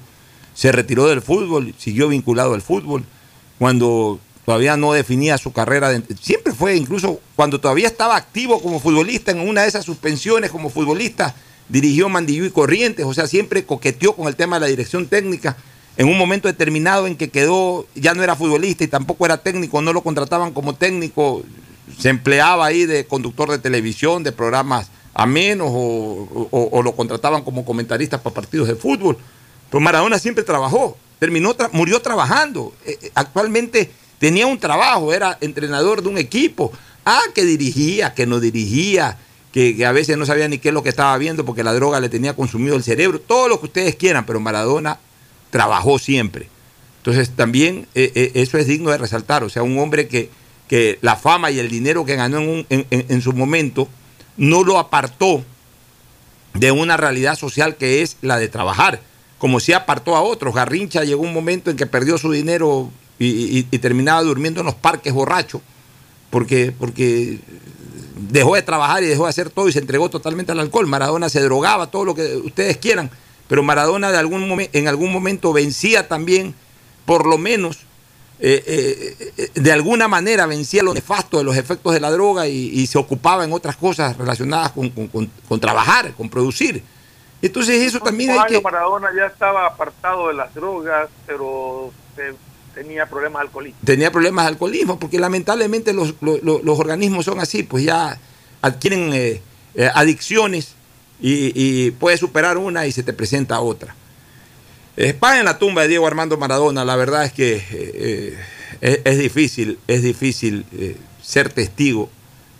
[0.54, 3.04] se retiró del fútbol, siguió vinculado al fútbol.
[3.58, 9.30] Cuando todavía no definía su carrera, siempre fue, incluso cuando todavía estaba activo como futbolista,
[9.32, 11.34] en una de esas suspensiones como futbolista,
[11.72, 15.56] dirigió Mandillú y Corrientes, o sea, siempre coqueteó con el tema de la dirección técnica.
[15.96, 19.80] En un momento determinado en que quedó, ya no era futbolista y tampoco era técnico,
[19.82, 21.42] no lo contrataban como técnico,
[21.98, 27.64] se empleaba ahí de conductor de televisión, de programas amenos, o, o- lo contrataban como
[27.64, 29.16] comentarista para partidos de fútbol.
[29.70, 32.74] Pero Maradona siempre trabajó, terminó, murió trabajando.
[32.86, 36.72] Eh, eh, actualmente tenía un trabajo, era entrenador de un equipo.
[37.04, 39.18] Ah, que dirigía, que no dirigía,
[39.52, 42.00] que, a veces no sabía ni qué es lo que estaba viendo porque la droga
[42.00, 44.98] le tenía consumido el cerebro, todo lo que ustedes quieran, pero Maradona
[45.50, 46.48] trabajó siempre.
[46.98, 50.30] Entonces también eh, eh, eso es digno de resaltar, o sea, un hombre que,
[50.68, 53.88] que la fama y el dinero que ganó en, en- su momento
[54.36, 55.44] no lo apartó
[56.54, 59.00] de una realidad social que es la de trabajar,
[59.38, 60.54] como si apartó a otros.
[60.54, 64.66] Garrincha llegó un momento en que perdió su dinero y, y- y terminaba durmiendo en
[64.66, 65.60] los parques borracho,
[66.30, 67.38] porque, porque
[68.30, 70.86] dejó de trabajar y dejó de hacer todo y se entregó totalmente al alcohol.
[70.86, 73.10] Maradona se drogaba, todo lo que ustedes quieran,
[73.48, 76.54] pero Maradona de algún momen- en algún momento vencía también,
[77.04, 77.78] por lo menos,
[78.40, 82.48] eh, eh, eh, de alguna manera vencía lo nefasto de los efectos de la droga
[82.48, 86.82] y, y se ocupaba en otras cosas relacionadas con, con- con- con trabajar, con producir.
[87.40, 88.60] Entonces eso también hay que...
[88.60, 91.90] Maradona ya estaba apartado de las drogas, pero
[92.74, 93.78] tenía problemas alcohólicos.
[93.84, 98.18] tenía problemas de alcoholismo, porque lamentablemente los, los- organismos son así, pues ya
[98.60, 99.40] adquieren eh,
[99.74, 100.74] eh, adicciones
[101.20, 103.94] y, y puedes superar una y se te presenta otra.
[104.96, 108.38] España en la tumba de Diego Armando Maradona, la verdad es que eh,
[108.80, 110.66] es, es difícil, es difícil
[111.22, 112.10] ser testigo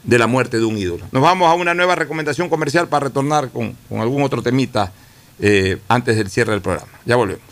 [0.04, 1.06] de la muerte de un ídolo.
[1.12, 4.92] Nos vamos a una nueva recomendación comercial para retornar con, con algún otro temita
[5.88, 6.92] antes del cierre del programa.
[7.04, 7.51] Ya volvemos.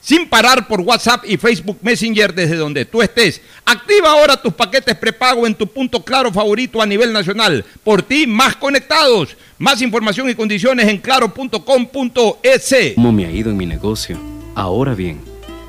[0.00, 3.40] sin parar por WhatsApp y Facebook Messenger desde donde tú estés.
[3.64, 7.64] Activa ahora tus paquetes prepago en tu punto claro favorito a nivel nacional.
[7.82, 9.36] Por ti, más conectados.
[9.58, 12.74] Más información y condiciones en claro.com.es.
[12.94, 14.18] ¿Cómo me ha ido en mi negocio?
[14.54, 15.20] Ahora bien,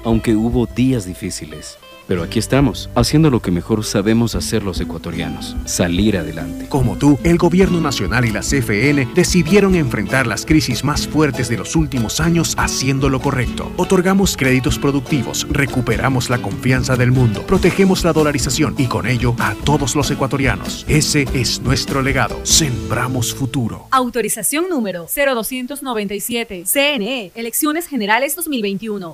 [0.04, 1.77] aunque hubo días difíciles,
[2.08, 6.68] pero aquí estamos, haciendo lo que mejor sabemos hacer los ecuatorianos, salir adelante.
[6.70, 11.58] Como tú, el Gobierno Nacional y la CFN decidieron enfrentar las crisis más fuertes de
[11.58, 13.72] los últimos años haciendo lo correcto.
[13.78, 19.56] Otorgamos créditos productivos, recuperamos la confianza del mundo, protegemos la dolarización y con ello a
[19.66, 20.86] todos los ecuatorianos.
[20.88, 22.40] Ese es nuestro legado.
[22.44, 23.88] Sembramos futuro.
[23.92, 26.64] Autorización número 0297.
[26.66, 29.14] CNE, Elecciones Generales 2021.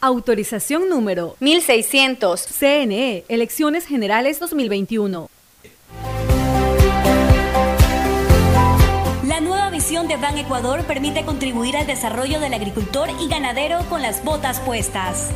[0.00, 2.40] Autorización número 1600.
[2.40, 5.28] CNE, Elecciones Generales 2021.
[9.26, 14.00] La nueva visión de Ban Ecuador permite contribuir al desarrollo del agricultor y ganadero con
[14.00, 15.30] las botas puestas.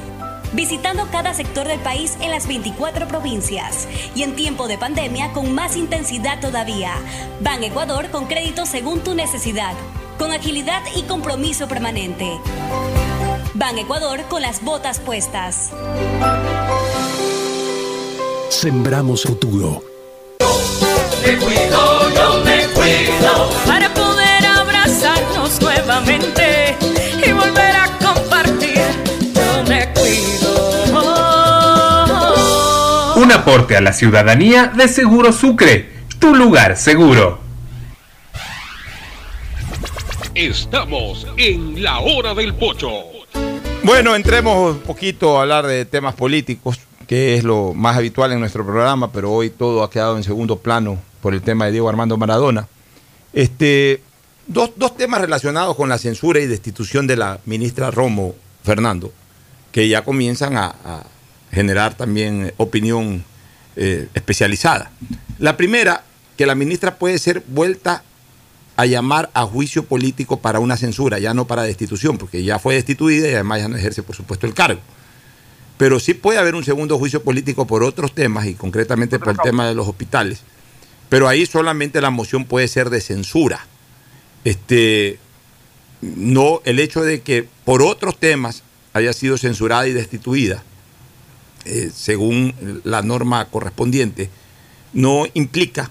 [0.53, 5.53] Visitando cada sector del país en las 24 provincias y en tiempo de pandemia con
[5.53, 6.93] más intensidad todavía.
[7.41, 9.75] Ban Ecuador con crédito según tu necesidad,
[10.19, 12.39] con agilidad y compromiso permanente.
[13.55, 15.73] Ban Ecuador con las botas puestas.
[18.49, 19.85] Sembramos futuro.
[21.25, 23.51] Me cuido, yo me cuido.
[23.67, 26.77] Para poder abrazarnos nuevamente
[27.27, 28.81] y volver a compartir,
[29.35, 30.95] yo me cuido.
[33.17, 37.41] Un aporte a la ciudadanía de Seguro Sucre, tu lugar seguro.
[40.35, 43.22] Estamos en la hora del pocho.
[43.85, 46.79] Bueno, entremos un poquito a hablar de temas políticos,
[47.09, 50.59] que es lo más habitual en nuestro programa, pero hoy todo ha quedado en segundo
[50.61, 52.69] plano por el tema de Diego Armando Maradona.
[53.33, 54.01] Este,
[54.47, 59.13] dos, dos temas relacionados con la censura y destitución de la ministra Romo Fernando,
[59.73, 60.75] que ya comienzan a,
[61.51, 63.25] generar también opinión
[63.77, 64.93] eh, especializada.
[65.39, 66.05] La primera,
[66.37, 68.05] que la ministra puede ser vuelta
[68.77, 72.75] a llamar a juicio político para una censura, ya no para destitución, porque ya fue
[72.75, 74.81] destituida y además ya no ejerce, por supuesto, el cargo.
[75.77, 79.39] Pero sí puede haber un segundo juicio político por otros temas y concretamente por el
[79.39, 80.41] tema de los hospitales.
[81.09, 83.67] Pero ahí solamente la moción puede ser de censura.
[84.45, 85.19] Este,
[86.01, 88.63] no el hecho de que por otros temas
[88.93, 90.63] haya sido censurada y destituida,
[91.65, 94.31] eh, según la norma correspondiente,
[94.93, 95.91] no implica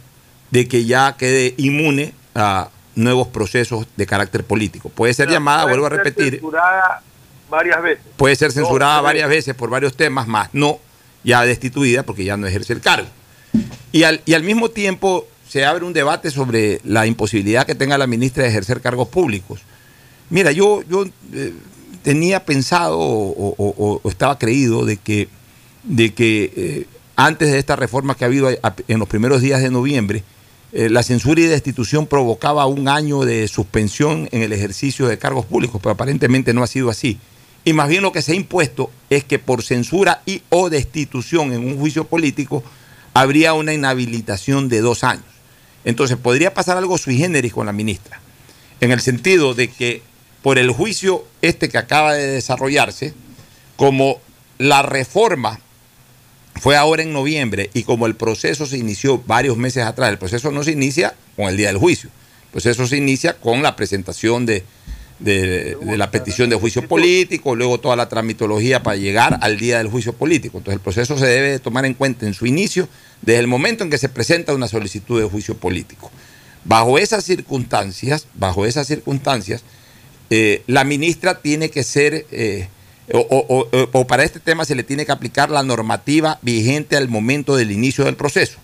[0.52, 4.90] de que ya quede inmune a nuevos procesos de carácter político.
[4.90, 7.02] Puede ser llamada, puede vuelvo a ser repetir, censurada
[7.50, 8.04] varias veces.
[8.18, 10.80] puede ser censurada No, varias veces por varios temas, más no
[11.24, 13.08] ya destituida porque ya no ejerce el cargo.
[13.92, 17.98] Y al, y al mismo tiempo se abre un debate sobre la imposibilidad que tenga
[17.98, 19.62] la ministra de ejercer cargos públicos.
[20.30, 21.54] Mira, yo, yo eh,
[22.04, 25.28] tenía pensado o, o- o- o estaba creído de que,
[25.84, 26.88] de que eh,
[27.18, 30.24] antes de esta reforma que ha habido en los primeros días de noviembre,
[30.74, 35.46] eh, la censura y destitución provocaba un año de suspensión en el ejercicio de cargos
[35.46, 37.20] públicos, pero aparentemente no ha sido así.
[37.66, 41.54] Y más bien lo que se ha impuesto es que por censura y o destitución
[41.54, 42.64] en un juicio político
[43.14, 45.26] habría una inhabilitación de dos años.
[45.84, 48.22] Entonces podría pasar algo sui generis con la ministra,
[48.80, 50.02] en el sentido de que
[50.42, 53.14] por el juicio este que acaba de desarrollarse,
[53.76, 54.20] como
[54.58, 55.60] la reforma
[56.62, 60.52] fue ahora en noviembre y como el proceso se inició varios meses atrás, el proceso
[60.52, 62.12] no se inicia con el día del juicio,
[62.46, 64.64] el proceso se inicia con la presentación de,
[65.18, 70.14] la petición de juicio político, luego toda la tramitología para llegar al día del juicio
[70.14, 70.60] político.
[70.60, 72.88] Entonces el proceso se debe tomar en cuenta en su inicio,
[73.24, 76.12] desde el momento en que se presenta una solicitud de juicio político.
[76.64, 79.64] Bajo esas circunstancias, bajo esas circunstancias,
[80.30, 82.68] eh, la ministra tiene que ser, eh,
[83.14, 87.72] o- para este tema se le tiene que aplicar la normativa vigente al momento del
[87.72, 88.58] inicio del proceso.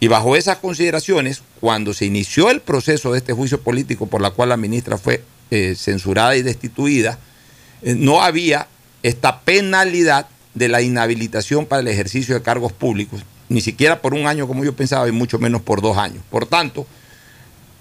[0.00, 4.30] Y bajo esas consideraciones, cuando se inició el proceso de este juicio político por la
[4.30, 7.18] cual la ministra fue eh, censurada y destituida,
[7.82, 8.66] eh, no había
[9.02, 14.26] esta penalidad de la inhabilitación para el ejercicio de cargos públicos, ni siquiera por un
[14.26, 16.22] año como yo pensaba y mucho menos por dos años.
[16.30, 16.86] Por tanto,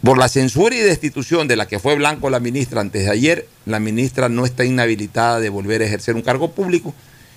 [0.03, 3.47] por la censura y destitución de la que fue blanco la ministra antes de ayer,
[3.65, 6.93] la ministra no está inhabilitada de volver a ejercer un cargo público,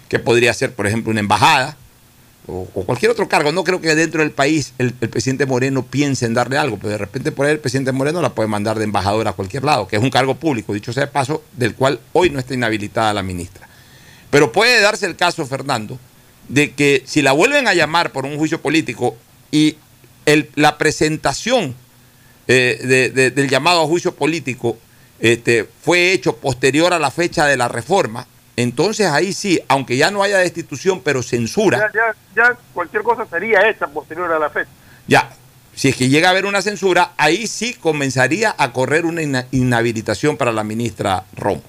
[0.09, 1.77] que podría ser, por ejemplo, una embajada
[2.47, 3.51] o, cualquier otro cargo.
[3.53, 6.99] No creo que dentro del país el, presidente Moreno piense en darle algo, pero de
[6.99, 9.97] repente por ahí el presidente Moreno la puede mandar de embajadora a cualquier lado, que
[9.97, 13.23] es un cargo público, dicho sea de paso, del cual hoy no está inhabilitada la
[13.23, 13.69] ministra.
[14.31, 15.99] Pero puede darse el caso, Fernando,
[16.49, 19.17] de que si la vuelven a llamar por un juicio político
[19.51, 19.77] y
[20.55, 21.75] la presentación
[22.49, 24.77] eh, de- de- del llamado a juicio político
[25.21, 30.11] este, fue hecho posterior a la fecha de la reforma, entonces ahí sí, aunque ya
[30.11, 34.51] no haya destitución, pero censura, Ya, ya, ya cualquier cosa sería hecha posterior a la
[34.51, 34.69] fecha.
[35.07, 35.31] ya,
[35.75, 40.37] si es que llega a haber una censura, ahí sí comenzaría a correr una inhabilitación
[40.37, 41.63] para la ministra Romo.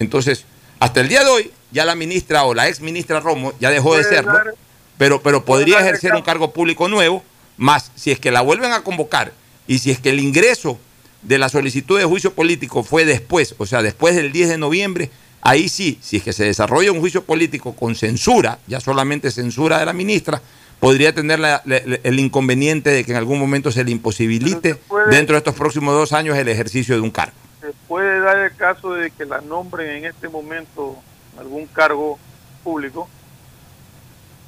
[0.00, 0.44] Entonces,
[0.80, 3.96] hasta el día de hoy, ya la ministra o la ex ministra Romo ya dejó
[3.96, 4.54] de serlo, dar-
[4.98, 7.22] pero, pero podría ejercer un cargo público nuevo,
[7.56, 9.32] más si es que la vuelven a convocar
[9.68, 10.78] y si es que el ingreso
[11.22, 15.10] de la solicitud de juicio político fue después, o sea, después del 10 de noviembre,
[15.42, 19.78] ahí sí, si es que se desarrolla un juicio político con censura, ya solamente censura
[19.78, 20.42] de la ministra,
[20.80, 25.34] podría tener la- el inconveniente de que en algún momento se le imposibilite puede- dentro
[25.34, 27.36] de estos próximos dos años el ejercicio de un cargo.
[27.60, 30.96] Se puede dar el caso de que la nombren en este momento
[31.34, 32.18] en algún cargo
[32.62, 33.08] público,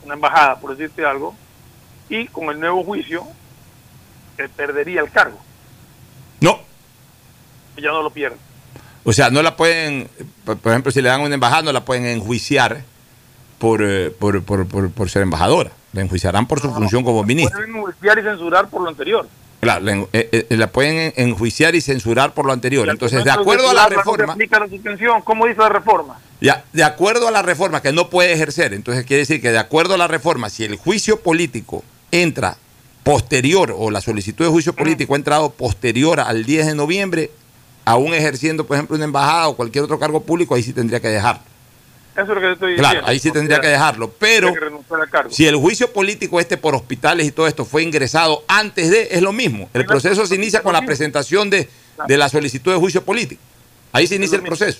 [0.04, 1.34] una embajada, por decirte algo,
[2.08, 3.26] y con el nuevo juicio
[4.36, 5.38] se perdería el cargo.
[6.40, 6.60] No.
[7.76, 8.36] Ya no lo pierde.
[9.04, 10.08] O sea, no la pueden,
[10.44, 12.82] por ejemplo, si le dan una embajada, no la pueden enjuiciar
[13.58, 15.70] por, eh, por, por- por- por ser embajadora.
[15.92, 17.56] La enjuiciarán por su función como ministra.
[17.56, 19.26] Pueden enjuiciar y censurar por lo anterior.
[19.60, 22.88] Claro, la, eh, eh, la pueden en- enjuiciar y censurar por lo anterior.
[22.88, 25.20] Entonces, de acuerdo a la reforma, la.
[25.24, 26.18] ¿Cómo dice la reforma?
[26.40, 29.58] ya, de acuerdo a la reforma que no puede ejercer, entonces quiere decir que de
[29.58, 32.56] acuerdo a la reforma, si el juicio político entra
[33.10, 37.32] posterior o la solicitud de juicio político ha entrado posterior al 10 de noviembre,
[37.84, 41.08] aún ejerciendo, por ejemplo, una embajada o cualquier otro cargo público, ahí sí tendría que
[41.08, 41.42] dejarlo.
[42.14, 43.08] Eso es lo que te estoy Claro, diciendo.
[43.10, 44.60] ahí sí tendría que dejarlo, pero que
[45.30, 49.22] si el juicio político este por hospitales y todo esto fue ingresado antes de, es
[49.22, 49.68] lo mismo.
[49.74, 51.68] El proceso se inicia con la presentación de,
[52.06, 53.42] de la solicitud de juicio político.
[53.90, 54.78] Ahí se inicia el proceso.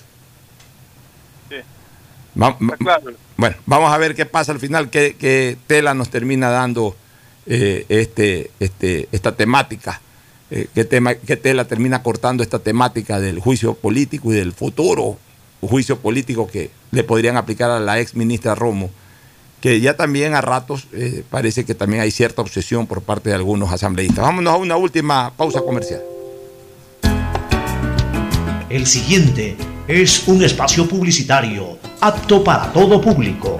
[1.49, 1.55] Sí.
[2.41, 3.11] Va- claro.
[3.35, 6.95] bueno, vamos a ver qué pasa al final, qué, qué tela nos termina dando
[7.45, 10.01] eh, este, este, esta temática,
[10.49, 15.17] eh, qué, tema, qué tela termina cortando esta temática del juicio político y del futuro
[15.67, 18.89] juicio político que le podrían aplicar a la ex ministra Romo,
[19.61, 23.35] que ya también a ratos eh, parece que también hay cierta obsesión por parte de
[23.35, 24.23] algunos asambleístas.
[24.23, 26.01] Vámonos a una última pausa comercial.
[28.69, 29.57] El siguiente
[29.87, 33.59] es un espacio publicitario apto para todo público.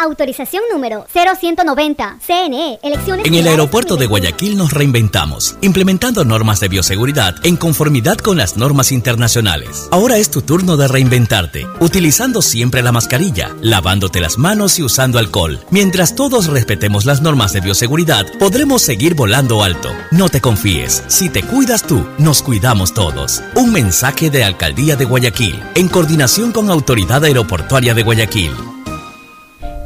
[0.00, 2.20] Autorización número 0190.
[2.26, 3.26] CNE, elecciones.
[3.26, 8.56] En el aeropuerto de Guayaquil nos reinventamos, implementando normas de bioseguridad en conformidad con las
[8.56, 9.88] normas internacionales.
[9.90, 15.18] Ahora es tu turno de reinventarte, utilizando siempre la mascarilla, lavándote las manos y usando
[15.18, 15.60] alcohol.
[15.70, 19.90] Mientras todos respetemos las normas de bioseguridad, podremos seguir volando alto.
[20.12, 23.42] No te confíes, si te cuidas tú, nos cuidamos todos.
[23.54, 28.52] Un mensaje de Alcaldía de Guayaquil, en coordinación con Autoridad Aeroportuaria de Guayaquil.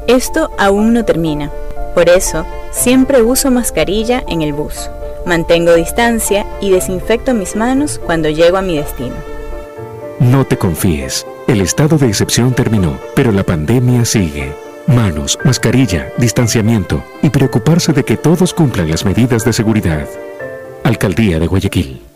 [0.06, 1.50] Esto aún no termina.
[1.94, 4.90] Por eso, siempre uso mascarilla en el bus.
[5.24, 9.14] Mantengo distancia y desinfecto mis manos cuando llego a mi destino.
[10.20, 11.26] No te confíes.
[11.48, 14.52] El estado de excepción terminó, pero la pandemia sigue.
[14.86, 20.06] Manos, mascarilla, distanciamiento y preocuparse de que todos cumplan las medidas de seguridad.
[20.82, 22.13] Alcaldía de Guayaquil.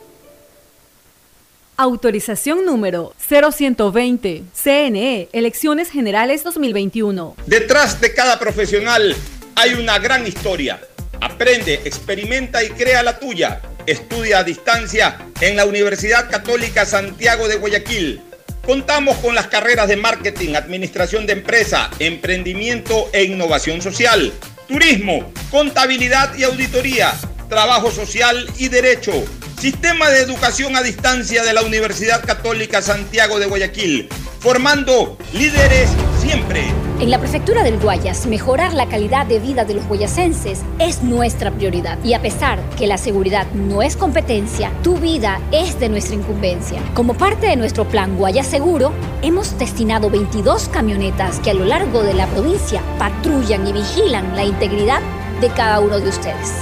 [1.80, 4.42] Autorización número 0120.
[4.52, 7.36] CNE, Elecciones Generales 2021.
[7.46, 9.14] Detrás de cada profesional
[9.54, 10.80] hay una gran historia.
[11.20, 13.62] Aprende, experimenta y crea la tuya.
[13.86, 18.22] Estudia a distancia en la Universidad Católica Santiago de Guayaquil.
[18.66, 24.32] Contamos con las carreras de marketing, administración de empresa, emprendimiento e innovación social,
[24.66, 27.14] turismo, contabilidad y auditoría,
[27.48, 29.12] trabajo social y derecho
[29.58, 34.08] Sistema de Educación a Distancia de la Universidad Católica Santiago de Guayaquil,
[34.38, 36.62] formando líderes siempre.
[37.00, 41.50] En la prefectura del Guayas, mejorar la calidad de vida de los guayasenses es nuestra
[41.50, 41.98] prioridad.
[42.04, 46.80] Y a pesar que la seguridad no es competencia, tu vida es de nuestra incumbencia.
[46.94, 48.92] Como parte de nuestro plan Guayas Seguro,
[49.22, 54.44] hemos destinado 22 camionetas que a lo largo de la provincia patrullan y vigilan la
[54.44, 55.00] integridad
[55.40, 56.52] de cada uno de ustedes.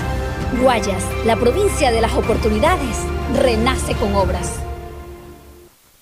[0.54, 2.98] Guayas, la provincia de las oportunidades,
[3.34, 4.65] renace con obras.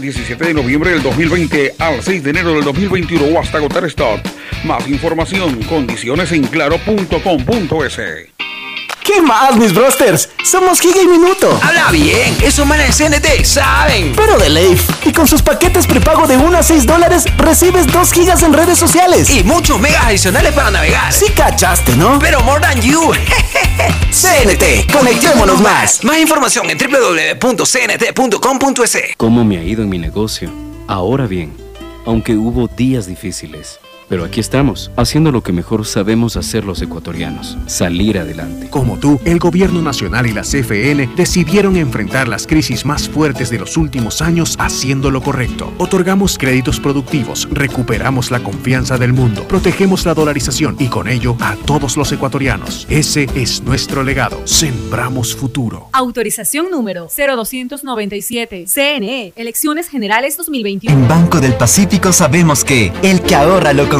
[0.00, 4.20] 17 de noviembre del 2020 al 6 de enero del 2021 o hasta agotar stock.
[4.64, 8.49] Más información, condiciones en claro.com.es.
[9.12, 10.28] ¿Qué más, mis brosters?
[10.44, 11.58] Somos Giga y Minuto.
[11.64, 14.12] Habla bien, esos manes CNT saben.
[14.14, 14.88] Pero de Leif.
[15.04, 18.78] Y con sus paquetes prepago de 1 a 6 dólares, recibes 2 gigas en redes
[18.78, 19.28] sociales.
[19.28, 21.12] Y muchos megas adicionales para navegar.
[21.12, 22.20] Sí cachaste, ¿no?
[22.20, 23.10] Pero more than you.
[24.12, 26.04] CNT, conectémonos más.
[26.04, 27.56] Más información en www.cnt.com.es.
[29.16, 30.52] ¿Cómo me ha ido en mi negocio?
[30.86, 31.52] Ahora bien,
[32.06, 33.80] aunque hubo días difíciles,
[34.10, 38.68] pero aquí estamos, haciendo lo que mejor sabemos hacer los ecuatorianos, salir adelante.
[38.68, 43.60] Como tú, el Gobierno Nacional y la CFN decidieron enfrentar las crisis más fuertes de
[43.60, 45.72] los últimos años haciendo lo correcto.
[45.78, 51.54] Otorgamos créditos productivos, recuperamos la confianza del mundo, protegemos la dolarización y con ello a
[51.64, 52.88] todos los ecuatorianos.
[52.90, 54.44] Ese es nuestro legado.
[54.44, 55.88] Sembramos futuro.
[55.92, 58.64] Autorización número 0297.
[58.66, 60.92] CNE, Elecciones Generales 2021.
[60.92, 63.99] En Banco del Pacífico sabemos que el que ahorra lo consigue.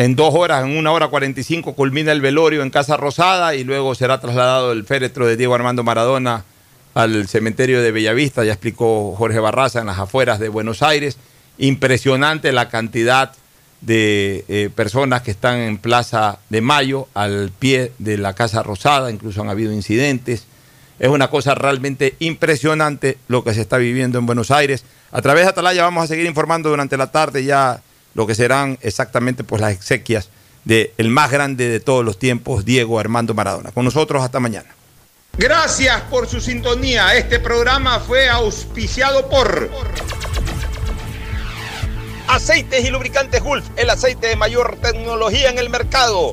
[0.00, 3.94] en dos horas, en una hora 45, culmina el velorio en Casa Rosada y luego
[3.94, 6.46] será trasladado el féretro de Diego Armando Maradona
[6.94, 11.18] al cementerio de Bellavista, ya explicó Jorge Barraza, en las afueras de Buenos Aires.
[11.58, 13.32] Impresionante la cantidad
[13.82, 19.10] de eh, personas que están en Plaza de Mayo, al pie de la Casa Rosada,
[19.10, 20.46] incluso han habido incidentes.
[20.98, 24.82] Es una cosa realmente impresionante lo que se está viviendo en Buenos Aires.
[25.12, 27.82] A través de Atalaya vamos a seguir informando durante la tarde ya
[28.14, 30.28] lo que serán exactamente pues, las exequias
[30.64, 33.72] del el más grande de todos los tiempos, Diego Armando Maradona.
[33.72, 34.68] Con nosotros hasta mañana.
[35.38, 37.14] Gracias por su sintonía.
[37.14, 39.70] Este programa fue auspiciado por
[42.28, 46.32] Aceites y lubricantes Gulf, el aceite de mayor tecnología en el mercado.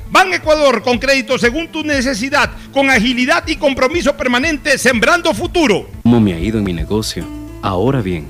[0.11, 5.87] Ban Ecuador con crédito según tu necesidad, con agilidad y compromiso permanente, sembrando futuro.
[6.03, 7.25] ¿Cómo me ha ido en mi negocio?
[7.61, 8.27] Ahora bien,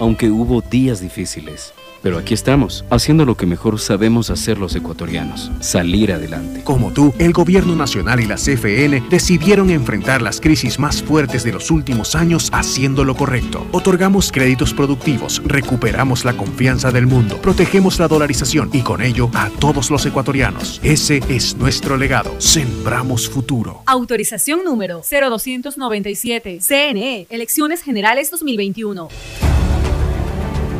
[0.00, 5.50] aunque hubo días difíciles, pero aquí estamos, haciendo lo que mejor sabemos hacer los ecuatorianos,
[5.60, 6.62] salir adelante.
[6.64, 11.52] Como tú, el Gobierno Nacional y la CFN decidieron enfrentar las crisis más fuertes de
[11.52, 13.66] los últimos años haciendo lo correcto.
[13.72, 19.50] Otorgamos créditos productivos, recuperamos la confianza del mundo, protegemos la dolarización y con ello a
[19.58, 20.80] todos los ecuatorianos.
[20.82, 22.34] Ese es nuestro legado.
[22.38, 23.82] Sembramos futuro.
[23.86, 26.58] Autorización número 0297.
[26.60, 29.08] CNE, Elecciones Generales 2021.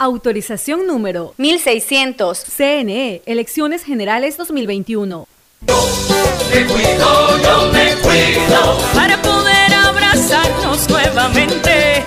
[0.00, 2.44] Autorización número 1600.
[2.44, 5.26] CNE, Elecciones Generales 2021.
[5.66, 8.78] Me cuido, yo me cuido.
[8.94, 12.04] Para poder abrazarnos nuevamente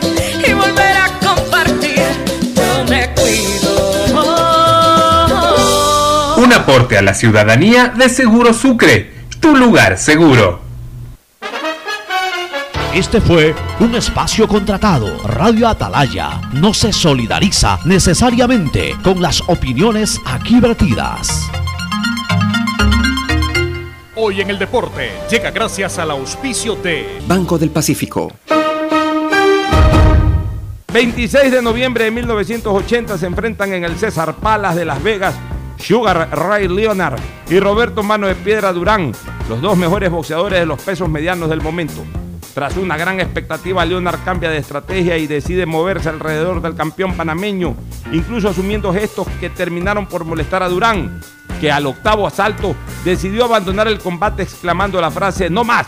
[0.47, 2.07] y volver a compartir,
[2.55, 4.05] yo me cuido.
[6.38, 9.11] Un aporte a la ciudadanía de Seguro Sucre,
[9.41, 10.70] tu lugar seguro.
[12.93, 15.18] Este fue un espacio contratado.
[15.23, 21.49] Radio Atalaya no se solidariza necesariamente con las opiniones aquí vertidas.
[24.13, 28.30] Hoy en el deporte llega gracias al auspicio de Banco del Pacífico.
[30.91, 35.34] 26 de noviembre de 1980 se enfrentan en el César Palace de Las Vegas
[35.77, 39.13] Sugar Ray Leonard y Roberto Mano de Piedra Durán,
[39.47, 42.03] los dos mejores boxeadores de los pesos medianos del momento.
[42.53, 47.76] Tras una gran expectativa, Leonard cambia de estrategia y decide moverse alrededor del campeón panameño,
[48.11, 51.22] incluso asumiendo gestos que terminaron por molestar a Durán,
[51.61, 52.76] que al octavo asalto
[53.06, 55.88] decidió abandonar el combate exclamando la frase no más,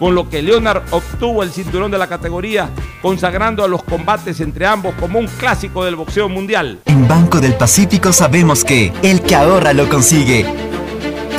[0.00, 2.70] con lo que Leonard obtuvo el cinturón de la categoría,
[3.02, 6.80] consagrando a los combates entre ambos como un clásico del boxeo mundial.
[6.86, 10.44] En Banco del Pacífico sabemos que el que ahorra lo consigue.